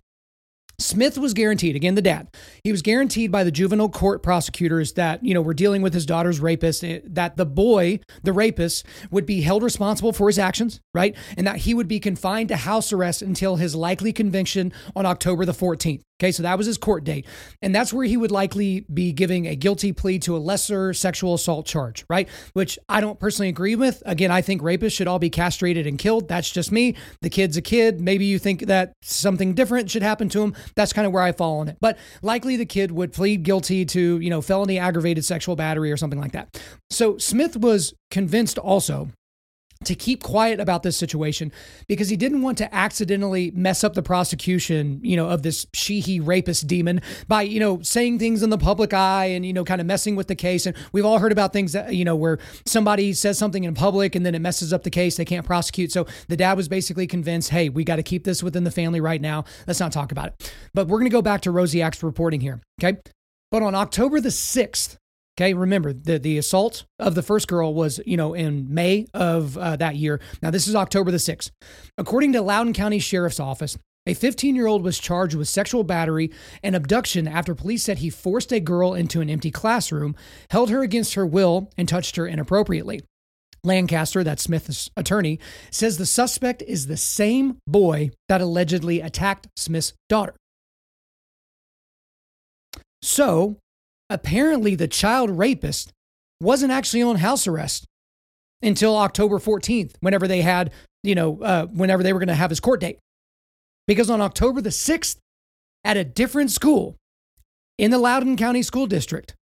Smith 0.78 1.16
was 1.16 1.33
guaranteed, 1.33 1.75
again, 1.75 1.95
the 1.95 2.02
dad, 2.02 2.28
he 2.62 2.71
was 2.71 2.83
guaranteed 2.83 3.33
by 3.33 3.42
the 3.42 3.50
juvenile 3.50 3.88
court 3.88 4.23
prosecutors 4.23 4.92
that, 4.92 5.25
you 5.25 5.33
know, 5.33 5.40
we're 5.40 5.54
dealing 5.54 5.80
with 5.80 5.95
his 5.95 6.04
daughter's 6.04 6.38
rapist, 6.38 6.85
eh, 6.85 7.00
that 7.04 7.37
the 7.37 7.47
boy, 7.47 7.99
the 8.23 8.33
rapist, 8.33 8.85
would 9.11 9.25
be 9.25 9.40
held 9.40 9.62
responsible 9.62 10.12
for 10.12 10.26
his 10.26 10.38
actions, 10.38 10.80
right? 10.92 11.16
And 11.37 11.47
that 11.47 11.59
he 11.59 11.73
would 11.73 11.88
be 11.88 11.99
confined 11.99 12.50
to 12.50 12.56
house 12.56 12.92
arrest 12.92 13.23
until 13.23 13.56
his 13.56 13.75
likely 13.75 14.12
conviction 14.12 14.73
on 14.95 15.06
October 15.06 15.47
the 15.47 15.52
14th. 15.52 16.02
Okay, 16.18 16.32
so 16.32 16.42
that 16.44 16.56
was 16.56 16.66
his 16.66 16.78
court 16.78 17.04
date. 17.04 17.26
And 17.61 17.75
that's 17.75 17.92
where 17.92 18.06
he 18.06 18.16
would 18.16 18.30
likely 18.30 18.87
be 18.92 19.12
giving 19.12 19.46
a 19.46 19.54
guilty 19.54 19.92
plea 19.92 20.18
to 20.20 20.35
a 20.35 20.38
lesser 20.38 20.94
sexual 20.94 21.35
assault 21.35 21.66
charge, 21.66 22.06
right? 22.08 22.26
Which 22.54 22.78
I 22.88 23.02
don't 23.02 23.20
personally 23.20 23.50
agree 23.50 23.76
with. 23.76 24.02
Again, 24.06 24.30
I 24.30 24.40
think 24.40 24.62
rapists 24.62 24.92
should 24.92 25.08
all 25.08 25.18
be 25.18 25.28
castrated 25.28 25.87
and 25.87 25.99
killed. 25.99 26.26
That's 26.26 26.50
just 26.50 26.73
me. 26.73 26.94
The 27.20 27.28
kid's 27.28 27.58
a 27.58 27.62
kid. 27.62 28.00
Maybe 28.00 28.24
you 28.24 28.38
think 28.38 28.62
that 28.62 28.94
something 29.02 29.52
different 29.52 29.90
should 29.90 30.02
happen 30.02 30.31
to 30.31 30.42
him. 30.42 30.55
That's 30.74 30.94
kind 30.94 31.07
of 31.07 31.12
where 31.12 31.22
I 31.22 31.33
fall 31.33 31.59
on 31.59 31.68
it. 31.68 31.76
But 31.81 31.98
likely 32.22 32.57
the 32.57 32.64
kid 32.64 32.92
would 32.92 33.12
plead 33.12 33.42
guilty 33.42 33.85
to, 33.85 34.18
you 34.18 34.31
know, 34.31 34.40
felony 34.40 34.79
aggravated 34.79 35.24
sexual 35.24 35.55
battery 35.55 35.92
or 35.92 35.98
something 35.98 36.20
like 36.20 36.33
that. 36.33 36.59
So 36.88 37.18
Smith 37.18 37.59
was 37.59 37.92
convinced 38.11 38.57
also 38.57 39.11
to 39.84 39.94
keep 39.94 40.22
quiet 40.22 40.58
about 40.58 40.82
this 40.82 40.96
situation 40.96 41.52
because 41.86 42.08
he 42.08 42.16
didn't 42.16 42.42
want 42.42 42.56
to 42.58 42.74
accidentally 42.74 43.50
mess 43.52 43.84
up 43.84 43.94
the 43.94 44.02
prosecution, 44.02 45.00
you 45.02 45.16
know, 45.16 45.28
of 45.28 45.42
this 45.42 45.66
she-he 45.74 46.18
rapist 46.18 46.66
demon 46.66 47.00
by, 47.28 47.42
you 47.42 47.60
know, 47.60 47.80
saying 47.82 48.18
things 48.18 48.42
in 48.42 48.50
the 48.50 48.58
public 48.58 48.94
eye 48.94 49.26
and, 49.26 49.44
you 49.44 49.52
know, 49.52 49.64
kind 49.64 49.80
of 49.80 49.86
messing 49.86 50.16
with 50.16 50.28
the 50.28 50.34
case. 50.34 50.66
And 50.66 50.74
we've 50.92 51.04
all 51.04 51.18
heard 51.18 51.32
about 51.32 51.52
things 51.52 51.72
that, 51.72 51.94
you 51.94 52.04
know, 52.04 52.16
where 52.16 52.38
somebody 52.64 53.12
says 53.12 53.38
something 53.38 53.64
in 53.64 53.74
public 53.74 54.14
and 54.14 54.24
then 54.24 54.34
it 54.34 54.40
messes 54.40 54.72
up 54.72 54.82
the 54.82 54.90
case. 54.90 55.16
They 55.16 55.26
can't 55.26 55.46
prosecute. 55.46 55.92
So 55.92 56.06
the 56.28 56.36
dad 56.36 56.56
was 56.56 56.68
basically 56.68 57.06
convinced, 57.06 57.50
hey, 57.50 57.68
we 57.68 57.84
got 57.84 57.96
to 57.96 58.02
keep 58.02 58.24
this 58.24 58.42
within 58.42 58.64
the 58.64 58.70
family 58.70 59.00
right 59.00 59.20
now. 59.20 59.44
Let's 59.66 59.80
not 59.80 59.92
talk 59.92 60.10
about 60.10 60.28
it. 60.28 60.52
But 60.74 60.88
we're 60.88 60.98
going 60.98 61.10
to 61.10 61.14
go 61.14 61.22
back 61.22 61.42
to 61.42 61.50
Rosie 61.50 61.76
Rosiak's 61.76 62.02
reporting 62.02 62.40
here. 62.40 62.60
Okay. 62.80 62.98
But 63.50 63.62
on 63.62 63.74
October 63.74 64.20
the 64.20 64.30
6th, 64.30 64.96
Okay, 65.38 65.53
remember 65.53 65.92
the 65.92 66.18
the 66.18 66.38
assault 66.38 66.85
of 66.99 67.14
the 67.14 67.22
first 67.22 67.46
girl 67.46 67.75
was 67.75 68.01
you 68.07 68.16
know 68.16 68.33
in 68.33 68.72
May 68.72 69.07
of 69.12 69.59
uh, 69.59 69.77
that 69.77 69.96
year. 69.96 70.20
Now 70.40 70.51
this 70.51 70.66
is 70.66 70.75
October 70.75 71.11
the 71.11 71.18
sixth. 71.18 71.51
According 71.99 72.33
to 72.33 72.42
Loudoun 72.42 72.72
County 72.72 72.99
Sheriff's 72.99 73.40
Office, 73.40 73.77
a 74.07 74.14
15 74.14 74.55
year 74.55 74.66
old 74.66 74.83
was 74.83 74.99
charged 74.99 75.35
with 75.35 75.49
sexual 75.49 75.85
battery 75.85 76.31
and 76.62 76.75
abduction 76.75 77.29
after 77.29 77.55
police 77.55 77.83
said 77.83 77.99
he 77.99 78.09
forced 78.09 78.53
a 78.53 78.61
girl 78.61 78.94
into 78.94 79.20
an 79.20 79.29
empty 79.29 79.51
classroom, 79.51 80.14
held 80.51 80.70
her 80.70 80.83
against 80.83 81.14
her 81.14 81.27
will, 81.27 81.70
and 81.77 81.88
touched 81.88 82.16
her 82.16 82.27
inappropriately. 82.27 83.03
Lancaster, 83.64 84.22
that's 84.22 84.44
Smith's 84.44 84.88
attorney, 84.96 85.40
says 85.72 85.99
the 85.99 86.07
suspect 86.07 86.62
is 86.62 86.87
the 86.87 86.96
same 86.96 87.59
boy 87.66 88.11
that 88.29 88.40
allegedly 88.40 89.01
attacked 89.01 89.49
Smith's 89.57 89.92
daughter. 90.09 90.37
So, 93.03 93.57
apparently 94.11 94.75
the 94.75 94.88
child 94.88 95.31
rapist 95.31 95.92
wasn't 96.40 96.73
actually 96.73 97.03
on 97.03 97.16
house 97.16 97.47
arrest 97.47 97.87
until 98.62 98.97
October 98.97 99.38
14th, 99.38 99.95
whenever 100.01 100.27
they 100.29 100.42
had, 100.42 100.73
you 101.03 101.14
know, 101.14 101.40
uh, 101.42 101.66
whenever 101.66 102.03
they 102.03 102.12
were 102.12 102.19
going 102.19 102.29
to 102.29 102.35
have 102.35 102.51
his 102.51 102.61
court 102.61 102.81
date. 102.81 102.99
Because 103.87 104.11
on 104.11 104.21
October 104.21 104.61
the 104.61 104.71
6th, 104.71 105.16
at 105.85 105.97
a 105.97 106.05
different 106.05 106.51
school 106.51 106.97
in 107.79 107.92
the 107.92 107.99
Loudoun 107.99 108.37
County 108.37 108.62
School 108.62 108.88
District, 108.88 109.35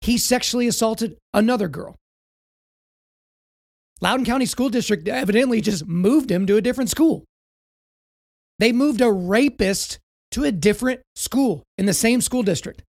he 0.00 0.16
sexually 0.16 0.68
assaulted 0.68 1.16
another 1.32 1.66
girl. 1.66 1.96
Loudoun 4.00 4.24
County 4.24 4.46
School 4.46 4.68
District 4.68 5.06
evidently 5.08 5.60
just 5.60 5.86
moved 5.86 6.30
him 6.30 6.46
to 6.46 6.56
a 6.56 6.60
different 6.60 6.90
school. 6.90 7.24
They 8.58 8.70
moved 8.70 9.00
a 9.00 9.10
rapist 9.10 9.98
to 10.30 10.44
a 10.44 10.52
different 10.52 11.00
school 11.16 11.64
in 11.76 11.86
the 11.86 11.94
same 11.94 12.20
school 12.20 12.42
district. 12.42 12.82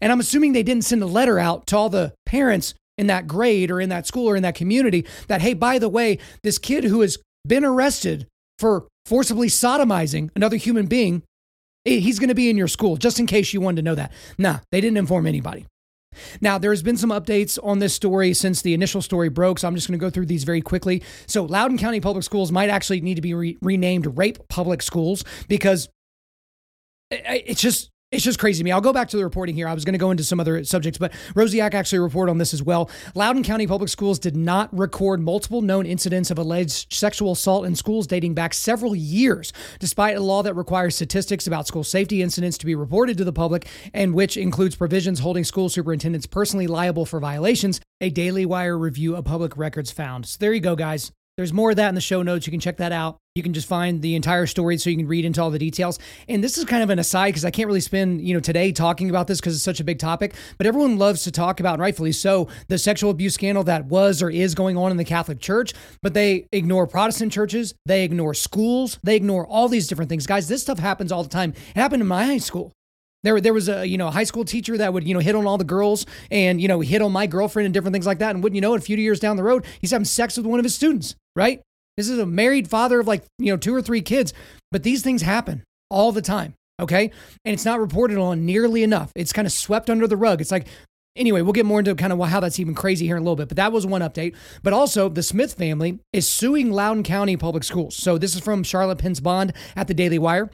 And 0.00 0.12
I'm 0.12 0.20
assuming 0.20 0.52
they 0.52 0.62
didn't 0.62 0.84
send 0.84 1.02
a 1.02 1.06
letter 1.06 1.38
out 1.38 1.66
to 1.68 1.76
all 1.76 1.88
the 1.88 2.14
parents 2.26 2.74
in 2.98 3.06
that 3.08 3.26
grade 3.26 3.70
or 3.70 3.80
in 3.80 3.88
that 3.88 4.06
school 4.06 4.28
or 4.28 4.36
in 4.36 4.42
that 4.42 4.54
community 4.54 5.06
that, 5.28 5.42
hey, 5.42 5.54
by 5.54 5.78
the 5.78 5.88
way, 5.88 6.18
this 6.42 6.58
kid 6.58 6.84
who 6.84 7.00
has 7.00 7.18
been 7.46 7.64
arrested 7.64 8.26
for 8.58 8.86
forcibly 9.06 9.48
sodomizing 9.48 10.30
another 10.36 10.56
human 10.56 10.86
being, 10.86 11.22
eh, 11.86 11.98
he's 11.98 12.18
going 12.18 12.28
to 12.28 12.34
be 12.34 12.50
in 12.50 12.56
your 12.56 12.68
school, 12.68 12.96
just 12.96 13.18
in 13.18 13.26
case 13.26 13.52
you 13.52 13.60
wanted 13.60 13.76
to 13.76 13.82
know 13.82 13.94
that. 13.94 14.12
Nah, 14.38 14.58
they 14.70 14.80
didn't 14.80 14.98
inform 14.98 15.26
anybody. 15.26 15.66
Now, 16.40 16.58
there's 16.58 16.82
been 16.82 16.96
some 16.96 17.10
updates 17.10 17.58
on 17.62 17.78
this 17.78 17.94
story 17.94 18.34
since 18.34 18.62
the 18.62 18.74
initial 18.74 19.00
story 19.00 19.28
broke, 19.28 19.58
so 19.58 19.68
I'm 19.68 19.74
just 19.74 19.88
going 19.88 19.98
to 19.98 20.04
go 20.04 20.10
through 20.10 20.26
these 20.26 20.44
very 20.44 20.60
quickly. 20.60 21.02
So, 21.26 21.44
Loudoun 21.44 21.78
County 21.78 22.00
Public 22.00 22.22
Schools 22.24 22.52
might 22.52 22.68
actually 22.68 23.00
need 23.00 23.14
to 23.14 23.22
be 23.22 23.34
re- 23.34 23.58
renamed 23.62 24.18
Rape 24.18 24.38
Public 24.48 24.82
Schools 24.82 25.24
because 25.48 25.88
eh, 27.10 27.20
eh, 27.24 27.40
it's 27.46 27.60
just 27.60 27.90
it's 28.12 28.22
just 28.22 28.38
crazy 28.38 28.58
to 28.58 28.64
me. 28.64 28.70
I'll 28.70 28.80
go 28.82 28.92
back 28.92 29.08
to 29.08 29.16
the 29.16 29.24
reporting 29.24 29.54
here. 29.54 29.66
I 29.66 29.74
was 29.74 29.84
going 29.84 29.94
to 29.94 29.98
go 29.98 30.10
into 30.10 30.22
some 30.22 30.38
other 30.38 30.62
subjects, 30.64 30.98
but 30.98 31.12
Rosiak 31.34 31.72
actually 31.72 32.00
reported 32.00 32.30
on 32.30 32.38
this 32.38 32.52
as 32.52 32.62
well. 32.62 32.90
Loudoun 33.14 33.42
County 33.42 33.66
Public 33.66 33.88
Schools 33.88 34.18
did 34.18 34.36
not 34.36 34.68
record 34.76 35.20
multiple 35.20 35.62
known 35.62 35.86
incidents 35.86 36.30
of 36.30 36.38
alleged 36.38 36.92
sexual 36.92 37.32
assault 37.32 37.64
in 37.64 37.74
schools 37.74 38.06
dating 38.06 38.34
back 38.34 38.52
several 38.52 38.94
years, 38.94 39.52
despite 39.78 40.16
a 40.16 40.20
law 40.20 40.42
that 40.42 40.54
requires 40.54 40.94
statistics 40.94 41.46
about 41.46 41.66
school 41.66 41.84
safety 41.84 42.22
incidents 42.22 42.58
to 42.58 42.66
be 42.66 42.74
reported 42.74 43.16
to 43.16 43.24
the 43.24 43.32
public 43.32 43.66
and 43.94 44.14
which 44.14 44.36
includes 44.36 44.76
provisions 44.76 45.20
holding 45.20 45.44
school 45.44 45.70
superintendents 45.70 46.26
personally 46.26 46.66
liable 46.66 47.06
for 47.06 47.18
violations. 47.18 47.80
A 48.00 48.10
Daily 48.10 48.44
Wire 48.44 48.76
review 48.76 49.16
of 49.16 49.24
public 49.24 49.56
records 49.56 49.90
found. 49.90 50.26
So 50.26 50.36
there 50.38 50.52
you 50.52 50.60
go, 50.60 50.76
guys. 50.76 51.12
There's 51.38 51.52
more 51.52 51.70
of 51.70 51.76
that 51.76 51.88
in 51.88 51.94
the 51.94 52.00
show 52.02 52.22
notes. 52.22 52.46
You 52.46 52.50
can 52.50 52.60
check 52.60 52.76
that 52.76 52.92
out. 52.92 53.16
You 53.34 53.42
can 53.42 53.54
just 53.54 53.66
find 53.66 54.02
the 54.02 54.14
entire 54.16 54.46
story 54.46 54.76
so 54.76 54.90
you 54.90 54.98
can 54.98 55.08
read 55.08 55.24
into 55.24 55.40
all 55.40 55.50
the 55.50 55.58
details. 55.58 55.98
And 56.28 56.44
this 56.44 56.58
is 56.58 56.66
kind 56.66 56.82
of 56.82 56.90
an 56.90 56.98
aside 56.98 57.28
because 57.28 57.46
I 57.46 57.50
can't 57.50 57.66
really 57.66 57.80
spend, 57.80 58.20
you 58.20 58.34
know, 58.34 58.40
today 58.40 58.70
talking 58.70 59.08
about 59.08 59.28
this 59.28 59.40
because 59.40 59.54
it's 59.54 59.64
such 59.64 59.80
a 59.80 59.84
big 59.84 59.98
topic, 59.98 60.34
but 60.58 60.66
everyone 60.66 60.98
loves 60.98 61.24
to 61.24 61.30
talk 61.30 61.58
about, 61.58 61.78
rightfully 61.78 62.12
so, 62.12 62.48
the 62.68 62.76
sexual 62.76 63.10
abuse 63.10 63.32
scandal 63.32 63.64
that 63.64 63.86
was 63.86 64.22
or 64.22 64.28
is 64.28 64.54
going 64.54 64.76
on 64.76 64.90
in 64.90 64.98
the 64.98 65.04
Catholic 65.04 65.40
Church, 65.40 65.72
but 66.02 66.12
they 66.12 66.46
ignore 66.52 66.86
Protestant 66.86 67.32
churches, 67.32 67.74
they 67.86 68.04
ignore 68.04 68.34
schools, 68.34 68.98
they 69.02 69.16
ignore 69.16 69.46
all 69.46 69.68
these 69.68 69.88
different 69.88 70.10
things. 70.10 70.26
Guys, 70.26 70.48
this 70.48 70.60
stuff 70.60 70.78
happens 70.78 71.10
all 71.10 71.22
the 71.22 71.30
time. 71.30 71.54
It 71.74 71.80
happened 71.80 72.02
in 72.02 72.08
my 72.08 72.26
high 72.26 72.36
school. 72.36 72.72
There, 73.22 73.40
there 73.40 73.52
was 73.52 73.68
a 73.68 73.86
you 73.86 73.98
know 73.98 74.10
high 74.10 74.24
school 74.24 74.44
teacher 74.44 74.76
that 74.78 74.92
would 74.92 75.06
you 75.06 75.14
know 75.14 75.20
hit 75.20 75.34
on 75.34 75.46
all 75.46 75.58
the 75.58 75.64
girls 75.64 76.06
and 76.30 76.60
you 76.60 76.68
know 76.68 76.80
hit 76.80 77.02
on 77.02 77.12
my 77.12 77.26
girlfriend 77.26 77.66
and 77.66 77.74
different 77.74 77.94
things 77.94 78.06
like 78.06 78.18
that. 78.18 78.34
And 78.34 78.42
wouldn't 78.42 78.56
you 78.56 78.60
know, 78.60 78.74
a 78.74 78.80
few 78.80 78.96
years 78.96 79.20
down 79.20 79.36
the 79.36 79.42
road, 79.42 79.64
he's 79.80 79.90
having 79.90 80.04
sex 80.04 80.36
with 80.36 80.46
one 80.46 80.58
of 80.58 80.64
his 80.64 80.74
students. 80.74 81.14
right? 81.36 81.60
This 81.96 82.08
is 82.08 82.18
a 82.18 82.26
married 82.26 82.68
father 82.68 83.00
of 83.00 83.06
like, 83.06 83.22
you 83.38 83.52
know, 83.52 83.56
two 83.56 83.74
or 83.74 83.82
three 83.82 84.00
kids, 84.00 84.32
but 84.70 84.82
these 84.82 85.02
things 85.02 85.22
happen 85.22 85.62
all 85.90 86.12
the 86.12 86.22
time. 86.22 86.54
Okay. 86.80 87.10
And 87.44 87.52
it's 87.52 87.64
not 87.64 87.80
reported 87.80 88.18
on 88.18 88.46
nearly 88.46 88.82
enough. 88.82 89.12
It's 89.14 89.32
kind 89.32 89.46
of 89.46 89.52
swept 89.52 89.90
under 89.90 90.06
the 90.06 90.16
rug. 90.16 90.40
It's 90.40 90.50
like, 90.50 90.66
anyway, 91.16 91.42
we'll 91.42 91.52
get 91.52 91.66
more 91.66 91.78
into 91.78 91.94
kind 91.94 92.12
of 92.12 92.20
how 92.28 92.40
that's 92.40 92.58
even 92.58 92.74
crazy 92.74 93.06
here 93.06 93.16
in 93.16 93.22
a 93.22 93.24
little 93.24 93.36
bit. 93.36 93.48
But 93.48 93.58
that 93.58 93.72
was 93.72 93.86
one 93.86 94.00
update. 94.00 94.34
But 94.62 94.72
also, 94.72 95.08
the 95.08 95.22
Smith 95.22 95.54
family 95.54 95.98
is 96.12 96.26
suing 96.26 96.72
Loudoun 96.72 97.02
County 97.02 97.36
Public 97.36 97.62
Schools. 97.62 97.94
So 97.94 98.16
this 98.18 98.34
is 98.34 98.40
from 98.40 98.62
Charlotte 98.62 98.98
Pence 98.98 99.20
Bond 99.20 99.52
at 99.76 99.86
the 99.86 99.94
Daily 99.94 100.18
Wire. 100.18 100.50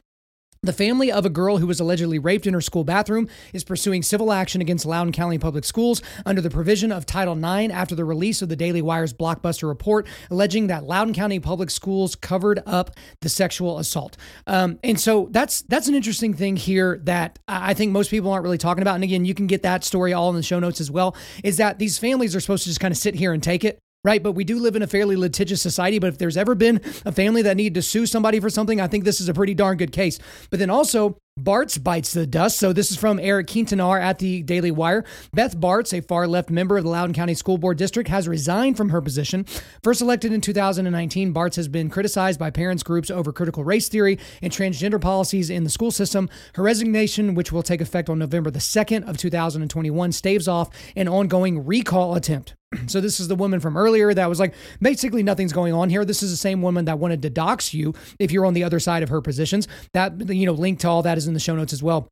The 0.61 0.73
family 0.73 1.09
of 1.09 1.25
a 1.25 1.29
girl 1.29 1.59
who 1.59 1.67
was 1.67 1.79
allegedly 1.79 2.19
raped 2.19 2.45
in 2.45 2.53
her 2.53 2.59
school 2.59 2.83
bathroom 2.83 3.29
is 3.53 3.63
pursuing 3.63 4.03
civil 4.03 4.33
action 4.33 4.59
against 4.59 4.85
Loudoun 4.85 5.13
County 5.13 5.37
Public 5.37 5.63
Schools 5.63 6.01
under 6.25 6.41
the 6.41 6.49
provision 6.49 6.91
of 6.91 7.05
Title 7.05 7.33
IX 7.33 7.73
after 7.73 7.95
the 7.95 8.03
release 8.03 8.41
of 8.41 8.49
the 8.49 8.57
Daily 8.57 8.81
Wire's 8.81 9.13
blockbuster 9.13 9.69
report 9.69 10.05
alleging 10.29 10.67
that 10.67 10.83
Loudoun 10.83 11.13
County 11.13 11.39
Public 11.39 11.69
Schools 11.69 12.13
covered 12.13 12.61
up 12.65 12.91
the 13.21 13.29
sexual 13.29 13.79
assault. 13.79 14.17
Um, 14.47 14.79
and 14.83 14.99
so 14.99 15.29
that's 15.31 15.61
that's 15.61 15.87
an 15.87 15.95
interesting 15.95 16.33
thing 16.33 16.57
here 16.57 16.99
that 17.05 17.39
I 17.47 17.73
think 17.73 17.93
most 17.93 18.11
people 18.11 18.29
aren't 18.29 18.43
really 18.43 18.57
talking 18.57 18.81
about. 18.81 18.95
And 18.95 19.05
again, 19.05 19.23
you 19.23 19.33
can 19.33 19.47
get 19.47 19.63
that 19.63 19.85
story 19.85 20.11
all 20.11 20.29
in 20.29 20.35
the 20.35 20.43
show 20.43 20.59
notes 20.59 20.81
as 20.81 20.91
well. 20.91 21.15
Is 21.41 21.55
that 21.55 21.79
these 21.79 21.97
families 21.97 22.35
are 22.35 22.41
supposed 22.41 22.63
to 22.63 22.69
just 22.69 22.81
kind 22.81 22.91
of 22.91 22.97
sit 22.97 23.15
here 23.15 23.31
and 23.31 23.41
take 23.41 23.63
it 23.63 23.79
right? 24.03 24.21
But 24.23 24.33
we 24.33 24.43
do 24.43 24.59
live 24.59 24.75
in 24.75 24.81
a 24.81 24.87
fairly 24.87 25.15
litigious 25.15 25.61
society. 25.61 25.99
But 25.99 26.07
if 26.07 26.17
there's 26.17 26.37
ever 26.37 26.55
been 26.55 26.81
a 27.05 27.11
family 27.11 27.41
that 27.43 27.57
needed 27.57 27.75
to 27.75 27.81
sue 27.81 28.05
somebody 28.05 28.39
for 28.39 28.49
something, 28.49 28.79
I 28.79 28.87
think 28.87 29.03
this 29.03 29.19
is 29.19 29.29
a 29.29 29.33
pretty 29.33 29.53
darn 29.53 29.77
good 29.77 29.91
case. 29.91 30.19
But 30.49 30.59
then 30.59 30.69
also, 30.69 31.17
Barts 31.37 31.77
bites 31.77 32.13
the 32.13 32.27
dust. 32.27 32.59
So 32.59 32.73
this 32.73 32.91
is 32.91 32.97
from 32.97 33.19
Eric 33.19 33.47
Quintanar 33.47 34.01
at 34.01 34.19
the 34.19 34.43
Daily 34.43 34.71
Wire. 34.71 35.05
Beth 35.33 35.57
Barts, 35.59 35.93
a 35.93 36.01
far 36.01 36.27
left 36.27 36.49
member 36.49 36.77
of 36.77 36.83
the 36.83 36.89
Loudoun 36.89 37.13
County 37.13 37.33
School 37.33 37.57
Board 37.57 37.77
District, 37.77 38.09
has 38.09 38.27
resigned 38.27 38.75
from 38.75 38.89
her 38.89 39.01
position. 39.01 39.45
First 39.81 40.01
elected 40.01 40.33
in 40.33 40.41
2019, 40.41 41.31
Barts 41.31 41.55
has 41.55 41.67
been 41.67 41.89
criticized 41.89 42.39
by 42.39 42.49
parents 42.49 42.83
groups 42.83 43.09
over 43.09 43.31
critical 43.31 43.63
race 43.63 43.87
theory 43.87 44.19
and 44.41 44.51
transgender 44.51 44.99
policies 44.99 45.49
in 45.49 45.63
the 45.63 45.69
school 45.69 45.91
system. 45.91 46.29
Her 46.55 46.63
resignation, 46.63 47.35
which 47.35 47.51
will 47.51 47.63
take 47.63 47.79
effect 47.79 48.09
on 48.09 48.19
November 48.19 48.51
the 48.51 48.59
2nd 48.59 49.07
of 49.07 49.17
2021, 49.17 50.11
staves 50.11 50.47
off 50.47 50.69
an 50.95 51.07
ongoing 51.07 51.65
recall 51.65 52.15
attempt. 52.15 52.55
So 52.87 53.01
this 53.01 53.19
is 53.19 53.27
the 53.27 53.35
woman 53.35 53.59
from 53.59 53.77
earlier 53.77 54.13
that 54.13 54.29
was 54.29 54.39
like, 54.39 54.53
basically 54.81 55.23
nothing's 55.23 55.53
going 55.53 55.73
on 55.73 55.89
here. 55.89 56.05
This 56.05 56.21
is 56.21 56.31
the 56.31 56.37
same 56.37 56.61
woman 56.61 56.85
that 56.85 56.99
wanted 56.99 57.21
to 57.23 57.29
dox 57.29 57.73
you 57.73 57.93
if 58.19 58.31
you're 58.31 58.45
on 58.45 58.53
the 58.53 58.63
other 58.63 58.79
side 58.79 59.03
of 59.03 59.09
her 59.09 59.21
positions. 59.21 59.67
That 59.93 60.29
you 60.29 60.45
know, 60.45 60.53
link 60.53 60.79
to 60.79 60.89
all 60.89 61.01
that 61.03 61.17
is 61.17 61.27
in 61.27 61.33
the 61.33 61.39
show 61.39 61.55
notes 61.55 61.73
as 61.73 61.81
well. 61.81 62.07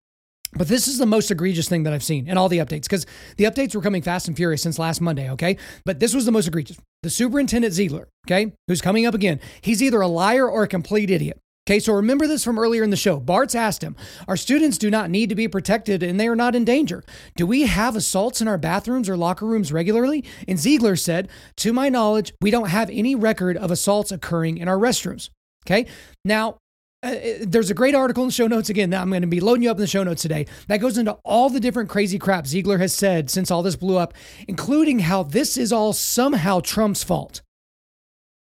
But 0.53 0.67
this 0.67 0.87
is 0.87 0.97
the 0.97 1.05
most 1.05 1.29
egregious 1.29 1.67
thing 1.67 1.83
that 1.83 1.93
I've 1.93 2.03
seen 2.03 2.27
in 2.27 2.37
all 2.37 2.49
the 2.49 2.59
updates 2.59 2.83
because 2.83 3.05
the 3.35 3.43
updates 3.43 3.75
were 3.75 3.81
coming 3.81 4.01
fast 4.01 4.27
and 4.27 4.37
furious 4.37 4.63
since 4.63 4.79
last 4.79 5.01
Monday, 5.01 5.29
okay? 5.31 5.57
But 5.85 5.99
this 5.99 6.13
was 6.13 6.25
the 6.25 6.31
most 6.31 6.47
egregious. 6.47 6.77
The 7.03 7.09
superintendent 7.09 7.73
Ziegler, 7.73 8.07
okay, 8.25 8.53
who's 8.67 8.81
coming 8.81 9.05
up 9.05 9.13
again, 9.13 9.39
he's 9.61 9.83
either 9.83 10.01
a 10.01 10.07
liar 10.07 10.49
or 10.49 10.63
a 10.63 10.67
complete 10.67 11.09
idiot. 11.09 11.39
Okay, 11.67 11.81
so 11.81 11.91
remember 11.91 12.27
this 12.27 12.45
from 12.45 12.57
earlier 12.57 12.81
in 12.81 12.91
the 12.91 12.95
show. 12.95 13.19
Barts 13.19 13.53
asked 13.53 13.83
him, 13.83 13.97
Our 14.29 14.37
students 14.37 14.77
do 14.77 14.89
not 14.89 15.09
need 15.09 15.27
to 15.27 15.35
be 15.35 15.49
protected 15.49 16.01
and 16.01 16.17
they 16.17 16.29
are 16.29 16.35
not 16.35 16.55
in 16.55 16.63
danger. 16.63 17.03
Do 17.35 17.45
we 17.45 17.63
have 17.63 17.97
assaults 17.97 18.39
in 18.39 18.47
our 18.47 18.57
bathrooms 18.57 19.09
or 19.09 19.17
locker 19.17 19.45
rooms 19.45 19.73
regularly? 19.73 20.23
And 20.47 20.57
Ziegler 20.57 20.95
said, 20.95 21.27
To 21.57 21.73
my 21.73 21.89
knowledge, 21.89 22.33
we 22.39 22.51
don't 22.51 22.69
have 22.69 22.89
any 22.89 23.15
record 23.15 23.57
of 23.57 23.69
assaults 23.69 24.13
occurring 24.13 24.59
in 24.59 24.69
our 24.69 24.77
restrooms. 24.77 25.29
Okay, 25.65 25.87
now 26.23 26.55
uh, 27.03 27.07
uh 27.07 27.33
there's 27.41 27.69
a 27.69 27.73
great 27.73 27.95
article 27.95 28.23
in 28.23 28.29
the 28.29 28.33
show 28.33 28.47
notes 28.47 28.69
again. 28.69 28.91
That 28.91 29.01
I'm 29.01 29.09
going 29.09 29.21
to 29.23 29.27
be 29.27 29.41
loading 29.41 29.63
you 29.63 29.69
up 29.69 29.75
in 29.75 29.81
the 29.81 29.87
show 29.87 30.03
notes 30.03 30.21
today 30.21 30.45
that 30.69 30.77
goes 30.77 30.97
into 30.97 31.17
all 31.25 31.49
the 31.49 31.59
different 31.59 31.89
crazy 31.89 32.17
crap 32.17 32.47
Ziegler 32.47 32.77
has 32.77 32.93
said 32.93 33.29
since 33.29 33.51
all 33.51 33.61
this 33.61 33.75
blew 33.75 33.97
up, 33.97 34.13
including 34.47 34.99
how 34.99 35.21
this 35.21 35.57
is 35.57 35.73
all 35.73 35.91
somehow 35.91 36.61
Trump's 36.61 37.03
fault. 37.03 37.41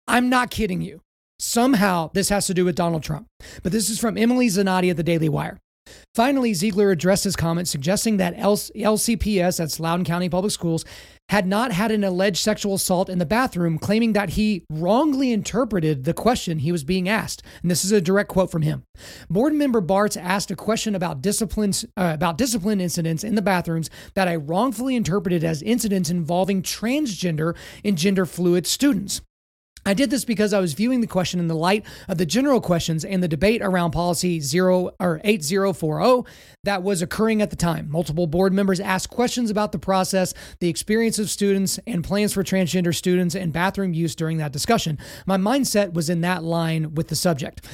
I'm 0.07 0.29
not 0.29 0.53
kidding 0.53 0.81
you. 0.81 1.01
Somehow, 1.39 2.11
this 2.15 2.29
has 2.31 2.47
to 2.47 2.55
do 2.55 2.65
with 2.65 2.77
Donald 2.77 3.03
Trump. 3.03 3.27
But 3.63 3.73
this 3.73 3.91
is 3.91 3.99
from 3.99 4.17
Emily 4.17 4.49
Zanotti 4.49 4.91
at 4.91 4.97
the 4.97 5.03
Daily 5.03 5.29
Wire. 5.29 5.59
Finally, 6.15 6.55
Ziegler 6.55 6.91
addressed 6.91 7.25
his 7.25 7.37
comment 7.37 7.69
suggesting 7.69 8.17
that 8.17 8.37
LCPS, 8.37 9.59
that's 9.59 9.79
Loudoun 9.79 10.05
County 10.05 10.29
Public 10.29 10.53
Schools, 10.53 10.85
had 11.29 11.47
not 11.47 11.73
had 11.73 11.91
an 11.91 12.05
alleged 12.05 12.39
sexual 12.39 12.75
assault 12.75 13.09
in 13.09 13.19
the 13.19 13.27
bathroom, 13.27 13.79
claiming 13.79 14.13
that 14.13 14.31
he 14.31 14.65
wrongly 14.71 15.33
interpreted 15.33 16.05
the 16.05 16.15
question 16.15 16.61
he 16.61 16.73
was 16.73 16.85
being 16.85 17.09
asked. 17.09 17.43
And 17.63 17.71
this 17.71 17.85
is 17.85 17.93
a 17.93 18.01
direct 18.01 18.29
quote 18.29 18.51
from 18.51 18.63
him. 18.63 18.85
Board 19.29 19.53
member 19.53 19.81
Barts 19.81 20.17
asked 20.17 20.51
a 20.51 20.57
question 20.57 20.95
about 20.95 21.21
discipline, 21.21 21.73
uh, 21.97 22.13
about 22.15 22.39
discipline 22.39 22.81
incidents 22.81 23.25
in 23.25 23.35
the 23.35 23.43
bathrooms 23.43 23.91
that 24.15 24.29
I 24.29 24.37
wrongfully 24.37 24.97
interpreted 24.97 25.45
as 25.45 25.63
incidents 25.63 26.11
involving 26.11 26.63
transgender 26.63 27.57
and 27.85 27.99
gender 27.99 28.25
fluid 28.25 28.67
students. 28.67 29.21
I 29.87 29.95
did 29.95 30.11
this 30.11 30.25
because 30.25 30.53
I 30.53 30.59
was 30.59 30.75
viewing 30.75 31.01
the 31.01 31.07
question 31.07 31.39
in 31.39 31.47
the 31.47 31.55
light 31.55 31.87
of 32.09 32.19
the 32.19 32.27
general 32.27 32.61
questions 32.61 33.05
and 33.05 33.23
the 33.23 33.29
debate 33.29 33.63
around 33.63 33.93
policy 33.93 34.41
0 34.41 34.91
or 34.99 35.21
8040 35.23 36.29
that 36.65 36.83
was 36.83 37.03
occurring 37.03 37.41
at 37.41 37.51
the 37.51 37.57
time. 37.57 37.89
Multiple 37.89 38.27
board 38.27 38.53
members 38.53 38.81
asked 38.81 39.11
questions 39.11 39.49
about 39.49 39.71
the 39.71 39.79
process, 39.79 40.35
the 40.59 40.69
experience 40.69 41.21
of 41.21 41.31
students, 41.31 41.79
and 41.87 42.03
plans 42.03 42.33
for 42.33 42.43
transgender 42.43 42.93
students 42.93 43.37
and 43.37 43.53
bathroom 43.53 43.95
use 43.95 44.17
during 44.17 44.39
that 44.39 44.51
discussion. 44.51 44.99
My 45.25 45.37
mindset 45.37 45.93
was 45.93 46.11
in 46.11 46.21
that 46.23 46.43
line 46.43 46.97
with 46.97 47.07
the 47.07 47.17
subject. 47.17 47.65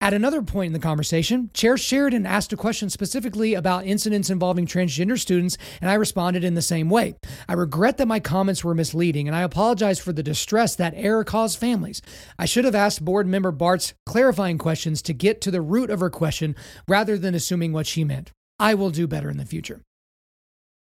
At 0.00 0.14
another 0.14 0.42
point 0.42 0.68
in 0.68 0.72
the 0.74 0.78
conversation, 0.78 1.50
Chair 1.52 1.76
Sheridan 1.76 2.24
asked 2.24 2.52
a 2.52 2.56
question 2.56 2.88
specifically 2.88 3.54
about 3.54 3.84
incidents 3.84 4.30
involving 4.30 4.64
transgender 4.64 5.18
students, 5.18 5.58
and 5.80 5.90
I 5.90 5.94
responded 5.94 6.44
in 6.44 6.54
the 6.54 6.62
same 6.62 6.88
way. 6.88 7.16
I 7.48 7.54
regret 7.54 7.98
that 7.98 8.06
my 8.06 8.20
comments 8.20 8.62
were 8.62 8.76
misleading, 8.76 9.26
and 9.26 9.36
I 9.36 9.42
apologize 9.42 9.98
for 9.98 10.12
the 10.12 10.22
distress 10.22 10.76
that 10.76 10.94
error 10.96 11.24
caused 11.24 11.58
families. 11.58 12.00
I 12.38 12.44
should 12.44 12.64
have 12.64 12.76
asked 12.76 13.04
board 13.04 13.26
member 13.26 13.50
Barts 13.50 13.92
clarifying 14.06 14.56
questions 14.56 15.02
to 15.02 15.12
get 15.12 15.40
to 15.40 15.50
the 15.50 15.60
root 15.60 15.90
of 15.90 15.98
her 15.98 16.10
question 16.10 16.54
rather 16.86 17.18
than 17.18 17.34
assuming 17.34 17.72
what 17.72 17.88
she 17.88 18.04
meant. 18.04 18.30
I 18.60 18.74
will 18.74 18.90
do 18.90 19.08
better 19.08 19.28
in 19.28 19.36
the 19.36 19.44
future. 19.44 19.82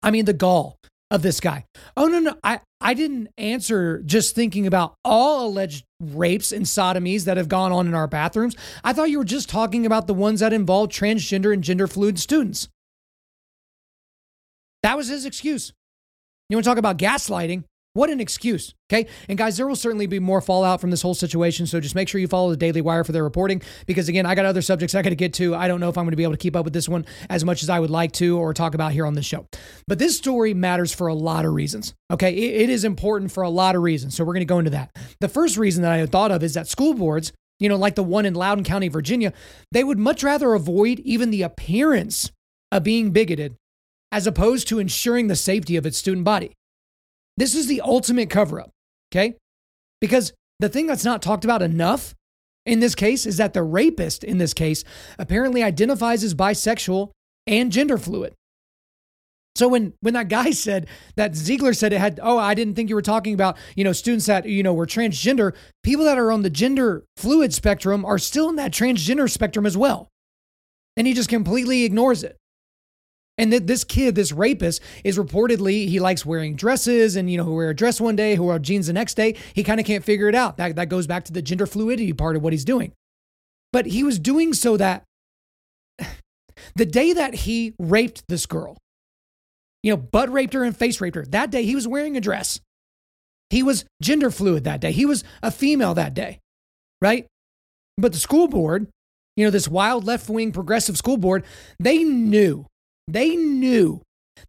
I 0.01 0.09
mean, 0.09 0.25
the 0.25 0.33
gall 0.33 0.79
of 1.11 1.21
this 1.21 1.39
guy. 1.39 1.65
Oh 1.95 2.07
no, 2.07 2.19
no, 2.19 2.35
I 2.43 2.61
I 2.81 2.93
didn't 2.93 3.29
answer 3.37 4.01
just 4.03 4.35
thinking 4.35 4.67
about 4.67 4.95
all 5.03 5.47
alleged 5.47 5.85
rapes 5.99 6.51
and 6.51 6.65
sodomies 6.65 7.25
that 7.25 7.37
have 7.37 7.49
gone 7.49 7.71
on 7.71 7.87
in 7.87 7.93
our 7.93 8.07
bathrooms. 8.07 8.55
I 8.83 8.93
thought 8.93 9.09
you 9.09 9.19
were 9.19 9.25
just 9.25 9.49
talking 9.49 9.85
about 9.85 10.07
the 10.07 10.13
ones 10.13 10.39
that 10.39 10.53
involve 10.53 10.89
transgender 10.89 11.53
and 11.53 11.63
gender 11.63 11.87
fluid 11.87 12.19
students. 12.19 12.67
That 14.83 14.97
was 14.97 15.07
his 15.07 15.25
excuse. 15.25 15.73
You 16.49 16.57
want 16.57 16.63
to 16.63 16.69
talk 16.69 16.77
about 16.77 16.99
gaslighting? 16.99 17.63
What 17.95 18.09
an 18.09 18.19
excuse. 18.19 18.73
Okay. 18.91 19.07
And 19.29 19.37
guys, 19.37 19.55
there 19.55 19.65
will 19.65 19.75
certainly 19.77 20.05
be 20.05 20.19
more 20.19 20.41
fallout 20.41 20.81
from 20.81 20.91
this 20.91 21.01
whole 21.01 21.13
situation. 21.13 21.65
So 21.65 21.79
just 21.79 21.95
make 21.95 22.09
sure 22.09 22.19
you 22.19 22.27
follow 22.27 22.49
the 22.49 22.57
Daily 22.57 22.81
Wire 22.81 23.05
for 23.05 23.13
their 23.13 23.23
reporting 23.23 23.61
because, 23.85 24.09
again, 24.09 24.25
I 24.25 24.35
got 24.35 24.45
other 24.45 24.61
subjects 24.61 24.93
I 24.93 25.01
got 25.01 25.11
to 25.11 25.15
get 25.15 25.33
to. 25.35 25.55
I 25.55 25.69
don't 25.69 25.79
know 25.79 25.87
if 25.87 25.97
I'm 25.97 26.03
going 26.03 26.11
to 26.11 26.17
be 26.17 26.23
able 26.23 26.33
to 26.33 26.37
keep 26.37 26.57
up 26.57 26.65
with 26.65 26.73
this 26.73 26.89
one 26.89 27.05
as 27.29 27.45
much 27.45 27.63
as 27.63 27.69
I 27.69 27.79
would 27.79 27.89
like 27.89 28.11
to 28.13 28.37
or 28.37 28.53
talk 28.53 28.75
about 28.75 28.91
here 28.91 29.05
on 29.05 29.13
this 29.13 29.25
show. 29.25 29.47
But 29.87 29.97
this 29.97 30.17
story 30.17 30.53
matters 30.53 30.93
for 30.93 31.07
a 31.07 31.13
lot 31.13 31.45
of 31.45 31.53
reasons. 31.53 31.93
Okay. 32.11 32.33
it, 32.33 32.63
it 32.63 32.69
is 32.69 32.83
important 32.83 33.31
for 33.31 33.43
a 33.43 33.49
lot 33.49 33.77
of 33.77 33.81
reasons. 33.81 34.13
So 34.13 34.25
we're 34.25 34.33
going 34.33 34.41
to 34.41 34.45
go 34.45 34.59
into 34.59 34.71
that. 34.71 34.91
The 35.21 35.29
first 35.29 35.55
reason 35.55 35.81
that 35.83 35.93
I 35.93 35.97
had 35.97 36.11
thought 36.11 36.31
of 36.31 36.43
is 36.43 36.53
that 36.55 36.67
school 36.67 36.95
boards, 36.95 37.31
you 37.61 37.69
know, 37.69 37.77
like 37.77 37.95
the 37.95 38.03
one 38.03 38.25
in 38.25 38.33
Loudoun 38.33 38.65
County, 38.65 38.89
Virginia, 38.89 39.31
they 39.71 39.85
would 39.85 39.99
much 39.99 40.21
rather 40.21 40.53
avoid 40.53 40.99
even 40.99 41.31
the 41.31 41.43
appearance 41.43 42.29
of 42.73 42.83
being 42.83 43.11
bigoted 43.11 43.55
as 44.11 44.27
opposed 44.27 44.67
to 44.67 44.79
ensuring 44.79 45.27
the 45.27 45.35
safety 45.37 45.77
of 45.77 45.85
its 45.85 45.97
student 45.97 46.25
body. 46.25 46.51
This 47.37 47.55
is 47.55 47.67
the 47.67 47.81
ultimate 47.81 48.29
cover 48.29 48.59
up, 48.59 48.71
okay? 49.11 49.35
Because 49.99 50.33
the 50.59 50.69
thing 50.69 50.87
that's 50.87 51.05
not 51.05 51.21
talked 51.21 51.43
about 51.43 51.61
enough 51.61 52.13
in 52.65 52.79
this 52.79 52.95
case 52.95 53.25
is 53.25 53.37
that 53.37 53.53
the 53.53 53.63
rapist 53.63 54.23
in 54.23 54.37
this 54.37 54.53
case 54.53 54.83
apparently 55.19 55.61
identifies 55.61 56.23
as 56.23 56.33
bisexual 56.33 57.11
and 57.45 57.71
gender 57.71 57.97
fluid. 57.97 58.33
So 59.55 59.69
when 59.69 59.93
when 60.01 60.13
that 60.15 60.27
guy 60.27 60.51
said 60.51 60.87
that 61.15 61.35
Ziegler 61.35 61.73
said 61.73 61.93
it 61.93 61.99
had 61.99 62.19
oh 62.21 62.37
I 62.37 62.53
didn't 62.53 62.75
think 62.75 62.89
you 62.89 62.95
were 62.95 63.01
talking 63.01 63.33
about 63.33 63.57
you 63.75 63.83
know 63.83 63.93
students 63.93 64.25
that 64.25 64.45
you 64.45 64.63
know 64.63 64.73
were 64.73 64.85
transgender 64.85 65.53
people 65.83 66.05
that 66.05 66.17
are 66.17 66.31
on 66.31 66.41
the 66.41 66.49
gender 66.49 67.05
fluid 67.17 67.53
spectrum 67.53 68.05
are 68.05 68.19
still 68.19 68.49
in 68.49 68.55
that 68.57 68.71
transgender 68.71 69.29
spectrum 69.29 69.65
as 69.65 69.77
well. 69.77 70.09
And 70.97 71.07
he 71.07 71.13
just 71.13 71.29
completely 71.29 71.83
ignores 71.83 72.23
it. 72.23 72.37
And 73.37 73.51
that 73.51 73.67
this 73.67 73.83
kid, 73.83 74.15
this 74.15 74.31
rapist, 74.31 74.81
is 75.03 75.17
reportedly 75.17 75.89
he 75.89 75.99
likes 75.99 76.25
wearing 76.25 76.55
dresses, 76.55 77.15
and 77.15 77.29
you 77.29 77.37
know, 77.37 77.43
who 77.43 77.55
wear 77.55 77.69
a 77.69 77.75
dress 77.75 77.99
one 77.99 78.15
day, 78.15 78.35
who 78.35 78.45
wear 78.45 78.59
jeans 78.59 78.87
the 78.87 78.93
next 78.93 79.15
day. 79.15 79.35
He 79.53 79.63
kind 79.63 79.79
of 79.79 79.85
can't 79.85 80.05
figure 80.05 80.29
it 80.29 80.35
out. 80.35 80.57
That 80.57 80.75
that 80.77 80.89
goes 80.89 81.05
back 81.05 81.25
to 81.25 81.33
the 81.33 81.41
gender 81.41 81.65
fluidity 81.65 82.13
part 82.13 82.35
of 82.35 82.43
what 82.43 82.53
he's 82.53 82.65
doing. 82.65 82.93
But 83.73 83.87
he 83.87 84.03
was 84.03 84.19
doing 84.19 84.53
so 84.53 84.77
that 84.77 85.03
the 86.75 86.85
day 86.85 87.11
that 87.11 87.33
he 87.33 87.73
raped 87.77 88.23
this 88.29 88.45
girl, 88.45 88.77
you 89.83 89.91
know, 89.91 89.97
butt 89.97 90.31
raped 90.31 90.53
her 90.53 90.63
and 90.63 90.75
face 90.75 91.01
raped 91.01 91.15
her, 91.15 91.25
that 91.25 91.51
day 91.51 91.63
he 91.63 91.75
was 91.75 91.87
wearing 91.87 92.15
a 92.15 92.21
dress. 92.21 92.61
He 93.49 93.63
was 93.63 93.85
gender 94.01 94.31
fluid 94.31 94.63
that 94.63 94.81
day. 94.81 94.91
He 94.91 95.05
was 95.05 95.23
a 95.43 95.51
female 95.51 95.93
that 95.95 96.13
day, 96.13 96.39
right? 97.01 97.27
But 97.97 98.13
the 98.13 98.19
school 98.19 98.47
board, 98.47 98.87
you 99.35 99.45
know, 99.45 99.51
this 99.51 99.67
wild 99.67 100.05
left 100.05 100.29
wing 100.29 100.51
progressive 100.51 100.97
school 100.97 101.17
board, 101.17 101.43
they 101.79 102.03
knew 102.03 102.65
they 103.07 103.35
knew 103.35 104.01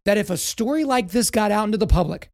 that 0.05 0.17
if 0.17 0.29
a 0.29 0.37
story 0.37 0.83
like 0.83 1.09
this 1.09 1.29
got 1.29 1.51
out 1.51 1.65
into 1.65 1.77
the 1.77 1.87
public, 1.87 2.29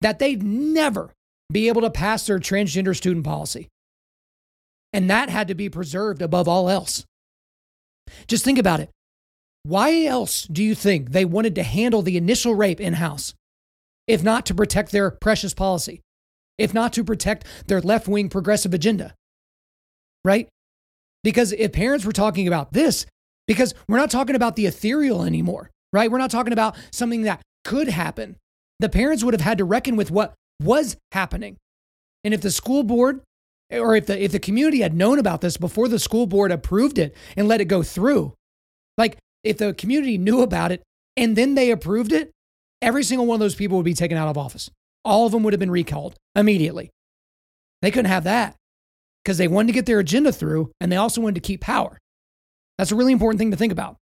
that 0.00 0.18
they'd 0.18 0.42
never, 0.42 1.12
be 1.50 1.68
able 1.68 1.82
to 1.82 1.90
pass 1.90 2.26
their 2.26 2.38
transgender 2.38 2.96
student 2.96 3.24
policy. 3.24 3.68
And 4.92 5.08
that 5.10 5.28
had 5.28 5.48
to 5.48 5.54
be 5.54 5.68
preserved 5.68 6.22
above 6.22 6.48
all 6.48 6.68
else. 6.70 7.04
Just 8.26 8.44
think 8.44 8.58
about 8.58 8.80
it. 8.80 8.90
Why 9.62 10.04
else 10.04 10.42
do 10.44 10.62
you 10.62 10.74
think 10.74 11.10
they 11.10 11.24
wanted 11.24 11.54
to 11.56 11.62
handle 11.62 12.02
the 12.02 12.16
initial 12.16 12.54
rape 12.54 12.80
in 12.80 12.94
house, 12.94 13.34
if 14.06 14.22
not 14.22 14.46
to 14.46 14.54
protect 14.54 14.92
their 14.92 15.10
precious 15.10 15.52
policy, 15.52 16.00
if 16.56 16.72
not 16.72 16.92
to 16.94 17.04
protect 17.04 17.44
their 17.66 17.80
left 17.80 18.08
wing 18.08 18.28
progressive 18.28 18.72
agenda? 18.72 19.14
Right? 20.24 20.48
Because 21.22 21.52
if 21.52 21.72
parents 21.72 22.04
were 22.04 22.12
talking 22.12 22.46
about 22.46 22.72
this, 22.72 23.04
because 23.48 23.74
we're 23.88 23.98
not 23.98 24.10
talking 24.10 24.36
about 24.36 24.54
the 24.54 24.66
ethereal 24.66 25.24
anymore, 25.24 25.70
right? 25.92 26.08
We're 26.08 26.18
not 26.18 26.30
talking 26.30 26.52
about 26.52 26.76
something 26.92 27.22
that 27.22 27.42
could 27.64 27.88
happen. 27.88 28.36
The 28.78 28.88
parents 28.88 29.24
would 29.24 29.34
have 29.34 29.40
had 29.40 29.58
to 29.58 29.64
reckon 29.64 29.96
with 29.96 30.12
what 30.12 30.34
was 30.62 30.96
happening. 31.10 31.56
And 32.22 32.32
if 32.32 32.42
the 32.42 32.52
school 32.52 32.84
board 32.84 33.22
or 33.72 33.96
if 33.96 34.06
the 34.06 34.22
if 34.22 34.30
the 34.30 34.38
community 34.38 34.80
had 34.80 34.94
known 34.94 35.18
about 35.18 35.40
this 35.40 35.56
before 35.56 35.88
the 35.88 35.98
school 35.98 36.26
board 36.26 36.52
approved 36.52 36.98
it 36.98 37.16
and 37.36 37.48
let 37.48 37.60
it 37.60 37.64
go 37.64 37.82
through, 37.82 38.34
like 38.96 39.18
if 39.42 39.58
the 39.58 39.74
community 39.74 40.18
knew 40.18 40.42
about 40.42 40.70
it 40.70 40.82
and 41.16 41.34
then 41.34 41.54
they 41.54 41.70
approved 41.70 42.12
it, 42.12 42.30
every 42.82 43.02
single 43.02 43.26
one 43.26 43.36
of 43.36 43.40
those 43.40 43.54
people 43.54 43.76
would 43.76 43.84
be 43.84 43.94
taken 43.94 44.16
out 44.16 44.28
of 44.28 44.38
office. 44.38 44.70
All 45.04 45.26
of 45.26 45.32
them 45.32 45.42
would 45.42 45.52
have 45.52 45.60
been 45.60 45.70
recalled 45.70 46.16
immediately. 46.34 46.90
They 47.82 47.90
couldn't 47.90 48.10
have 48.10 48.24
that 48.24 48.56
because 49.24 49.38
they 49.38 49.48
wanted 49.48 49.68
to 49.68 49.72
get 49.72 49.86
their 49.86 50.00
agenda 50.00 50.32
through 50.32 50.70
and 50.80 50.92
they 50.92 50.96
also 50.96 51.20
wanted 51.20 51.36
to 51.36 51.46
keep 51.46 51.60
power. 51.60 51.98
That's 52.78 52.92
a 52.92 52.96
really 52.96 53.12
important 53.12 53.38
thing 53.38 53.50
to 53.50 53.56
think 53.56 53.72
about. 53.72 53.96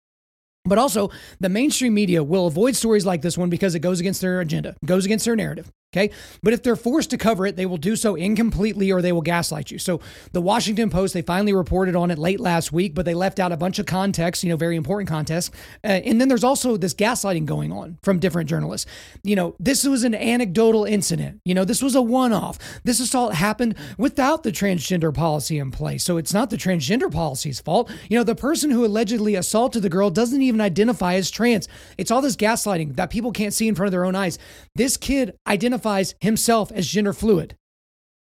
But 0.65 0.77
also, 0.77 1.11
the 1.39 1.49
mainstream 1.49 1.93
media 1.93 2.23
will 2.23 2.47
avoid 2.47 2.75
stories 2.75 3.05
like 3.05 3.21
this 3.21 3.37
one 3.37 3.49
because 3.49 3.75
it 3.75 3.79
goes 3.79 3.99
against 3.99 4.21
their 4.21 4.41
agenda, 4.41 4.75
goes 4.85 5.05
against 5.05 5.25
their 5.25 5.35
narrative. 5.35 5.71
Okay. 5.95 6.11
But 6.43 6.51
if 6.51 6.61
they're 6.61 6.75
forced 6.75 7.09
to 7.11 7.17
cover 7.17 7.45
it, 7.45 7.55
they 7.55 7.65
will 7.65 7.77
do 7.77 7.95
so 7.95 8.15
incompletely 8.15 8.91
or 8.91 9.01
they 9.01 9.13
will 9.13 9.21
gaslight 9.21 9.71
you. 9.71 9.79
So 9.79 10.01
the 10.33 10.41
Washington 10.41 10.89
Post, 10.89 11.13
they 11.13 11.21
finally 11.21 11.53
reported 11.53 11.95
on 11.95 12.11
it 12.11 12.17
late 12.17 12.41
last 12.41 12.73
week, 12.73 12.93
but 12.93 13.05
they 13.05 13.13
left 13.13 13.39
out 13.39 13.53
a 13.53 13.57
bunch 13.57 13.79
of 13.79 13.85
context, 13.85 14.43
you 14.43 14.49
know, 14.49 14.57
very 14.57 14.75
important 14.75 15.07
context. 15.07 15.53
Uh, 15.83 15.87
and 15.87 16.19
then 16.19 16.27
there's 16.27 16.43
also 16.43 16.75
this 16.75 16.93
gaslighting 16.93 17.45
going 17.45 17.71
on 17.71 17.97
from 18.03 18.19
different 18.19 18.49
journalists. 18.49 18.91
You 19.23 19.37
know, 19.37 19.55
this 19.57 19.85
was 19.85 20.03
an 20.03 20.13
anecdotal 20.13 20.83
incident. 20.83 21.39
You 21.45 21.53
know, 21.53 21.63
this 21.63 21.81
was 21.81 21.95
a 21.95 22.01
one 22.01 22.33
off. 22.33 22.59
This 22.83 22.99
assault 22.99 23.33
happened 23.33 23.75
without 23.97 24.43
the 24.43 24.51
transgender 24.51 25.13
policy 25.13 25.59
in 25.59 25.71
place. 25.71 26.03
So 26.03 26.17
it's 26.17 26.33
not 26.33 26.49
the 26.49 26.57
transgender 26.57 27.09
policy's 27.11 27.61
fault. 27.61 27.89
You 28.09 28.17
know, 28.17 28.25
the 28.25 28.35
person 28.35 28.69
who 28.69 28.85
allegedly 28.85 29.35
assaulted 29.35 29.81
the 29.81 29.89
girl 29.89 30.09
doesn't 30.09 30.41
even 30.41 30.59
identify 30.59 31.13
as 31.13 31.31
trans. 31.31 31.69
It's 31.97 32.11
all 32.11 32.21
this 32.21 32.35
gaslighting 32.35 32.97
that 32.97 33.09
people 33.09 33.31
can't 33.31 33.53
see 33.53 33.69
in 33.69 33.75
front 33.75 33.87
of 33.87 33.91
their 33.93 34.05
own 34.05 34.15
eyes. 34.15 34.37
This 34.75 34.97
kid 34.97 35.37
identified 35.47 35.84
identifies 35.85 36.15
himself 36.19 36.71
as 36.71 36.87
gender 36.87 37.13
fluid, 37.13 37.55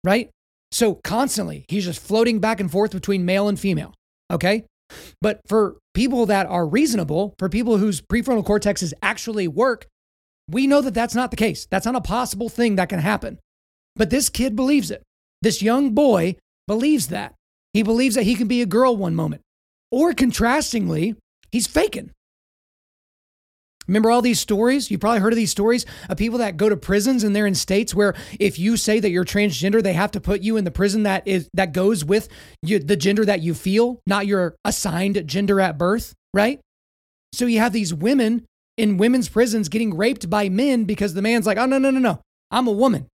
right? 0.04 0.30
So 0.72 0.96
constantly, 1.04 1.66
he's 1.68 1.86
just 1.86 2.00
floating 2.00 2.40
back 2.40 2.60
and 2.60 2.72
forth 2.72 2.92
between 2.92 3.26
male 3.26 3.48
and 3.48 3.60
female, 3.60 3.94
okay? 4.32 4.66
But 5.22 5.42
for 5.48 5.78
people 5.94 6.26
that 6.28 6.48
are 6.48 6.68
reasonable, 6.68 7.34
for 7.38 7.50
people 7.50 7.78
whose 7.78 8.02
prefrontal 8.02 8.46
cortexes 8.46 8.94
actually 9.02 9.48
work, 9.48 9.88
we 10.50 10.68
know 10.68 10.82
that 10.82 10.94
that's 10.94 11.16
not 11.16 11.32
the 11.32 11.38
case. 11.38 11.68
That's 11.70 11.86
not 11.86 11.96
a 11.96 12.02
possible 12.02 12.50
thing 12.50 12.76
that 12.76 12.90
can 12.90 13.00
happen. 13.00 13.40
But 13.96 14.10
this 14.10 14.30
kid 14.30 14.56
believes 14.56 14.92
it. 14.92 15.04
This 15.42 15.62
young 15.62 15.92
boy 15.92 16.36
believes 16.68 17.08
that. 17.08 17.34
He 17.74 17.84
believes 17.84 18.16
that 18.16 18.24
he 18.24 18.36
can 18.36 18.48
be 18.48 18.62
a 18.62 18.66
girl 18.66 18.96
one 18.96 19.16
moment. 19.16 19.42
Or 19.92 20.14
contrastingly, 20.14 21.16
he's 21.52 21.68
faking. 21.68 22.12
Remember 23.88 24.12
all 24.12 24.22
these 24.22 24.40
stories? 24.40 24.92
You've 24.92 25.02
probably 25.02 25.20
heard 25.20 25.34
of 25.34 25.38
these 25.38 25.52
stories 25.52 25.86
of 26.08 26.18
people 26.18 26.40
that 26.40 26.58
go 26.58 26.70
to 26.70 26.78
prisons 26.78 27.24
and 27.24 27.36
they're 27.36 27.48
in 27.48 27.56
states 27.56 27.96
where 27.96 28.16
if 28.40 28.60
you 28.60 28.78
say 28.78 29.00
that 29.00 29.10
you're 29.10 29.26
transgender, 29.26 29.82
they 29.82 29.94
have 29.94 30.12
to 30.12 30.22
put 30.22 30.42
you 30.42 30.58
in 30.58 30.64
the 30.64 30.72
prison 30.72 31.04
that 31.04 31.28
is 31.28 31.50
that 31.54 31.74
goes 31.74 32.06
with 32.06 32.30
you, 32.62 32.80
the 32.80 32.96
gender 32.96 33.26
that 33.26 33.42
you 33.42 33.54
feel, 33.54 34.00
not 34.06 34.28
your 34.28 34.56
assigned 34.64 35.28
gender 35.28 35.60
at 35.60 35.78
birth, 35.78 36.14
right? 36.34 36.60
So 37.34 37.46
you 37.46 37.60
have 37.60 37.74
these 37.74 37.94
women 37.94 38.46
in 38.78 38.98
women's 38.98 39.30
prisons 39.30 39.70
getting 39.70 39.96
raped 39.96 40.30
by 40.30 40.50
men 40.50 40.86
because 40.86 41.14
the 41.14 41.22
man's 41.22 41.46
like, 41.46 41.58
"Oh 41.58 41.66
no, 41.66 41.78
no, 41.78 41.90
no, 41.90 42.00
no. 42.00 42.22
I'm 42.52 42.68
a 42.68 42.72
woman." 42.72 43.08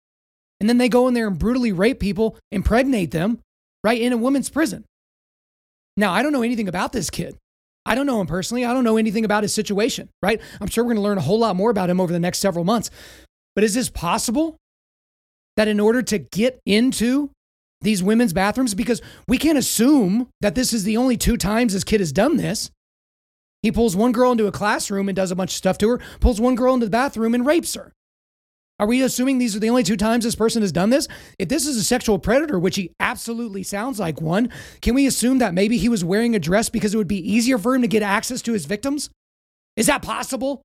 And 0.61 0.69
then 0.69 0.79
they 0.79 0.89
go 0.89 1.07
in 1.07 1.15
there 1.15 1.27
and 1.27 1.39
brutally 1.39 1.73
rape 1.73 2.01
people, 2.01 2.39
impregnate 2.51 3.11
them, 3.11 3.41
right 3.85 4.01
in 4.01 4.13
a 4.13 4.17
women's 4.17 4.49
prison. 4.49 4.85
Now, 5.97 6.13
I 6.13 6.23
don't 6.23 6.33
know 6.33 6.43
anything 6.43 6.69
about 6.69 6.93
this 6.93 7.11
kid. 7.11 7.37
I 7.87 7.95
don't 7.95 8.07
know 8.07 8.21
him 8.21 8.27
personally. 8.27 8.65
I 8.65 8.75
don't 8.75 8.85
know 8.85 8.97
anything 8.97 9.25
about 9.25 9.45
his 9.45 9.55
situation, 9.55 10.11
right? 10.21 10.41
I'm 10.61 10.67
sure 10.67 10.85
we're 10.85 10.95
going 10.95 11.03
to 11.03 11.03
learn 11.03 11.19
a 11.19 11.23
whole 11.23 11.39
lot 11.39 11.57
more 11.57 11.71
about 11.71 11.89
him 11.89 12.01
over 12.01 12.13
the 12.13 12.19
next 12.19 12.41
several 12.41 12.65
months. 12.65 12.91
But 13.55 13.65
is 13.65 13.75
this 13.75 13.89
possible 13.89 14.57
that 15.57 15.69
in 15.69 15.81
order 15.81 16.03
to 16.03 16.19
get 16.19 16.61
into 16.67 17.31
these 17.81 18.03
women's 18.03 18.33
bathrooms, 18.33 18.75
because 18.75 19.01
we 19.29 19.39
can't 19.39 19.57
assume 19.57 20.29
that 20.41 20.55
this 20.55 20.73
is 20.73 20.85
the 20.85 20.97
only 20.97 21.17
two 21.17 21.37
times 21.37 21.73
this 21.73 21.85
kid 21.85 22.01
has 22.01 22.13
done 22.13 22.37
this. 22.37 22.71
He 23.63 23.71
pulls 23.73 23.97
one 23.97 24.13
girl 24.13 24.33
into 24.33 24.47
a 24.47 24.53
classroom 24.53 25.09
and 25.09 25.17
does 25.17 25.31
a 25.31 25.37
bunch 25.37 25.53
of 25.53 25.57
stuff 25.57 25.79
to 25.79 25.89
her, 25.91 26.01
pulls 26.21 26.41
one 26.41 26.55
girl 26.55 26.75
into 26.75 26.87
the 26.87 26.91
bathroom 26.91 27.35
and 27.35 27.47
rapes 27.47 27.75
her. 27.75 27.93
Are 28.79 28.87
we 28.87 29.03
assuming 29.03 29.39
these 29.39 29.57
are 29.57 29.59
the 29.59 29.71
only 29.71 29.83
two 29.83 29.97
times 29.97 30.25
this 30.25 30.35
person 30.35 30.61
has 30.61 30.73
done 30.73 30.91
this? 30.91 31.09
If 31.39 31.49
this 31.49 31.67
is 31.67 31.77
a 31.77 31.83
sexual 31.83 32.19
predator, 32.19 32.59
which 32.59 32.77
he 32.77 32.93
absolutely 33.01 33.63
sounds 33.63 33.99
like 33.99 34.21
one, 34.21 34.51
can 34.83 34.95
we 34.95 35.07
assume 35.07 35.39
that 35.39 35.55
maybe 35.55 35.79
he 35.79 35.89
was 35.89 36.05
wearing 36.05 36.35
a 36.35 36.39
dress 36.39 36.69
because 36.69 36.93
it 36.93 36.99
would 36.99 37.09
be 37.09 37.33
easier 37.33 37.57
for 37.57 37.75
him 37.75 37.83
to 37.83 37.89
get 37.89 38.03
access 38.03 38.43
to 38.43 38.53
his 38.53 38.67
victims? 38.67 39.09
Is 39.77 39.87
that 39.87 40.03
possible? 40.03 40.61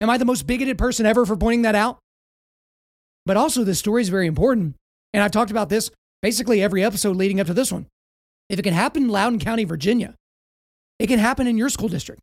Am 0.00 0.08
I 0.08 0.16
the 0.16 0.24
most 0.24 0.46
bigoted 0.46 0.78
person 0.78 1.06
ever 1.06 1.26
for 1.26 1.36
pointing 1.36 1.62
that 1.62 1.74
out? 1.74 1.98
But 3.26 3.36
also, 3.36 3.64
this 3.64 3.78
story 3.80 4.02
is 4.02 4.08
very 4.08 4.26
important. 4.26 4.76
And 5.12 5.22
I've 5.22 5.32
talked 5.32 5.50
about 5.50 5.68
this 5.68 5.90
basically 6.22 6.62
every 6.62 6.84
episode 6.84 7.16
leading 7.16 7.40
up 7.40 7.48
to 7.48 7.54
this 7.54 7.72
one. 7.72 7.86
If 8.48 8.58
it 8.58 8.62
can 8.62 8.74
happen 8.74 9.04
in 9.04 9.08
Loudoun 9.08 9.40
County, 9.40 9.64
Virginia, 9.64 10.14
it 10.98 11.08
can 11.08 11.18
happen 11.18 11.46
in 11.46 11.56
your 11.56 11.68
school 11.68 11.88
district. 11.88 12.20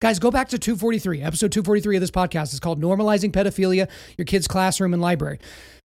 Guys, 0.00 0.20
go 0.20 0.30
back 0.30 0.48
to 0.50 0.60
243, 0.60 1.22
episode 1.22 1.50
243 1.50 1.96
of 1.96 2.00
this 2.00 2.12
podcast. 2.12 2.52
It's 2.52 2.60
called 2.60 2.80
Normalizing 2.80 3.32
Pedophilia, 3.32 3.88
Your 4.16 4.26
Kid's 4.26 4.46
Classroom 4.46 4.92
and 4.92 5.02
Library. 5.02 5.40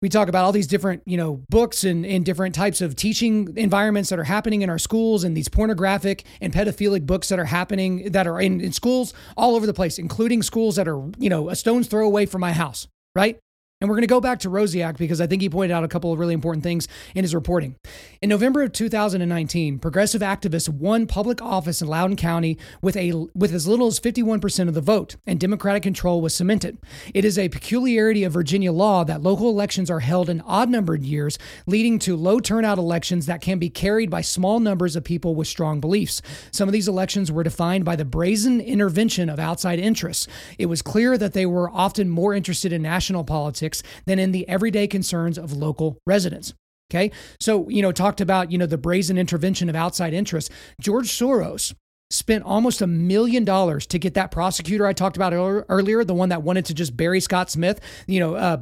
We 0.01 0.07
talk 0.07 0.29
about 0.29 0.45
all 0.45 0.53
these 0.53 0.67
different, 0.67 1.03
you 1.05 1.17
know, 1.17 1.43
books 1.49 1.83
and, 1.83 2.05
and 2.05 2.23
different 2.23 2.55
types 2.55 2.79
of 2.79 2.95
teaching 2.95 3.57
environments 3.57 4.09
that 4.09 4.17
are 4.17 4.23
happening 4.23 4.61
in 4.61 4.69
our 4.69 4.79
schools 4.79 5.25
and 5.25 5.35
these 5.35 5.49
pornographic 5.49 6.23
and 6.39 6.53
pedophilic 6.53 7.05
books 7.05 7.27
that 7.27 7.37
are 7.37 7.45
happening 7.45 8.11
that 8.13 8.27
are 8.27 8.39
in, 8.39 8.61
in 8.61 8.71
schools 8.71 9.13
all 9.35 9.57
over 9.57 9.65
the 9.65 9.73
place, 9.73 9.99
including 9.99 10.41
schools 10.41 10.77
that 10.77 10.87
are, 10.87 11.03
you 11.17 11.29
know, 11.29 11.49
a 11.49 11.55
stone's 11.55 11.87
throw 11.87 12.05
away 12.05 12.25
from 12.25 12.39
my 12.39 12.53
house, 12.53 12.87
right? 13.13 13.37
And 13.79 13.87
we're 13.87 13.95
going 13.95 14.01
to 14.01 14.07
go 14.07 14.19
back 14.19 14.39
to 14.39 14.49
Rosiak 14.49 14.97
because 14.97 15.21
I 15.21 15.27
think 15.27 15.43
he 15.43 15.51
pointed 15.51 15.71
out 15.71 15.83
a 15.83 15.87
couple 15.87 16.11
of 16.11 16.17
really 16.17 16.33
important 16.33 16.63
things 16.63 16.87
in 17.13 17.23
his 17.23 17.35
reporting. 17.35 17.75
In 18.23 18.29
November 18.29 18.63
of 18.63 18.71
2019, 18.71 19.77
progressive 19.77 20.23
activists 20.23 20.67
won 20.67 21.05
public 21.05 21.43
office 21.43 21.79
in 21.79 21.87
Loudoun 21.87 22.15
County 22.15 22.57
with 22.81 22.97
a 22.97 23.11
with 23.35 23.53
as 23.53 23.67
little 23.67 23.85
as 23.85 23.99
51% 23.99 24.67
of 24.67 24.73
the 24.73 24.81
vote, 24.81 25.17
and 25.27 25.39
Democratic 25.39 25.83
control 25.83 26.21
was 26.21 26.33
cemented. 26.33 26.79
It 27.13 27.23
is 27.23 27.37
a 27.37 27.49
peculiarity 27.49 28.23
of 28.23 28.33
Virginia 28.33 28.71
law 28.71 29.03
that 29.03 29.21
local 29.21 29.47
elections 29.47 29.91
are 29.91 29.99
held 29.99 30.27
in 30.27 30.41
odd-numbered 30.41 31.03
years, 31.03 31.37
leading 31.67 31.99
to 31.99 32.15
low 32.15 32.39
turnout 32.39 32.79
elections 32.79 33.27
that 33.27 33.41
can 33.41 33.59
be 33.59 33.69
carried 33.69 34.09
by 34.09 34.21
small 34.21 34.59
numbers 34.59 34.95
of 34.95 35.03
people 35.03 35.35
with 35.35 35.47
strong 35.47 35.79
beliefs. 35.79 36.19
Some 36.49 36.67
of 36.67 36.73
these 36.73 36.87
elections 36.87 37.31
were 37.31 37.43
defined 37.43 37.85
by 37.85 37.95
the 37.95 38.05
brazen 38.05 38.59
intervention 38.59 39.29
of 39.29 39.37
outside 39.37 39.77
interests. 39.77 40.27
It 40.57 40.65
was 40.65 40.81
clear 40.81 41.15
that 41.19 41.33
they 41.33 41.45
were 41.45 41.69
often 41.69 42.09
more 42.09 42.33
interested 42.33 42.73
in 42.73 42.81
national 42.81 43.23
politics 43.23 43.66
politics 43.67 43.83
than 44.05 44.19
in 44.19 44.31
the 44.31 44.47
everyday 44.47 44.87
concerns 44.87 45.37
of 45.37 45.53
local 45.53 45.97
residents. 46.05 46.53
Okay. 46.89 47.11
So, 47.39 47.67
you 47.69 47.81
know, 47.81 47.91
talked 47.91 48.21
about, 48.21 48.51
you 48.51 48.57
know, 48.57 48.65
the 48.65 48.77
brazen 48.77 49.17
intervention 49.17 49.67
of 49.69 49.75
outside 49.75 50.13
interests. 50.13 50.49
George 50.79 51.09
Soros 51.09 51.73
spent 52.09 52.45
almost 52.45 52.81
a 52.81 52.87
million 52.87 53.43
dollars 53.43 53.85
to 53.87 53.99
get 53.99 54.13
that 54.13 54.31
prosecutor 54.31 54.87
I 54.87 54.93
talked 54.93 55.17
about 55.17 55.33
earlier, 55.33 56.05
the 56.05 56.13
one 56.13 56.29
that 56.29 56.43
wanted 56.43 56.63
to 56.65 56.73
just 56.73 56.95
bury 56.95 57.19
Scott 57.19 57.51
Smith, 57.51 57.81
you 58.07 58.21
know, 58.21 58.35
uh, 58.35 58.55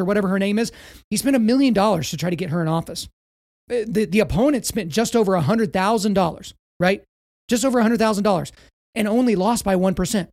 or 0.00 0.04
whatever 0.04 0.26
her 0.26 0.38
name 0.40 0.58
is. 0.58 0.72
He 1.10 1.16
spent 1.16 1.36
a 1.36 1.38
million 1.38 1.72
dollars 1.72 2.10
to 2.10 2.16
try 2.16 2.30
to 2.30 2.36
get 2.36 2.50
her 2.50 2.60
in 2.60 2.66
office. 2.66 3.08
Uh, 3.70 3.86
the, 3.86 4.06
the 4.06 4.18
opponent 4.18 4.66
spent 4.66 4.90
just 4.90 5.14
over 5.14 5.36
a 5.36 5.42
$100,000, 5.42 6.52
right? 6.80 7.04
Just 7.46 7.64
over 7.64 7.78
a 7.78 7.84
$100,000 7.84 8.50
and 8.96 9.06
only 9.06 9.36
lost 9.36 9.64
by 9.64 9.76
1%. 9.76 10.28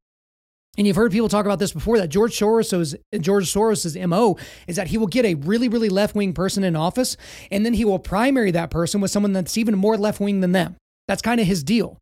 And 0.77 0.85
you've 0.85 0.95
heard 0.95 1.11
people 1.11 1.29
talk 1.29 1.45
about 1.45 1.59
this 1.59 1.71
before 1.71 1.97
that 1.97 2.09
George 2.09 2.37
Soros's 2.37 2.95
George 3.19 3.51
Soros's 3.51 3.95
MO 3.95 4.37
is 4.67 4.75
that 4.75 4.87
he 4.87 4.97
will 4.97 5.07
get 5.07 5.25
a 5.25 5.35
really, 5.35 5.69
really 5.69 5.89
left-wing 5.89 6.33
person 6.33 6.63
in 6.63 6.75
office, 6.75 7.17
and 7.51 7.65
then 7.65 7.73
he 7.73 7.85
will 7.85 7.99
primary 7.99 8.51
that 8.51 8.69
person 8.69 9.01
with 9.01 9.11
someone 9.11 9.33
that's 9.33 9.57
even 9.57 9.77
more 9.77 9.97
left-wing 9.97 10.41
than 10.41 10.51
them. 10.51 10.75
That's 11.07 11.21
kind 11.21 11.39
of 11.39 11.47
his 11.47 11.63
deal. 11.63 11.97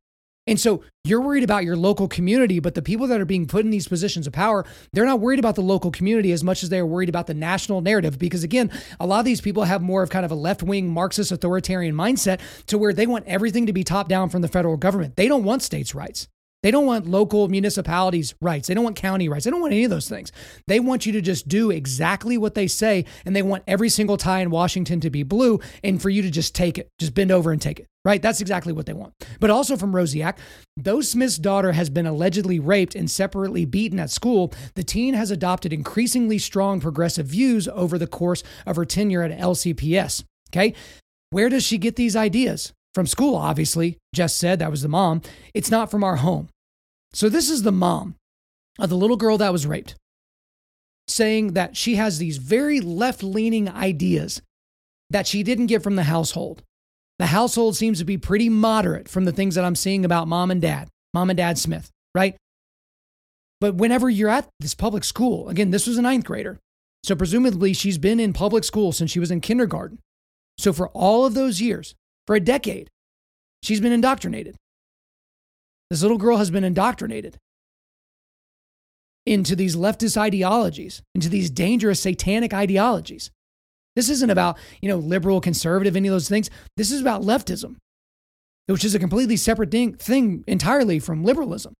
And 0.45 0.59
so 0.59 0.83
you're 1.05 1.21
worried 1.21 1.43
about 1.43 1.63
your 1.63 1.77
local 1.77 2.09
community, 2.09 2.59
but 2.59 2.75
the 2.75 2.81
people 2.81 3.07
that 3.07 3.21
are 3.21 3.25
being 3.25 3.45
put 3.45 3.63
in 3.63 3.71
these 3.71 3.87
positions 3.87 4.27
of 4.27 4.33
power, 4.33 4.65
they're 4.91 5.05
not 5.05 5.21
worried 5.21 5.39
about 5.39 5.55
the 5.55 5.61
local 5.61 5.89
community 5.89 6.33
as 6.33 6.43
much 6.43 6.63
as 6.63 6.69
they're 6.69 6.85
worried 6.85 7.07
about 7.07 7.27
the 7.27 7.33
national 7.33 7.79
narrative. 7.79 8.19
Because 8.19 8.43
again, 8.43 8.69
a 8.99 9.07
lot 9.07 9.19
of 9.19 9.25
these 9.25 9.39
people 9.39 9.63
have 9.63 9.81
more 9.81 10.03
of 10.03 10.09
kind 10.09 10.25
of 10.25 10.31
a 10.31 10.35
left 10.35 10.61
wing 10.61 10.89
Marxist 10.89 11.31
authoritarian 11.31 11.95
mindset 11.95 12.41
to 12.67 12.77
where 12.77 12.91
they 12.91 13.07
want 13.07 13.25
everything 13.25 13.67
to 13.67 13.73
be 13.73 13.85
top 13.85 14.09
down 14.09 14.27
from 14.27 14.41
the 14.41 14.49
federal 14.49 14.75
government. 14.75 15.15
They 15.15 15.29
don't 15.29 15.45
want 15.45 15.61
states' 15.61 15.95
rights. 15.95 16.27
They 16.63 16.71
don't 16.71 16.85
want 16.85 17.05
local 17.05 17.49
municipalities' 17.49 18.33
rights. 18.41 18.67
They 18.67 18.73
don't 18.73 18.85
want 18.85 18.95
county 18.95 19.27
rights. 19.27 19.45
They 19.45 19.51
don't 19.51 19.61
want 19.61 19.73
any 19.73 19.83
of 19.83 19.91
those 19.91 20.07
things. 20.09 20.31
They 20.65 20.79
want 20.79 21.05
you 21.05 21.11
to 21.11 21.21
just 21.21 21.47
do 21.47 21.69
exactly 21.69 22.37
what 22.37 22.55
they 22.55 22.67
say, 22.67 23.05
and 23.25 23.35
they 23.35 23.41
want 23.41 23.63
every 23.67 23.89
single 23.89 24.15
tie 24.15 24.39
in 24.39 24.49
Washington 24.49 25.01
to 25.01 25.09
be 25.09 25.23
blue 25.23 25.59
and 25.83 26.01
for 26.01 26.09
you 26.09 26.21
to 26.21 26.31
just 26.31 26.55
take 26.55 26.77
it, 26.77 26.89
just 26.99 27.13
bend 27.13 27.31
over 27.31 27.51
and 27.51 27.61
take 27.61 27.81
it, 27.81 27.87
right? 28.05 28.21
That's 28.21 28.39
exactly 28.39 28.71
what 28.71 28.85
they 28.85 28.93
want. 28.93 29.13
But 29.41 29.49
also 29.49 29.75
from 29.75 29.91
Rosiak, 29.91 30.37
though 30.77 31.01
Smith's 31.01 31.37
daughter 31.37 31.73
has 31.73 31.89
been 31.89 32.07
allegedly 32.07 32.59
raped 32.59 32.95
and 32.95 33.11
separately 33.11 33.65
beaten 33.65 33.99
at 33.99 34.09
school, 34.09 34.53
the 34.75 34.83
teen 34.83 35.13
has 35.15 35.31
adopted 35.31 35.73
increasingly 35.73 36.39
strong 36.39 36.79
progressive 36.79 37.27
views 37.27 37.67
over 37.67 37.97
the 37.97 38.07
course 38.07 38.41
of 38.65 38.77
her 38.77 38.85
tenure 38.85 39.23
at 39.23 39.37
LCPS. 39.37 40.23
Okay. 40.49 40.73
Where 41.31 41.49
does 41.49 41.63
she 41.63 41.77
get 41.77 41.97
these 41.97 42.15
ideas? 42.15 42.71
From 42.93 43.07
school, 43.07 43.35
obviously. 43.35 43.97
Jess 44.13 44.35
said 44.35 44.59
that 44.59 44.69
was 44.69 44.83
the 44.83 44.87
mom. 44.87 45.23
It's 45.55 45.71
not 45.71 45.89
from 45.89 46.03
our 46.03 46.17
home. 46.17 46.49
So, 47.13 47.29
this 47.29 47.49
is 47.49 47.63
the 47.63 47.71
mom 47.71 48.15
of 48.79 48.89
the 48.89 48.97
little 48.97 49.17
girl 49.17 49.37
that 49.37 49.51
was 49.51 49.67
raped 49.67 49.95
saying 51.07 51.53
that 51.53 51.75
she 51.75 51.95
has 51.95 52.17
these 52.17 52.37
very 52.37 52.79
left 52.79 53.23
leaning 53.23 53.69
ideas 53.69 54.41
that 55.09 55.27
she 55.27 55.43
didn't 55.43 55.67
get 55.67 55.83
from 55.83 55.95
the 55.95 56.03
household. 56.03 56.63
The 57.19 57.27
household 57.27 57.75
seems 57.75 57.99
to 57.99 58.05
be 58.05 58.17
pretty 58.17 58.49
moderate 58.49 59.07
from 59.07 59.25
the 59.25 59.31
things 59.31 59.55
that 59.55 59.65
I'm 59.65 59.75
seeing 59.75 60.05
about 60.05 60.27
mom 60.27 60.49
and 60.49 60.61
dad, 60.61 60.89
mom 61.13 61.29
and 61.29 61.37
dad 61.37 61.57
Smith, 61.57 61.89
right? 62.15 62.35
But 63.61 63.75
whenever 63.75 64.09
you're 64.09 64.29
at 64.29 64.49
this 64.59 64.75
public 64.75 65.03
school, 65.03 65.49
again, 65.49 65.71
this 65.71 65.87
was 65.87 65.97
a 65.97 66.01
ninth 66.01 66.25
grader. 66.25 66.59
So 67.03 67.15
presumably 67.15 67.73
she's 67.73 67.97
been 67.97 68.19
in 68.19 68.33
public 68.33 68.63
school 68.63 68.91
since 68.91 69.11
she 69.11 69.19
was 69.19 69.31
in 69.31 69.41
kindergarten. 69.41 69.99
So 70.57 70.73
for 70.73 70.89
all 70.89 71.25
of 71.25 71.33
those 71.33 71.61
years, 71.61 71.95
for 72.25 72.35
a 72.35 72.39
decade, 72.39 72.89
she's 73.61 73.81
been 73.81 73.91
indoctrinated. 73.91 74.55
This 75.89 76.01
little 76.01 76.17
girl 76.17 76.37
has 76.37 76.49
been 76.49 76.63
indoctrinated 76.63 77.37
into 79.25 79.55
these 79.55 79.75
leftist 79.75 80.17
ideologies, 80.17 81.01
into 81.15 81.29
these 81.29 81.49
dangerous 81.49 81.99
satanic 81.99 82.53
ideologies. 82.53 83.31
This 83.95 84.09
isn't 84.09 84.29
about, 84.29 84.57
you 84.81 84.89
know, 84.89 84.97
liberal, 84.97 85.39
conservative, 85.39 85.95
any 85.95 86.07
of 86.07 86.13
those 86.13 86.29
things. 86.29 86.49
This 86.77 86.91
is 86.91 86.99
about 86.99 87.21
leftism, 87.21 87.75
which 88.67 88.83
is 88.83 88.95
a 88.95 88.99
completely 88.99 89.37
separate 89.37 89.71
thing, 89.71 89.93
thing 89.93 90.43
entirely 90.47 90.99
from 90.99 91.23
liberalism. 91.23 91.73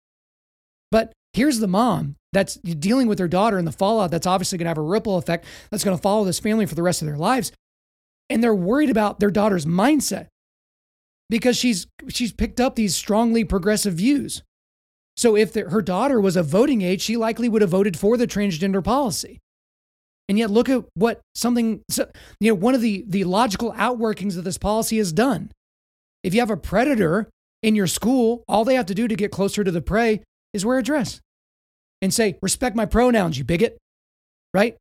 But 0.92 1.12
here's 1.34 1.60
the 1.60 1.68
mom 1.68 2.16
that's 2.32 2.56
dealing 2.56 3.08
with 3.08 3.20
her 3.20 3.28
daughter 3.28 3.58
and 3.58 3.68
the 3.68 3.72
fallout 3.72 4.12
that's 4.12 4.28
obviously 4.28 4.58
going 4.58 4.66
to 4.66 4.70
have 4.70 4.78
a 4.78 4.82
ripple 4.82 5.18
effect 5.18 5.46
that's 5.72 5.84
going 5.84 5.98
to 5.98 6.02
follow 6.02 6.24
this 6.24 6.40
family 6.40 6.66
for 6.66 6.76
the 6.76 6.84
rest 6.84 7.02
of 7.02 7.08
their 7.08 7.18
lives. 7.18 7.52
And 8.30 8.44
they're 8.44 8.56
worried 8.56 8.90
about 8.90 9.20
their 9.20 9.32
daughter's 9.32 9.66
mindset 9.66 10.28
because 11.30 11.58
she's 11.58 11.88
she's 12.10 12.32
picked 12.32 12.60
up 12.60 12.76
these 12.76 12.96
strongly 12.96 13.44
progressive 13.44 13.96
views. 13.96 14.44
So 15.16 15.36
if 15.36 15.54
the, 15.54 15.70
her 15.70 15.82
daughter 15.82 16.20
was 16.20 16.36
of 16.36 16.48
voting 16.48 16.82
age, 16.82 17.02
she 17.02 17.18
likely 17.18 17.48
would 17.48 17.62
have 17.62 17.70
voted 17.70 17.98
for 17.98 18.18
the 18.18 18.28
transgender 18.28 18.84
policy. 18.84 19.40
And 20.28 20.40
yet 20.40 20.50
look 20.50 20.70
at 20.70 20.86
what 20.96 21.22
something 21.36 21.82
you 22.40 22.52
know 22.52 22.54
one 22.56 22.76
of 22.76 22.82
the 22.82 23.04
the 23.08 23.24
logical 23.26 23.74
outworkings 23.74 24.38
of 24.38 24.44
this 24.44 24.58
policy 24.58 24.98
has 24.98 25.12
done. 25.12 25.52
If 26.24 26.34
you 26.34 26.40
have 26.40 26.50
a 26.50 26.58
predator 26.58 27.30
in 27.62 27.76
your 27.76 27.88
school, 27.88 28.44
all 28.48 28.66
they 28.66 28.76
have 28.76 28.86
to 28.88 28.96
do 28.96 29.08
to 29.08 29.16
get 29.16 29.32
closer 29.32 29.64
to 29.64 29.72
the 29.72 29.82
prey 29.82 30.22
is 30.54 30.66
wear 30.66 30.78
a 30.78 30.84
dress 30.84 31.20
and 32.02 32.14
say, 32.14 32.38
"Respect 32.42 32.76
my 32.76 32.86
pronouns, 32.86 33.38
you 33.38 33.44
bigot." 33.44 33.78
Right? 34.54 34.78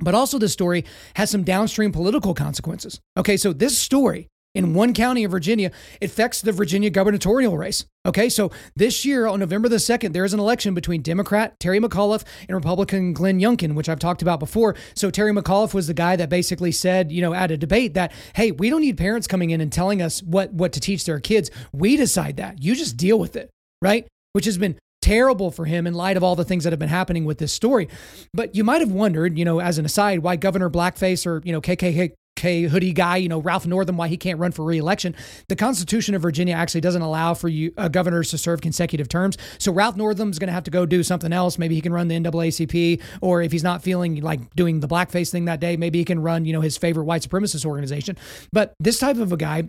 But 0.00 0.14
also 0.14 0.38
this 0.38 0.52
story 0.52 0.84
has 1.16 1.30
some 1.30 1.44
downstream 1.44 1.92
political 1.92 2.34
consequences. 2.34 3.00
Okay, 3.16 3.36
so 3.36 3.52
this 3.52 3.78
story 3.78 4.28
in 4.54 4.74
one 4.74 4.92
county 4.94 5.24
of 5.24 5.30
Virginia 5.30 5.70
it 6.00 6.10
affects 6.10 6.40
the 6.40 6.52
Virginia 6.52 6.90
gubernatorial 6.90 7.56
race. 7.56 7.84
Okay, 8.06 8.28
so 8.28 8.50
this 8.74 9.04
year 9.04 9.26
on 9.26 9.40
November 9.40 9.68
the 9.68 9.76
2nd, 9.76 10.12
there 10.12 10.24
is 10.24 10.32
an 10.32 10.40
election 10.40 10.74
between 10.74 11.02
Democrat 11.02 11.58
Terry 11.60 11.78
McAuliffe 11.78 12.24
and 12.48 12.54
Republican 12.54 13.12
Glenn 13.12 13.40
Youngkin, 13.40 13.74
which 13.74 13.88
I've 13.88 13.98
talked 13.98 14.22
about 14.22 14.40
before. 14.40 14.74
So 14.94 15.10
Terry 15.10 15.32
McAuliffe 15.32 15.74
was 15.74 15.86
the 15.86 15.94
guy 15.94 16.16
that 16.16 16.28
basically 16.28 16.72
said, 16.72 17.12
you 17.12 17.20
know, 17.20 17.34
at 17.34 17.50
a 17.50 17.56
debate 17.56 17.94
that, 17.94 18.12
hey, 18.34 18.52
we 18.52 18.70
don't 18.70 18.80
need 18.80 18.96
parents 18.96 19.26
coming 19.26 19.50
in 19.50 19.60
and 19.60 19.72
telling 19.72 20.00
us 20.00 20.22
what, 20.22 20.52
what 20.52 20.72
to 20.72 20.80
teach 20.80 21.04
their 21.04 21.20
kids. 21.20 21.50
We 21.72 21.96
decide 21.96 22.38
that. 22.38 22.62
You 22.62 22.74
just 22.74 22.96
deal 22.96 23.18
with 23.18 23.36
it, 23.36 23.50
right? 23.82 24.06
Which 24.32 24.46
has 24.46 24.56
been 24.56 24.78
terrible 25.02 25.50
for 25.50 25.64
him 25.64 25.86
in 25.86 25.94
light 25.94 26.16
of 26.16 26.22
all 26.22 26.36
the 26.36 26.44
things 26.44 26.64
that 26.64 26.72
have 26.72 26.80
been 26.80 26.88
happening 26.88 27.24
with 27.24 27.38
this 27.38 27.52
story. 27.52 27.88
But 28.32 28.54
you 28.54 28.64
might 28.64 28.80
have 28.80 28.92
wondered, 28.92 29.38
you 29.38 29.44
know, 29.44 29.60
as 29.60 29.78
an 29.78 29.84
aside, 29.84 30.20
why 30.20 30.36
Governor 30.36 30.70
Blackface 30.70 31.26
or, 31.26 31.42
you 31.44 31.52
know, 31.52 31.60
KKK 31.60 32.12
hoodie 32.40 32.92
guy, 32.92 33.16
you 33.16 33.28
know, 33.28 33.40
Ralph 33.40 33.66
Northam, 33.66 33.96
why 33.96 34.08
he 34.08 34.16
can't 34.16 34.38
run 34.38 34.52
for 34.52 34.64
reelection. 34.64 35.14
The 35.48 35.56
Constitution 35.56 36.14
of 36.14 36.22
Virginia 36.22 36.54
actually 36.54 36.80
doesn't 36.80 37.02
allow 37.02 37.34
for 37.34 37.48
you 37.48 37.72
uh, 37.76 37.88
governors 37.88 38.30
to 38.30 38.38
serve 38.38 38.60
consecutive 38.60 39.08
terms. 39.08 39.36
So 39.58 39.72
Ralph 39.72 39.96
Northam's 39.96 40.38
going 40.38 40.48
to 40.48 40.52
have 40.52 40.64
to 40.64 40.70
go 40.70 40.86
do 40.86 41.02
something 41.02 41.32
else. 41.32 41.58
Maybe 41.58 41.74
he 41.74 41.80
can 41.80 41.92
run 41.92 42.08
the 42.08 42.16
NAACP, 42.16 43.02
or 43.20 43.42
if 43.42 43.52
he's 43.52 43.64
not 43.64 43.82
feeling 43.82 44.20
like 44.20 44.54
doing 44.54 44.80
the 44.80 44.88
blackface 44.88 45.30
thing 45.30 45.46
that 45.46 45.60
day, 45.60 45.76
maybe 45.76 45.98
he 45.98 46.04
can 46.04 46.20
run, 46.20 46.44
you 46.44 46.52
know, 46.52 46.60
his 46.60 46.76
favorite 46.76 47.04
white 47.04 47.22
supremacist 47.22 47.64
organization. 47.64 48.16
But 48.52 48.74
this 48.80 48.98
type 48.98 49.16
of 49.16 49.32
a 49.32 49.36
guy, 49.36 49.68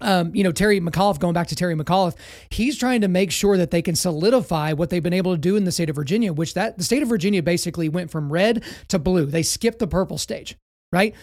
um, 0.00 0.34
you 0.34 0.44
know, 0.44 0.52
Terry 0.52 0.80
McAuliffe, 0.80 1.18
going 1.18 1.34
back 1.34 1.48
to 1.48 1.56
Terry 1.56 1.74
McAuliffe, 1.74 2.16
he's 2.50 2.78
trying 2.78 3.00
to 3.00 3.08
make 3.08 3.30
sure 3.30 3.56
that 3.56 3.70
they 3.70 3.82
can 3.82 3.96
solidify 3.96 4.72
what 4.72 4.90
they've 4.90 5.02
been 5.02 5.12
able 5.12 5.32
to 5.32 5.38
do 5.38 5.56
in 5.56 5.64
the 5.64 5.72
state 5.72 5.90
of 5.90 5.96
Virginia, 5.96 6.32
which 6.32 6.54
that 6.54 6.78
the 6.78 6.84
state 6.84 7.02
of 7.02 7.08
Virginia 7.08 7.42
basically 7.42 7.88
went 7.88 8.10
from 8.10 8.32
red 8.32 8.62
to 8.88 8.98
blue. 8.98 9.26
They 9.26 9.42
skipped 9.42 9.78
the 9.78 9.88
purple 9.88 10.18
stage, 10.18 10.56
right? 10.92 11.14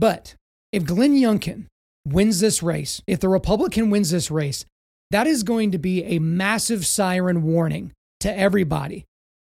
But 0.00 0.34
if 0.72 0.84
Glenn 0.84 1.14
Youngkin 1.14 1.66
wins 2.06 2.40
this 2.40 2.62
race, 2.62 3.02
if 3.06 3.20
the 3.20 3.28
Republican 3.28 3.90
wins 3.90 4.10
this 4.10 4.30
race, 4.30 4.64
that 5.10 5.26
is 5.26 5.42
going 5.42 5.72
to 5.72 5.78
be 5.78 6.02
a 6.04 6.18
massive 6.18 6.86
siren 6.86 7.42
warning 7.42 7.92
to 8.20 8.36
everybody 8.36 9.04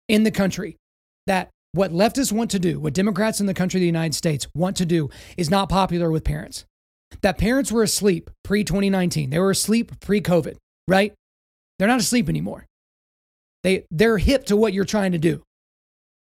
in 0.08 0.22
the 0.22 0.30
country 0.30 0.76
that 1.26 1.50
what 1.72 1.90
leftists 1.90 2.30
want 2.30 2.52
to 2.52 2.60
do, 2.60 2.78
what 2.78 2.94
Democrats 2.94 3.40
in 3.40 3.46
the 3.46 3.54
country 3.54 3.78
of 3.78 3.82
the 3.82 3.86
United 3.86 4.14
States 4.14 4.46
want 4.54 4.76
to 4.76 4.86
do, 4.86 5.10
is 5.36 5.50
not 5.50 5.68
popular 5.68 6.10
with 6.10 6.22
parents. 6.22 6.64
That 7.22 7.36
parents 7.36 7.72
were 7.72 7.82
asleep 7.82 8.30
pre 8.44 8.62
2019. 8.62 9.30
They 9.30 9.38
were 9.40 9.50
asleep 9.50 9.98
pre 10.00 10.20
COVID, 10.20 10.56
right? 10.86 11.12
They're 11.78 11.88
not 11.88 12.00
asleep 12.00 12.28
anymore. 12.28 12.66
They, 13.64 13.86
they're 13.90 14.18
hip 14.18 14.44
to 14.46 14.56
what 14.56 14.72
you're 14.72 14.84
trying 14.84 15.12
to 15.12 15.18
do. 15.18 15.42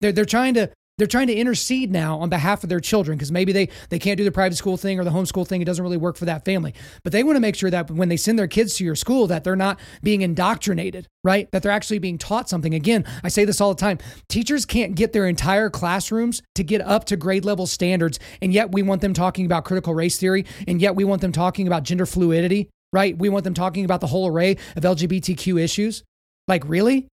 They're, 0.00 0.12
they're 0.12 0.24
trying 0.24 0.54
to 0.54 0.70
they're 1.00 1.06
trying 1.06 1.28
to 1.28 1.34
intercede 1.34 1.90
now 1.90 2.18
on 2.18 2.28
behalf 2.28 2.62
of 2.62 2.68
their 2.68 2.78
children 2.78 3.16
because 3.16 3.32
maybe 3.32 3.52
they, 3.52 3.70
they 3.88 3.98
can't 3.98 4.18
do 4.18 4.24
the 4.24 4.30
private 4.30 4.56
school 4.56 4.76
thing 4.76 5.00
or 5.00 5.04
the 5.04 5.10
homeschool 5.10 5.48
thing. 5.48 5.62
It 5.62 5.64
doesn't 5.64 5.82
really 5.82 5.96
work 5.96 6.18
for 6.18 6.26
that 6.26 6.44
family. 6.44 6.74
But 7.02 7.14
they 7.14 7.24
want 7.24 7.36
to 7.36 7.40
make 7.40 7.56
sure 7.56 7.70
that 7.70 7.90
when 7.90 8.10
they 8.10 8.18
send 8.18 8.38
their 8.38 8.46
kids 8.46 8.74
to 8.74 8.84
your 8.84 8.94
school, 8.94 9.26
that 9.28 9.42
they're 9.42 9.56
not 9.56 9.80
being 10.02 10.20
indoctrinated, 10.20 11.08
right? 11.24 11.50
That 11.52 11.62
they're 11.62 11.72
actually 11.72 12.00
being 12.00 12.18
taught 12.18 12.50
something. 12.50 12.74
Again, 12.74 13.06
I 13.24 13.28
say 13.28 13.46
this 13.46 13.62
all 13.62 13.72
the 13.72 13.80
time. 13.80 13.96
Teachers 14.28 14.66
can't 14.66 14.94
get 14.94 15.14
their 15.14 15.26
entire 15.26 15.70
classrooms 15.70 16.42
to 16.54 16.62
get 16.62 16.82
up 16.82 17.06
to 17.06 17.16
grade 17.16 17.46
level 17.46 17.66
standards. 17.66 18.18
And 18.42 18.52
yet 18.52 18.70
we 18.70 18.82
want 18.82 19.00
them 19.00 19.14
talking 19.14 19.46
about 19.46 19.64
critical 19.64 19.94
race 19.94 20.18
theory. 20.18 20.44
And 20.68 20.82
yet 20.82 20.94
we 20.94 21.04
want 21.04 21.22
them 21.22 21.32
talking 21.32 21.66
about 21.66 21.84
gender 21.84 22.04
fluidity, 22.04 22.68
right? 22.92 23.16
We 23.16 23.30
want 23.30 23.44
them 23.44 23.54
talking 23.54 23.86
about 23.86 24.02
the 24.02 24.08
whole 24.08 24.26
array 24.26 24.58
of 24.76 24.82
LGBTQ 24.82 25.58
issues. 25.58 26.04
Like, 26.46 26.62
really? 26.66 27.08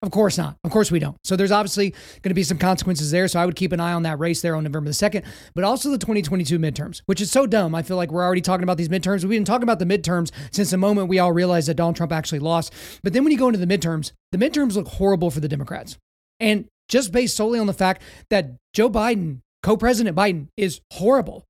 Of 0.00 0.12
course 0.12 0.38
not. 0.38 0.56
Of 0.62 0.70
course 0.70 0.92
we 0.92 1.00
don't. 1.00 1.16
So 1.24 1.34
there's 1.34 1.50
obviously 1.50 1.90
going 1.90 2.30
to 2.30 2.34
be 2.34 2.44
some 2.44 2.58
consequences 2.58 3.10
there. 3.10 3.26
So 3.26 3.40
I 3.40 3.46
would 3.46 3.56
keep 3.56 3.72
an 3.72 3.80
eye 3.80 3.92
on 3.92 4.04
that 4.04 4.20
race 4.20 4.40
there 4.42 4.54
on 4.54 4.62
November 4.62 4.90
the 4.90 4.94
2nd, 4.94 5.24
but 5.54 5.64
also 5.64 5.90
the 5.90 5.98
2022 5.98 6.56
midterms, 6.58 7.02
which 7.06 7.20
is 7.20 7.32
so 7.32 7.46
dumb. 7.46 7.74
I 7.74 7.82
feel 7.82 7.96
like 7.96 8.12
we're 8.12 8.22
already 8.22 8.40
talking 8.40 8.62
about 8.62 8.76
these 8.76 8.88
midterms. 8.88 9.24
We've 9.24 9.30
been 9.38 9.44
talking 9.44 9.64
about 9.64 9.80
the 9.80 9.84
midterms 9.84 10.30
since 10.52 10.70
the 10.70 10.76
moment 10.76 11.08
we 11.08 11.18
all 11.18 11.32
realized 11.32 11.66
that 11.68 11.74
Donald 11.74 11.96
Trump 11.96 12.12
actually 12.12 12.38
lost. 12.38 12.72
But 13.02 13.12
then 13.12 13.24
when 13.24 13.32
you 13.32 13.38
go 13.38 13.48
into 13.48 13.64
the 13.64 13.66
midterms, 13.66 14.12
the 14.30 14.38
midterms 14.38 14.76
look 14.76 14.86
horrible 14.86 15.32
for 15.32 15.40
the 15.40 15.48
Democrats. 15.48 15.98
And 16.38 16.66
just 16.88 17.10
based 17.10 17.36
solely 17.36 17.58
on 17.58 17.66
the 17.66 17.72
fact 17.72 18.02
that 18.30 18.52
Joe 18.72 18.88
Biden, 18.88 19.40
co 19.64 19.76
president 19.76 20.16
Biden, 20.16 20.46
is 20.56 20.80
horrible. 20.92 21.44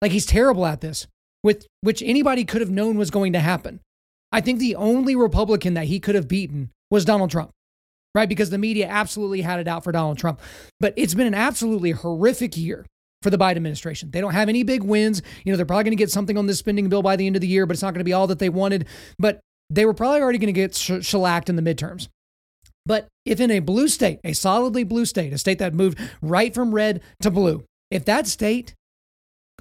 Like 0.00 0.12
he's 0.12 0.26
terrible 0.26 0.66
at 0.66 0.80
this, 0.80 1.08
with 1.42 1.66
which 1.80 2.00
anybody 2.02 2.44
could 2.44 2.60
have 2.60 2.70
known 2.70 2.96
was 2.96 3.10
going 3.10 3.32
to 3.32 3.40
happen. 3.40 3.80
I 4.30 4.40
think 4.40 4.60
the 4.60 4.76
only 4.76 5.16
Republican 5.16 5.74
that 5.74 5.86
he 5.86 5.98
could 5.98 6.14
have 6.14 6.28
beaten 6.28 6.70
was 6.90 7.04
Donald 7.04 7.30
Trump 7.30 7.50
right? 8.14 8.28
Because 8.28 8.50
the 8.50 8.58
media 8.58 8.86
absolutely 8.88 9.40
had 9.42 9.60
it 9.60 9.68
out 9.68 9.84
for 9.84 9.92
Donald 9.92 10.18
Trump. 10.18 10.40
But 10.80 10.94
it's 10.96 11.14
been 11.14 11.26
an 11.26 11.34
absolutely 11.34 11.92
horrific 11.92 12.56
year 12.56 12.86
for 13.22 13.30
the 13.30 13.38
Biden 13.38 13.56
administration. 13.56 14.10
They 14.10 14.20
don't 14.20 14.32
have 14.32 14.48
any 14.48 14.62
big 14.62 14.82
wins. 14.82 15.22
You 15.44 15.52
know, 15.52 15.56
they're 15.56 15.66
probably 15.66 15.84
going 15.84 15.96
to 15.96 16.02
get 16.02 16.10
something 16.10 16.38
on 16.38 16.46
this 16.46 16.58
spending 16.58 16.88
bill 16.88 17.02
by 17.02 17.16
the 17.16 17.26
end 17.26 17.36
of 17.36 17.42
the 17.42 17.48
year, 17.48 17.66
but 17.66 17.74
it's 17.74 17.82
not 17.82 17.92
going 17.94 18.00
to 18.00 18.04
be 18.04 18.12
all 18.12 18.26
that 18.28 18.38
they 18.38 18.48
wanted. 18.48 18.86
But 19.18 19.40
they 19.70 19.84
were 19.84 19.94
probably 19.94 20.20
already 20.20 20.38
going 20.38 20.52
to 20.52 20.52
get 20.52 20.74
sh- 20.74 21.04
shellacked 21.04 21.48
in 21.48 21.56
the 21.56 21.62
midterms. 21.62 22.08
But 22.86 23.06
if 23.26 23.40
in 23.40 23.50
a 23.50 23.58
blue 23.58 23.88
state, 23.88 24.20
a 24.24 24.32
solidly 24.32 24.82
blue 24.82 25.04
state, 25.04 25.32
a 25.32 25.38
state 25.38 25.58
that 25.58 25.74
moved 25.74 25.98
right 26.22 26.54
from 26.54 26.74
red 26.74 27.02
to 27.20 27.30
blue, 27.30 27.64
if 27.90 28.04
that 28.06 28.26
state 28.26 28.74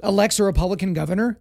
elects 0.01 0.39
a 0.39 0.43
Republican 0.43 0.93
governor, 0.93 1.39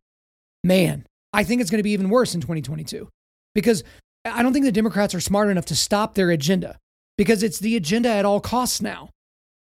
man, 0.64 1.07
I 1.32 1.44
think 1.44 1.61
it's 1.61 1.70
going 1.70 1.78
to 1.78 1.84
be 1.84 1.92
even 1.92 2.09
worse 2.09 2.34
in 2.34 2.40
2022 2.40 3.09
because 3.54 3.84
I 4.24 4.42
don't 4.42 4.52
think 4.52 4.64
the 4.64 4.72
Democrats 4.72 5.14
are 5.14 5.20
smart 5.20 5.48
enough 5.48 5.66
to 5.66 5.76
stop 5.76 6.14
their 6.14 6.30
agenda 6.30 6.76
because 7.18 7.42
it's 7.42 7.58
the 7.58 7.76
agenda 7.76 8.08
at 8.08 8.24
all 8.24 8.40
costs 8.40 8.80
now. 8.80 9.10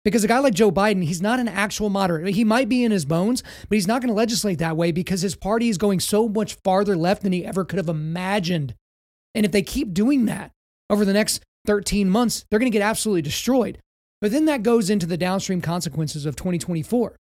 Because 0.04 0.24
a 0.24 0.28
guy 0.28 0.40
like 0.40 0.54
Joe 0.54 0.72
Biden, 0.72 1.04
he's 1.04 1.22
not 1.22 1.38
an 1.38 1.46
actual 1.46 1.88
moderate. 1.88 2.34
He 2.34 2.42
might 2.42 2.68
be 2.68 2.82
in 2.82 2.90
his 2.90 3.04
bones, 3.04 3.42
but 3.68 3.76
he's 3.76 3.86
not 3.86 4.02
going 4.02 4.08
to 4.08 4.14
legislate 4.14 4.58
that 4.58 4.76
way 4.76 4.90
because 4.90 5.22
his 5.22 5.36
party 5.36 5.68
is 5.68 5.78
going 5.78 6.00
so 6.00 6.28
much 6.28 6.54
farther 6.64 6.96
left 6.96 7.22
than 7.22 7.32
he 7.32 7.44
ever 7.44 7.64
could 7.64 7.76
have 7.76 7.88
imagined. 7.88 8.74
And 9.34 9.46
if 9.46 9.52
they 9.52 9.62
keep 9.62 9.94
doing 9.94 10.24
that 10.26 10.50
over 10.90 11.04
the 11.04 11.12
next 11.12 11.44
13 11.66 12.10
months, 12.10 12.44
they're 12.50 12.58
going 12.58 12.70
to 12.70 12.76
get 12.76 12.84
absolutely 12.84 13.22
destroyed. 13.22 13.78
But 14.20 14.32
then 14.32 14.46
that 14.46 14.64
goes 14.64 14.90
into 14.90 15.06
the 15.06 15.16
downstream 15.16 15.60
consequences 15.60 16.26
of 16.26 16.34
2024, 16.34 17.16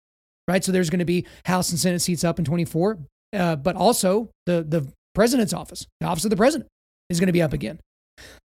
right? 0.48 0.64
So 0.64 0.72
there's 0.72 0.90
going 0.90 1.00
to 1.00 1.06
be 1.06 1.26
House 1.46 1.72
and 1.72 1.80
Senate 1.80 2.02
seats 2.02 2.24
up 2.24 2.38
in 2.38 2.46
24, 2.46 3.00
uh, 3.34 3.56
but 3.56 3.76
also 3.76 4.30
the, 4.46 4.64
the 4.68 4.88
president's 5.16 5.54
office, 5.54 5.88
the 6.00 6.08
office 6.08 6.26
of 6.26 6.30
the 6.30 6.38
president 6.38 6.70
is 7.10 7.20
going 7.20 7.28
to 7.28 7.34
be 7.34 7.42
up 7.42 7.54
again. 7.54 7.80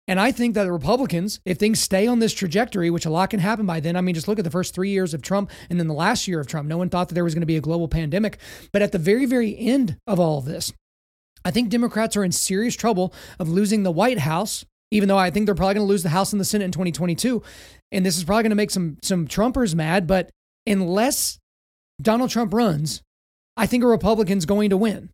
And 0.09 0.19
I 0.19 0.33
think 0.33 0.55
that 0.55 0.65
the 0.65 0.73
Republicans, 0.73 1.41
if 1.45 1.59
things 1.59 1.79
stay 1.81 2.07
on 2.07 2.19
this 2.19 2.35
trajectory, 2.35 2.91
which 2.91 3.07
a 3.07 3.11
lot 3.11 3.31
can 3.31 3.41
happen 3.41 3.67
by 3.67 3.79
then, 3.79 3.97
I 3.97 4.01
mean, 4.01 4.15
just 4.15 4.27
look 4.27 4.39
at 4.39 4.45
the 4.45 4.51
first 4.51 4.75
three 4.75 4.91
years 4.91 5.15
of 5.15 5.23
Trump 5.23 5.51
and 5.71 5.79
then 5.79 5.87
the 5.87 5.95
last 5.95 6.27
year 6.27 6.41
of 6.41 6.49
Trump. 6.49 6.69
No 6.69 6.77
one 6.77 6.91
thought 6.91 7.09
that 7.09 7.15
there 7.15 7.25
was 7.25 7.35
going 7.35 7.43
to 7.43 7.47
be 7.47 7.57
a 7.57 7.61
global 7.61 7.87
pandemic. 7.87 8.39
But 8.73 8.83
at 8.83 8.91
the 8.91 8.99
very, 8.99 9.27
very 9.27 9.57
end 9.57 9.97
of 10.07 10.19
all 10.19 10.39
of 10.39 10.45
this, 10.45 10.73
I 11.45 11.51
think 11.51 11.69
Democrats 11.69 12.17
are 12.17 12.25
in 12.25 12.33
serious 12.33 12.75
trouble 12.75 13.15
of 13.39 13.49
losing 13.49 13.85
the 13.85 13.93
White 13.93 14.19
House, 14.19 14.65
even 14.91 15.09
though 15.09 15.19
I 15.19 15.31
think 15.31 15.47
they're 15.47 15.55
probably 15.55 15.75
going 15.75 15.87
to 15.87 15.91
lose 15.91 16.03
the 16.03 16.09
House 16.09 16.33
and 16.33 16.41
the 16.41 16.45
Senate 16.45 16.67
in 16.67 16.73
2022. 16.73 17.43
And 17.93 18.05
this 18.05 18.17
is 18.17 18.25
probably 18.25 18.43
going 18.43 18.51
to 18.51 18.57
make 18.57 18.71
some, 18.71 18.99
some 19.03 19.29
Trumpers 19.29 19.75
mad. 19.75 20.07
But 20.07 20.31
unless 20.67 21.39
Donald 22.01 22.31
Trump 22.31 22.53
runs, 22.53 23.03
I 23.57 23.67
think 23.67 23.85
a 23.85 23.87
Republican's 23.87 24.47
going 24.47 24.71
to 24.71 24.77
win. 24.77 25.11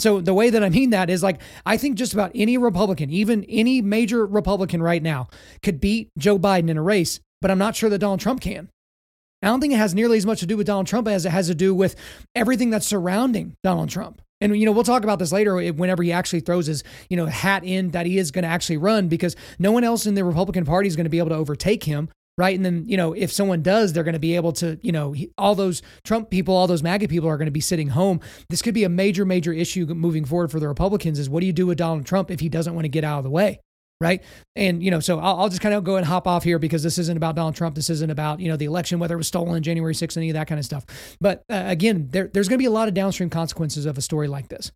So 0.00 0.20
the 0.20 0.34
way 0.34 0.48
that 0.50 0.62
I 0.62 0.68
mean 0.68 0.90
that 0.90 1.10
is 1.10 1.22
like 1.24 1.40
I 1.66 1.76
think 1.76 1.96
just 1.96 2.12
about 2.12 2.30
any 2.34 2.56
Republican, 2.56 3.10
even 3.10 3.44
any 3.44 3.82
major 3.82 4.24
Republican 4.24 4.80
right 4.80 5.02
now, 5.02 5.28
could 5.62 5.80
beat 5.80 6.10
Joe 6.16 6.38
Biden 6.38 6.70
in 6.70 6.76
a 6.76 6.82
race, 6.82 7.18
but 7.40 7.50
I'm 7.50 7.58
not 7.58 7.74
sure 7.74 7.90
that 7.90 7.98
Donald 7.98 8.20
Trump 8.20 8.40
can. 8.40 8.68
I 9.42 9.48
don't 9.48 9.60
think 9.60 9.72
it 9.72 9.78
has 9.78 9.94
nearly 9.94 10.18
as 10.18 10.26
much 10.26 10.40
to 10.40 10.46
do 10.46 10.56
with 10.56 10.66
Donald 10.66 10.86
Trump 10.86 11.08
as 11.08 11.24
it 11.26 11.30
has 11.30 11.48
to 11.48 11.54
do 11.54 11.74
with 11.74 11.96
everything 12.34 12.70
that's 12.70 12.86
surrounding 12.86 13.54
Donald 13.62 13.88
Trump. 13.88 14.22
And 14.40 14.56
you 14.56 14.66
know, 14.66 14.72
we'll 14.72 14.84
talk 14.84 15.02
about 15.02 15.18
this 15.18 15.32
later 15.32 15.56
whenever 15.72 16.02
he 16.04 16.12
actually 16.12 16.40
throws 16.40 16.66
his, 16.66 16.84
you 17.08 17.16
know, 17.16 17.26
hat 17.26 17.64
in 17.64 17.90
that 17.90 18.06
he 18.06 18.18
is 18.18 18.30
going 18.30 18.44
to 18.44 18.48
actually 18.48 18.76
run 18.76 19.08
because 19.08 19.34
no 19.58 19.72
one 19.72 19.82
else 19.82 20.06
in 20.06 20.14
the 20.14 20.24
Republican 20.24 20.64
Party 20.64 20.86
is 20.86 20.94
going 20.94 21.04
to 21.04 21.10
be 21.10 21.18
able 21.18 21.30
to 21.30 21.34
overtake 21.34 21.84
him 21.84 22.08
right? 22.38 22.56
And 22.56 22.64
then, 22.64 22.84
you 22.86 22.96
know, 22.96 23.12
if 23.12 23.32
someone 23.32 23.62
does, 23.62 23.92
they're 23.92 24.04
going 24.04 24.14
to 24.14 24.20
be 24.20 24.36
able 24.36 24.52
to, 24.54 24.78
you 24.80 24.92
know, 24.92 25.14
all 25.36 25.56
those 25.56 25.82
Trump 26.04 26.30
people, 26.30 26.54
all 26.54 26.68
those 26.68 26.84
MAGA 26.84 27.08
people 27.08 27.28
are 27.28 27.36
going 27.36 27.46
to 27.46 27.52
be 27.52 27.60
sitting 27.60 27.88
home. 27.88 28.20
This 28.48 28.62
could 28.62 28.74
be 28.74 28.84
a 28.84 28.88
major, 28.88 29.24
major 29.24 29.52
issue 29.52 29.84
moving 29.86 30.24
forward 30.24 30.52
for 30.52 30.60
the 30.60 30.68
Republicans 30.68 31.18
is 31.18 31.28
what 31.28 31.40
do 31.40 31.46
you 31.46 31.52
do 31.52 31.66
with 31.66 31.76
Donald 31.76 32.06
Trump 32.06 32.30
if 32.30 32.38
he 32.38 32.48
doesn't 32.48 32.74
want 32.74 32.84
to 32.84 32.88
get 32.88 33.02
out 33.04 33.18
of 33.18 33.24
the 33.24 33.30
way? 33.30 33.60
Right. 34.00 34.22
And, 34.54 34.80
you 34.80 34.92
know, 34.92 35.00
so 35.00 35.18
I'll, 35.18 35.40
I'll 35.40 35.48
just 35.48 35.60
kind 35.60 35.74
of 35.74 35.82
go 35.82 35.96
and 35.96 36.06
hop 36.06 36.28
off 36.28 36.44
here 36.44 36.60
because 36.60 36.84
this 36.84 36.98
isn't 36.98 37.16
about 37.16 37.34
Donald 37.34 37.56
Trump. 37.56 37.74
This 37.74 37.90
isn't 37.90 38.10
about, 38.10 38.38
you 38.38 38.48
know, 38.48 38.56
the 38.56 38.66
election, 38.66 39.00
whether 39.00 39.14
it 39.14 39.18
was 39.18 39.26
stolen 39.26 39.60
January 39.60 39.92
6th, 39.92 40.16
any 40.16 40.30
of 40.30 40.34
that 40.34 40.46
kind 40.46 40.60
of 40.60 40.64
stuff. 40.64 40.86
But 41.20 41.42
uh, 41.50 41.64
again, 41.66 42.06
there, 42.12 42.30
there's 42.32 42.48
going 42.48 42.58
to 42.58 42.62
be 42.62 42.66
a 42.66 42.70
lot 42.70 42.86
of 42.86 42.94
downstream 42.94 43.28
consequences 43.28 43.86
of 43.86 43.98
a 43.98 44.00
story 44.00 44.28
like 44.28 44.46
this. 44.46 44.70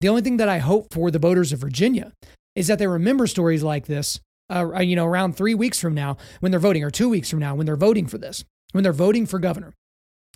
The 0.00 0.08
only 0.08 0.22
thing 0.22 0.36
that 0.36 0.48
I 0.48 0.58
hope 0.58 0.94
for 0.94 1.10
the 1.10 1.18
voters 1.18 1.52
of 1.52 1.58
Virginia 1.58 2.12
is 2.54 2.68
that 2.68 2.78
they 2.78 2.86
remember 2.86 3.26
stories 3.26 3.64
like 3.64 3.86
this 3.86 4.20
uh, 4.50 4.68
uh, 4.74 4.80
you 4.80 4.96
know, 4.96 5.06
around 5.06 5.36
three 5.36 5.54
weeks 5.54 5.80
from 5.80 5.94
now 5.94 6.16
when 6.40 6.50
they're 6.50 6.60
voting, 6.60 6.84
or 6.84 6.90
two 6.90 7.08
weeks 7.08 7.30
from 7.30 7.38
now 7.38 7.54
when 7.54 7.66
they're 7.66 7.76
voting 7.76 8.06
for 8.06 8.18
this, 8.18 8.44
when 8.72 8.82
they're 8.82 8.92
voting 8.92 9.26
for 9.26 9.38
governor. 9.38 9.74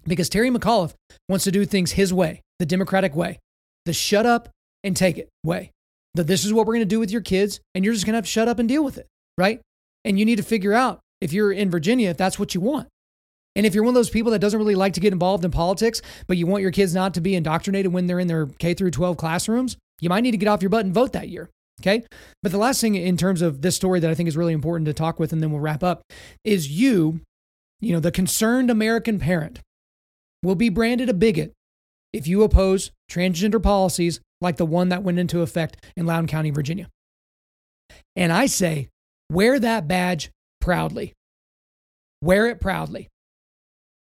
Because 0.05 0.29
Terry 0.29 0.51
McAuliffe 0.51 0.95
wants 1.29 1.45
to 1.45 1.53
do 1.53 1.65
things 1.65 1.93
his 1.93 2.13
way, 2.13 2.43
the 2.59 2.67
Democratic 2.67 3.15
way, 3.15 3.39
the 3.87 3.93
shut 3.93 4.27
up 4.27 4.49
and 4.83 4.97
take 4.97 5.19
it 5.19 5.29
way. 5.45 5.71
That 6.15 6.27
this 6.27 6.45
is 6.45 6.53
what 6.53 6.67
we're 6.67 6.75
going 6.75 6.81
to 6.81 6.87
do 6.87 7.01
with 7.01 7.11
your 7.11 7.21
kids, 7.23 7.61
and 7.75 7.85
you're 7.85 7.95
just 7.95 8.05
going 8.05 8.13
to 8.13 8.19
have 8.19 8.25
to 8.25 8.31
shut 8.31 8.49
up 8.49 8.59
and 8.59 8.69
deal 8.69 8.85
with 8.85 8.99
it, 8.99 9.07
right? 9.39 9.61
And 10.05 10.19
you 10.19 10.25
need 10.25 10.37
to 10.37 10.43
figure 10.43 10.75
out 10.75 11.01
if 11.21 11.33
you're 11.33 11.53
in 11.53 11.71
Virginia, 11.71 12.11
if 12.11 12.17
that's 12.17 12.39
what 12.39 12.55
you 12.55 12.61
want. 12.61 12.89
And 13.55 13.67
if 13.67 13.75
you're 13.75 13.85
one 13.85 13.91
of 13.93 13.95
those 13.95 14.11
people 14.11 14.33
that 14.33 14.39
doesn't 14.39 14.59
really 14.59 14.75
like 14.75 14.95
to 14.95 15.01
get 15.01 15.13
involved 15.13 15.45
in 15.45 15.51
politics, 15.51 16.03
but 16.27 16.37
you 16.37 16.47
want 16.47 16.63
your 16.63 16.71
kids 16.71 16.95
not 16.95 17.15
to 17.15 17.21
be 17.21 17.35
indoctrinated 17.35 17.93
when 17.93 18.07
they're 18.07 18.21
in 18.21 18.27
their 18.27 18.47
K 18.47 18.75
through 18.75 18.91
12 18.91 19.17
classrooms, 19.17 19.77
you 20.01 20.09
might 20.09 20.23
need 20.23 20.31
to 20.33 20.37
get 20.37 20.49
off 20.49 20.63
your 20.63 20.71
butt 20.71 20.85
and 20.85 20.95
vote 20.95 21.13
that 21.13 21.29
year. 21.29 21.51
Okay. 21.83 22.05
But 22.43 22.53
the 22.53 22.59
last 22.59 22.81
thing 22.81 22.95
in 22.95 23.17
terms 23.17 23.43
of 23.43 23.61
this 23.61 23.75
story 23.75 23.99
that 23.99 24.11
I 24.11 24.15
think 24.15 24.29
is 24.29 24.37
really 24.37 24.53
important 24.53 24.87
to 24.87 24.95
talk 24.95 25.19
with, 25.19 25.33
and 25.33 25.43
then 25.43 25.51
we'll 25.51 25.61
wrap 25.61 25.83
up, 25.83 26.03
is 26.45 26.71
you, 26.71 27.21
you 27.81 27.93
know, 27.93 27.99
the 27.99 28.13
concerned 28.13 28.71
American 28.71 29.19
parent, 29.19 29.61
will 30.45 30.55
be 30.55 30.69
branded 30.69 31.09
a 31.09 31.15
bigot 31.15 31.53
if 32.13 32.27
you 32.29 32.43
oppose 32.43 32.93
transgender 33.11 33.61
policies 33.63 34.21
like 34.41 34.57
the 34.57 34.67
one 34.67 34.91
that 34.91 35.03
went 35.03 35.19
into 35.19 35.41
effect 35.41 35.85
in 35.97 36.07
Loudoun 36.07 36.27
County, 36.27 36.51
Virginia. 36.51 36.89
And 38.15 38.33
I 38.33 38.47
say, 38.47 38.89
wear 39.31 39.59
that 39.59 39.89
badge 39.89 40.31
proudly. 40.61 41.15
Wear 42.23 42.47
it 42.47 42.61
proudly. 42.61 43.09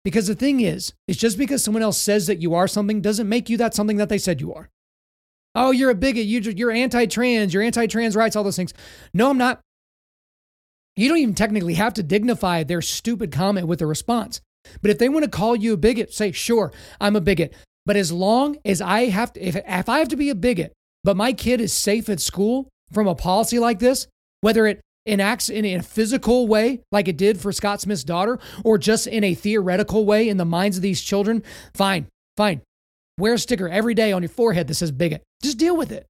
Because 0.03 0.27
the 0.27 0.35
thing 0.35 0.61
is, 0.61 0.93
it's 1.07 1.18
just 1.18 1.39
because 1.39 1.62
someone 1.62 1.83
else 1.83 1.99
says 1.99 2.27
that 2.27 2.41
you 2.41 2.55
are 2.55 2.66
something 2.66 3.01
doesn't 3.01 3.29
make 3.29 3.49
you 3.51 3.57
that 3.59 3.75
something 3.75 3.99
that 3.99 4.09
they 4.09 4.18
said 4.18 4.41
you 4.41 4.53
are. 4.55 4.68
Oh, 5.55 5.71
you're 5.71 5.91
a 5.91 5.95
bigot. 5.95 6.27
You, 6.27 6.41
you're 6.41 6.71
anti 6.71 7.07
trans. 7.07 7.53
You're 7.53 7.63
anti 7.63 7.87
trans 7.87 8.17
rights, 8.17 8.37
all 8.37 8.45
those 8.45 8.57
things. 8.57 8.73
No, 9.13 9.31
I'm 9.31 9.39
not. 9.39 9.61
You 10.97 11.09
don't 11.09 11.19
even 11.19 11.35
technically 11.35 11.75
have 11.75 11.95
to 11.95 12.03
dignify 12.03 12.63
their 12.63 12.83
stupid 12.83 13.33
comment 13.33 13.67
with 13.67 13.81
a 13.81 13.87
response. 13.87 14.41
But 14.83 14.91
if 14.91 14.99
they 14.99 15.09
want 15.09 15.25
to 15.25 15.31
call 15.31 15.57
you 15.57 15.73
a 15.73 15.77
bigot, 15.77 16.13
say, 16.13 16.33
sure, 16.33 16.73
I'm 17.01 17.17
a 17.17 17.21
bigot. 17.21 17.55
But 17.87 17.97
as 17.97 18.13
long 18.13 18.59
as 18.65 18.81
I 18.81 19.07
have 19.07 19.33
to, 19.33 19.41
if, 19.41 19.57
if 19.57 19.89
I 19.89 19.99
have 19.99 20.09
to 20.09 20.17
be 20.17 20.31
a 20.31 20.35
bigot, 20.35 20.73
but 21.03 21.17
my 21.17 21.33
kid 21.33 21.61
is 21.61 21.73
safe 21.73 22.09
at 22.09 22.21
school 22.21 22.69
from 22.93 23.09
a 23.09 23.15
policy 23.15 23.59
like 23.59 23.79
this, 23.79 24.07
whether 24.43 24.67
it 24.67 24.81
enacts 25.07 25.49
in 25.49 25.65
a 25.65 25.81
physical 25.81 26.47
way, 26.47 26.83
like 26.93 27.09
it 27.09 27.17
did 27.17 27.41
for 27.41 27.53
Scott 27.53 27.81
Smith's 27.81 28.05
daughter, 28.05 28.39
or 28.65 28.77
just 28.77 29.07
in 29.07 29.25
a 29.25 29.35
theoretical 29.35 30.05
way 30.05 30.29
in 30.29 30.37
the 30.37 30.45
minds 30.45 30.77
of 30.77 30.83
these 30.83 31.01
children, 31.01 31.43
fine, 31.75 32.07
fine. 32.37 32.61
Wear 33.21 33.35
a 33.35 33.39
sticker 33.39 33.68
every 33.68 33.95
day 33.95 34.12
on 34.12 34.23
your 34.23 34.31
forehead 34.31 34.66
that 34.66 34.75
says 34.75 34.91
bigot. 34.91 35.23
Just 35.43 35.59
deal 35.59 35.77
with 35.77 35.93
it. 35.93 36.07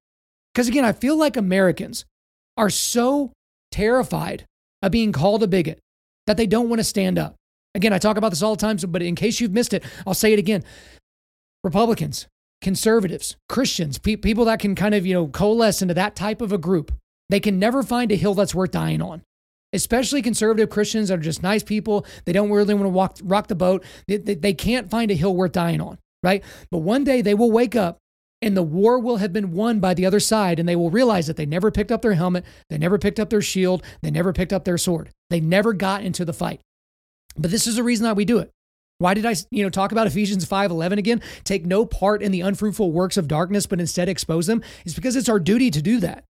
Because 0.55 0.69
again, 0.69 0.85
I 0.85 0.93
feel 0.93 1.17
like 1.19 1.37
Americans 1.37 2.05
are 2.57 2.71
so 2.71 3.33
terrified 3.71 4.45
of 4.83 4.93
being 4.93 5.13
called 5.13 5.43
a 5.43 5.49
bigot 5.49 5.81
that 6.27 6.37
they 6.37 6.47
don't 6.47 6.69
want 6.69 6.79
to 6.79 6.85
stand 6.85 7.19
up. 7.19 7.35
Again, 7.75 7.93
I 7.93 7.99
talk 7.99 8.17
about 8.17 8.31
this 8.31 8.43
all 8.43 8.55
the 8.57 8.61
time, 8.61 8.77
but 8.91 9.03
in 9.03 9.15
case 9.15 9.41
you've 9.41 9.53
missed 9.53 9.75
it, 9.75 9.85
I'll 10.07 10.15
say 10.15 10.33
it 10.33 10.39
again. 10.39 10.65
Republicans, 11.63 12.27
conservatives, 12.63 13.37
Christians, 13.49 13.99
pe- 13.99 14.17
people 14.17 14.45
that 14.47 14.61
can 14.61 14.75
kind 14.75 14.95
of, 14.95 15.07
you 15.07 15.15
know, 15.15 15.29
coalesce 15.29 15.83
into 15.83 15.95
that 15.95 16.17
type 16.17 16.41
of 16.41 16.53
a 16.53 16.59
group, 16.59 16.93
they 17.29 17.41
can 17.41 17.59
never 17.59 17.83
find 17.83 18.11
a 18.11 18.17
hill 18.17 18.35
that's 18.35 18.55
worth 18.55 18.73
dying 18.73 19.03
on. 19.03 19.23
Especially 19.73 20.21
conservative 20.21 20.69
Christians 20.69 21.09
that 21.09 21.19
are 21.21 21.23
just 21.23 21.45
nice 21.45 21.63
people. 21.63 22.05
They 22.25 22.33
don't 22.33 22.51
really 22.51 22.75
want 22.75 22.87
to 22.87 22.91
walk, 22.91 23.19
rock 23.23 23.47
the 23.47 23.55
boat. 23.55 23.85
They, 24.09 24.17
they, 24.17 24.35
they 24.35 24.55
can't 24.55 24.91
find 24.91 25.11
a 25.13 25.15
hill 25.15 25.35
worth 25.35 25.53
dying 25.53 25.81
on 25.81 25.99
right? 26.23 26.43
But 26.71 26.79
one 26.79 27.05
day 27.05 27.23
they 27.23 27.35
will 27.35 27.51
wake 27.51 27.77
up 27.77 27.99
and 28.43 28.57
the 28.57 28.63
war 28.63 28.99
will 28.99 29.19
have 29.19 29.33
been 29.33 29.53
won 29.53 29.81
by 29.81 29.95
the 29.95 30.07
other 30.07 30.21
side 30.21 30.59
and 30.59 30.69
they 30.69 30.77
will 30.77 30.91
realize 30.91 31.27
that 31.27 31.37
they 31.37 31.47
never 31.47 31.71
picked 31.71 31.93
up 31.93 32.03
their 32.03 32.15
helmet, 32.15 32.45
they 32.69 32.79
never 32.79 32.99
picked 32.99 33.21
up 33.21 33.31
their 33.31 33.43
shield, 33.43 33.83
they 34.03 34.11
never 34.11 34.33
picked 34.33 34.53
up 34.53 34.65
their 34.65 34.79
sword. 34.79 35.11
They 35.29 35.41
never 35.41 35.73
got 35.73 36.03
into 36.03 36.25
the 36.25 36.33
fight. 36.33 36.61
But 37.37 37.51
this 37.51 37.67
is 37.67 37.77
the 37.77 37.83
reason 37.83 38.05
that 38.05 38.17
we 38.17 38.25
do 38.25 38.39
it. 38.39 38.51
Why 38.99 39.15
did 39.15 39.25
I, 39.25 39.35
you 39.51 39.63
know, 39.63 39.71
talk 39.71 39.93
about 39.93 40.07
Ephesians 40.07 40.45
5:11 40.45 40.99
again? 40.99 41.23
Take 41.43 41.65
no 41.65 41.87
part 41.87 42.23
in 42.23 42.33
the 42.33 42.43
unfruitful 42.43 42.93
works 42.93 43.17
of 43.17 43.29
darkness, 43.29 43.67
but 43.67 43.81
instead 43.81 44.11
expose 44.11 44.47
them. 44.47 44.63
It's 44.85 44.95
because 44.95 45.17
it's 45.17 45.29
our 45.29 45.41
duty 45.41 45.71
to 45.71 45.81
do 45.81 46.01
that. 46.01 46.25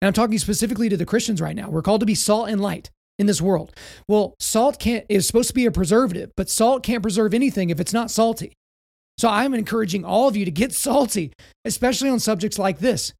And 0.00 0.08
I'm 0.08 0.12
talking 0.12 0.38
specifically 0.38 0.88
to 0.88 0.96
the 0.96 1.06
Christians 1.06 1.40
right 1.40 1.54
now. 1.54 1.70
We're 1.70 1.82
called 1.82 2.00
to 2.00 2.06
be 2.06 2.16
salt 2.16 2.48
and 2.48 2.60
light 2.60 2.90
in 3.18 3.26
this 3.26 3.40
world. 3.40 3.72
Well, 4.08 4.34
salt 4.40 4.80
can't 4.80 5.06
is 5.08 5.26
supposed 5.26 5.48
to 5.48 5.54
be 5.54 5.66
a 5.66 5.70
preservative, 5.70 6.32
but 6.36 6.50
salt 6.50 6.82
can't 6.82 7.02
preserve 7.02 7.32
anything 7.32 7.70
if 7.70 7.78
it's 7.78 7.92
not 7.92 8.10
salty. 8.10 8.52
So 9.18 9.28
I'm 9.28 9.54
encouraging 9.54 10.04
all 10.04 10.28
of 10.28 10.36
you 10.36 10.44
to 10.44 10.50
get 10.50 10.72
salty, 10.72 11.32
especially 11.64 12.10
on 12.10 12.20
subjects 12.20 12.58
like 12.58 12.80
this. 12.80 13.14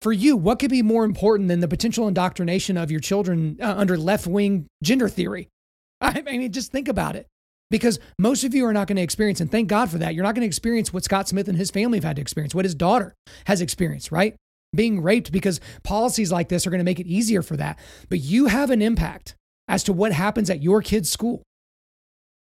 For 0.00 0.12
you, 0.12 0.36
what 0.36 0.58
could 0.58 0.70
be 0.70 0.82
more 0.82 1.04
important 1.04 1.48
than 1.48 1.60
the 1.60 1.68
potential 1.68 2.08
indoctrination 2.08 2.76
of 2.76 2.90
your 2.90 3.00
children 3.00 3.56
uh, 3.60 3.74
under 3.76 3.96
left 3.96 4.26
wing 4.26 4.66
gender 4.82 5.08
theory? 5.08 5.48
I 6.00 6.22
mean, 6.22 6.50
just 6.52 6.72
think 6.72 6.88
about 6.88 7.16
it. 7.16 7.26
Because 7.70 7.98
most 8.18 8.44
of 8.44 8.54
you 8.54 8.66
are 8.66 8.72
not 8.72 8.86
going 8.86 8.96
to 8.96 9.02
experience, 9.02 9.40
and 9.40 9.50
thank 9.50 9.68
God 9.68 9.90
for 9.90 9.98
that, 9.98 10.14
you're 10.14 10.24
not 10.24 10.34
going 10.34 10.42
to 10.42 10.46
experience 10.46 10.92
what 10.92 11.04
Scott 11.04 11.28
Smith 11.28 11.48
and 11.48 11.56
his 11.56 11.70
family 11.70 11.96
have 11.98 12.04
had 12.04 12.16
to 12.16 12.22
experience, 12.22 12.54
what 12.54 12.66
his 12.66 12.74
daughter 12.74 13.14
has 13.46 13.62
experienced, 13.62 14.12
right? 14.12 14.36
Being 14.74 15.02
raped 15.02 15.32
because 15.32 15.58
policies 15.82 16.30
like 16.30 16.50
this 16.50 16.66
are 16.66 16.70
going 16.70 16.80
to 16.80 16.84
make 16.84 17.00
it 17.00 17.06
easier 17.06 17.40
for 17.40 17.56
that. 17.56 17.78
But 18.10 18.20
you 18.20 18.46
have 18.46 18.70
an 18.70 18.82
impact 18.82 19.36
as 19.68 19.84
to 19.84 19.92
what 19.92 20.12
happens 20.12 20.50
at 20.50 20.62
your 20.62 20.82
kid's 20.82 21.10
school. 21.10 21.42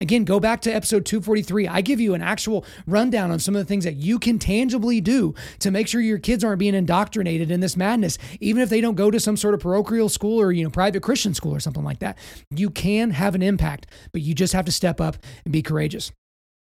Again, 0.02 0.24
go 0.24 0.40
back 0.40 0.62
to 0.62 0.72
episode 0.72 1.06
243. 1.06 1.68
I 1.68 1.82
give 1.82 2.00
you 2.00 2.14
an 2.14 2.22
actual 2.22 2.64
rundown 2.88 3.32
on 3.32 3.40
some 3.40 3.54
of 3.54 3.60
the 3.60 3.66
things 3.66 3.84
that 3.84 3.98
you 3.98 4.18
can 4.18 4.40
tangibly 4.40 5.02
do 5.02 5.36
to 5.60 5.72
make 5.72 5.90
sure 5.90 6.00
your 6.00 6.20
kids 6.20 6.42
aren't 6.42 6.60
being 6.60 6.74
indoctrinated 6.74 7.52
in 7.52 7.60
this 7.60 7.76
madness, 7.76 8.18
even 8.40 8.62
if 8.62 8.70
they 8.70 8.80
don't 8.80 8.96
go 8.96 9.12
to 9.12 9.20
some 9.20 9.36
sort 9.36 9.56
of 9.56 9.60
parochial 9.60 10.08
school 10.08 10.40
or, 10.40 10.54
you 10.54 10.64
know, 10.64 10.70
private 10.70 11.04
Christian 11.04 11.34
school 11.34 11.54
or 11.54 11.60
something 11.60 11.84
like 11.84 12.00
that. 12.00 12.18
You 12.50 12.70
can 12.70 13.12
have 13.12 13.36
an 13.36 13.42
impact, 13.42 13.88
but 14.14 14.22
you 14.22 14.34
just 14.34 14.54
have 14.54 14.64
to 14.68 14.72
step 14.72 15.02
up 15.02 15.18
and 15.44 15.52
be 15.52 15.62
courageous. 15.62 16.14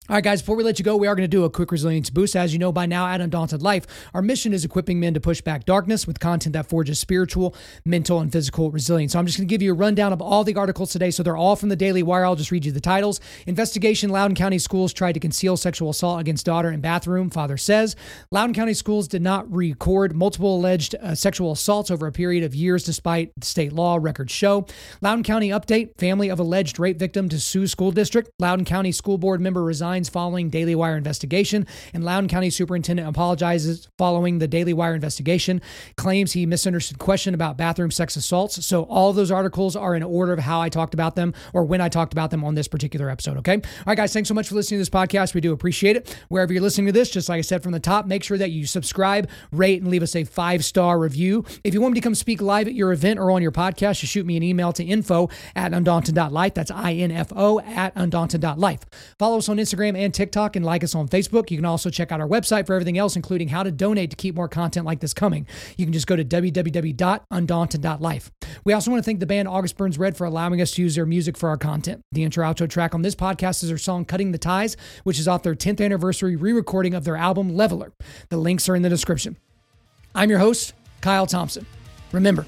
All 0.08 0.16
right, 0.16 0.24
guys, 0.24 0.42
before 0.42 0.56
we 0.56 0.64
let 0.64 0.80
you 0.80 0.84
go, 0.84 0.96
we 0.96 1.06
are 1.06 1.14
going 1.14 1.22
to 1.22 1.28
do 1.28 1.44
a 1.44 1.50
quick 1.50 1.70
resilience 1.70 2.10
boost. 2.10 2.34
As 2.34 2.52
you 2.52 2.58
know 2.58 2.72
by 2.72 2.86
now, 2.86 3.06
at 3.06 3.20
Undaunted 3.20 3.62
Life, 3.62 3.86
our 4.12 4.20
mission 4.20 4.52
is 4.52 4.64
equipping 4.64 4.98
men 4.98 5.14
to 5.14 5.20
push 5.20 5.40
back 5.40 5.64
darkness 5.64 6.08
with 6.08 6.18
content 6.18 6.54
that 6.54 6.68
forges 6.68 6.98
spiritual, 6.98 7.54
mental, 7.84 8.18
and 8.18 8.32
physical 8.32 8.72
resilience. 8.72 9.12
So 9.12 9.20
I'm 9.20 9.26
just 9.26 9.38
going 9.38 9.46
to 9.46 9.50
give 9.50 9.62
you 9.62 9.70
a 9.70 9.76
rundown 9.76 10.12
of 10.12 10.20
all 10.20 10.42
the 10.42 10.56
articles 10.56 10.90
today. 10.90 11.12
So 11.12 11.22
they're 11.22 11.36
all 11.36 11.54
from 11.54 11.68
the 11.68 11.76
Daily 11.76 12.02
Wire. 12.02 12.24
I'll 12.24 12.34
just 12.34 12.50
read 12.50 12.64
you 12.64 12.72
the 12.72 12.80
titles. 12.80 13.20
Investigation 13.46 14.10
Loudoun 14.10 14.34
County 14.34 14.58
Schools 14.58 14.92
tried 14.92 15.12
to 15.12 15.20
conceal 15.20 15.56
sexual 15.56 15.90
assault 15.90 16.20
against 16.20 16.46
daughter 16.46 16.72
in 16.72 16.80
bathroom, 16.80 17.30
father 17.30 17.56
says. 17.56 17.94
Loudoun 18.32 18.54
County 18.54 18.74
Schools 18.74 19.06
did 19.06 19.22
not 19.22 19.50
record 19.54 20.16
multiple 20.16 20.56
alleged 20.56 20.96
uh, 20.96 21.14
sexual 21.14 21.52
assaults 21.52 21.92
over 21.92 22.08
a 22.08 22.12
period 22.12 22.42
of 22.42 22.56
years 22.56 22.82
despite 22.82 23.30
state 23.44 23.72
law 23.72 23.98
records 24.02 24.32
show. 24.32 24.66
Loudoun 25.00 25.22
County 25.22 25.50
update 25.50 25.96
family 25.96 26.28
of 26.28 26.40
alleged 26.40 26.80
rape 26.80 26.98
victim 26.98 27.28
to 27.28 27.38
sue 27.38 27.68
school 27.68 27.92
district. 27.92 28.30
Loudoun 28.40 28.64
County 28.64 28.90
school 28.90 29.16
board 29.16 29.40
member 29.40 29.62
resigns 29.62 29.91
following 30.00 30.50
Daily 30.50 30.74
Wire 30.74 30.96
investigation, 30.96 31.66
and 31.92 32.04
Loudoun 32.04 32.28
County 32.28 32.50
Superintendent 32.50 33.08
apologizes 33.08 33.88
following 33.98 34.38
the 34.38 34.48
Daily 34.48 34.72
Wire 34.72 34.94
investigation, 34.94 35.60
claims 35.96 36.32
he 36.32 36.46
misunderstood 36.46 36.98
question 36.98 37.34
about 37.34 37.56
bathroom 37.56 37.90
sex 37.90 38.16
assaults. 38.16 38.64
So 38.64 38.84
all 38.84 39.12
those 39.12 39.30
articles 39.30 39.76
are 39.76 39.94
in 39.94 40.02
order 40.02 40.32
of 40.32 40.38
how 40.38 40.60
I 40.60 40.68
talked 40.68 40.94
about 40.94 41.16
them 41.16 41.34
or 41.52 41.64
when 41.64 41.80
I 41.80 41.88
talked 41.88 42.12
about 42.12 42.30
them 42.30 42.44
on 42.44 42.54
this 42.54 42.68
particular 42.68 43.10
episode. 43.10 43.36
Okay. 43.38 43.54
All 43.54 43.60
right, 43.86 43.96
guys, 43.96 44.12
thanks 44.12 44.28
so 44.28 44.34
much 44.34 44.48
for 44.48 44.54
listening 44.54 44.78
to 44.78 44.80
this 44.80 44.90
podcast. 44.90 45.34
We 45.34 45.40
do 45.40 45.52
appreciate 45.52 45.96
it. 45.96 46.16
Wherever 46.28 46.52
you're 46.52 46.62
listening 46.62 46.86
to 46.86 46.92
this, 46.92 47.10
just 47.10 47.28
like 47.28 47.38
I 47.38 47.42
said 47.42 47.62
from 47.62 47.72
the 47.72 47.80
top, 47.80 48.06
make 48.06 48.24
sure 48.24 48.38
that 48.38 48.50
you 48.50 48.66
subscribe, 48.66 49.28
rate, 49.50 49.82
and 49.82 49.90
leave 49.90 50.02
us 50.02 50.16
a 50.16 50.24
five 50.24 50.64
star 50.64 50.98
review. 50.98 51.44
If 51.64 51.74
you 51.74 51.80
want 51.80 51.94
me 51.94 52.00
to 52.00 52.04
come 52.04 52.14
speak 52.14 52.40
live 52.40 52.66
at 52.66 52.74
your 52.74 52.92
event 52.92 53.18
or 53.18 53.30
on 53.30 53.42
your 53.42 53.52
podcast, 53.52 54.00
just 54.00 54.12
shoot 54.12 54.24
me 54.24 54.36
an 54.36 54.42
email 54.42 54.72
to 54.72 54.84
info 54.84 55.28
at 55.54 55.72
undaunted.life. 55.72 56.54
That's 56.54 56.70
I 56.70 56.92
N 56.94 57.10
F 57.10 57.32
O 57.34 57.60
at 57.60 57.92
undaunted.life. 57.94 58.80
Follow 59.18 59.38
us 59.38 59.48
on 59.48 59.56
Instagram 59.56 59.81
Instagram 59.82 59.98
and 59.98 60.14
TikTok 60.14 60.56
and 60.56 60.64
like 60.64 60.82
us 60.84 60.94
on 60.94 61.08
Facebook. 61.08 61.50
You 61.50 61.58
can 61.58 61.64
also 61.64 61.90
check 61.90 62.12
out 62.12 62.20
our 62.20 62.28
website 62.28 62.66
for 62.66 62.74
everything 62.74 62.98
else, 62.98 63.16
including 63.16 63.48
how 63.48 63.62
to 63.62 63.70
donate 63.70 64.10
to 64.10 64.16
keep 64.16 64.34
more 64.34 64.48
content 64.48 64.84
like 64.86 65.00
this 65.00 65.14
coming. 65.14 65.46
You 65.76 65.86
can 65.86 65.92
just 65.92 66.06
go 66.06 66.16
to 66.16 66.24
www.undaunted.life. 66.24 68.30
We 68.64 68.72
also 68.72 68.90
want 68.90 69.02
to 69.02 69.04
thank 69.04 69.20
the 69.20 69.26
band 69.26 69.48
August 69.48 69.76
Burns 69.76 69.98
Red 69.98 70.16
for 70.16 70.24
allowing 70.24 70.60
us 70.60 70.72
to 70.72 70.82
use 70.82 70.94
their 70.94 71.06
music 71.06 71.36
for 71.36 71.48
our 71.48 71.56
content. 71.56 72.02
The 72.12 72.24
intro 72.24 72.46
outro 72.46 72.68
track 72.68 72.94
on 72.94 73.02
this 73.02 73.14
podcast 73.14 73.62
is 73.62 73.68
their 73.68 73.78
song 73.78 74.04
Cutting 74.04 74.32
the 74.32 74.38
Ties, 74.38 74.76
which 75.04 75.18
is 75.18 75.28
off 75.28 75.42
their 75.42 75.54
10th 75.54 75.84
anniversary 75.84 76.36
re 76.36 76.52
recording 76.52 76.94
of 76.94 77.04
their 77.04 77.16
album 77.16 77.54
Leveler. 77.54 77.92
The 78.28 78.36
links 78.36 78.68
are 78.68 78.76
in 78.76 78.82
the 78.82 78.88
description. 78.88 79.36
I'm 80.14 80.30
your 80.30 80.38
host, 80.38 80.74
Kyle 81.00 81.26
Thompson. 81.26 81.66
Remember, 82.12 82.46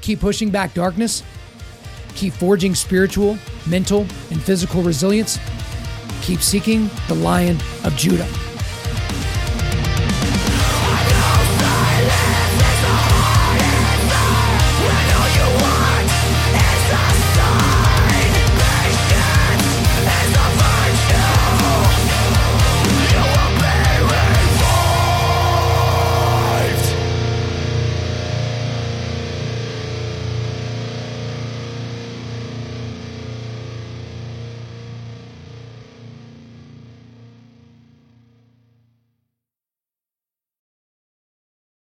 keep 0.00 0.20
pushing 0.20 0.50
back 0.50 0.72
darkness, 0.72 1.24
keep 2.14 2.32
forging 2.32 2.76
spiritual, 2.76 3.36
mental, 3.66 4.02
and 4.30 4.40
physical 4.40 4.82
resilience 4.82 5.38
Keep 6.26 6.42
seeking 6.42 6.90
the 7.06 7.14
Lion 7.14 7.56
of 7.84 7.94
Judah. 7.94 8.45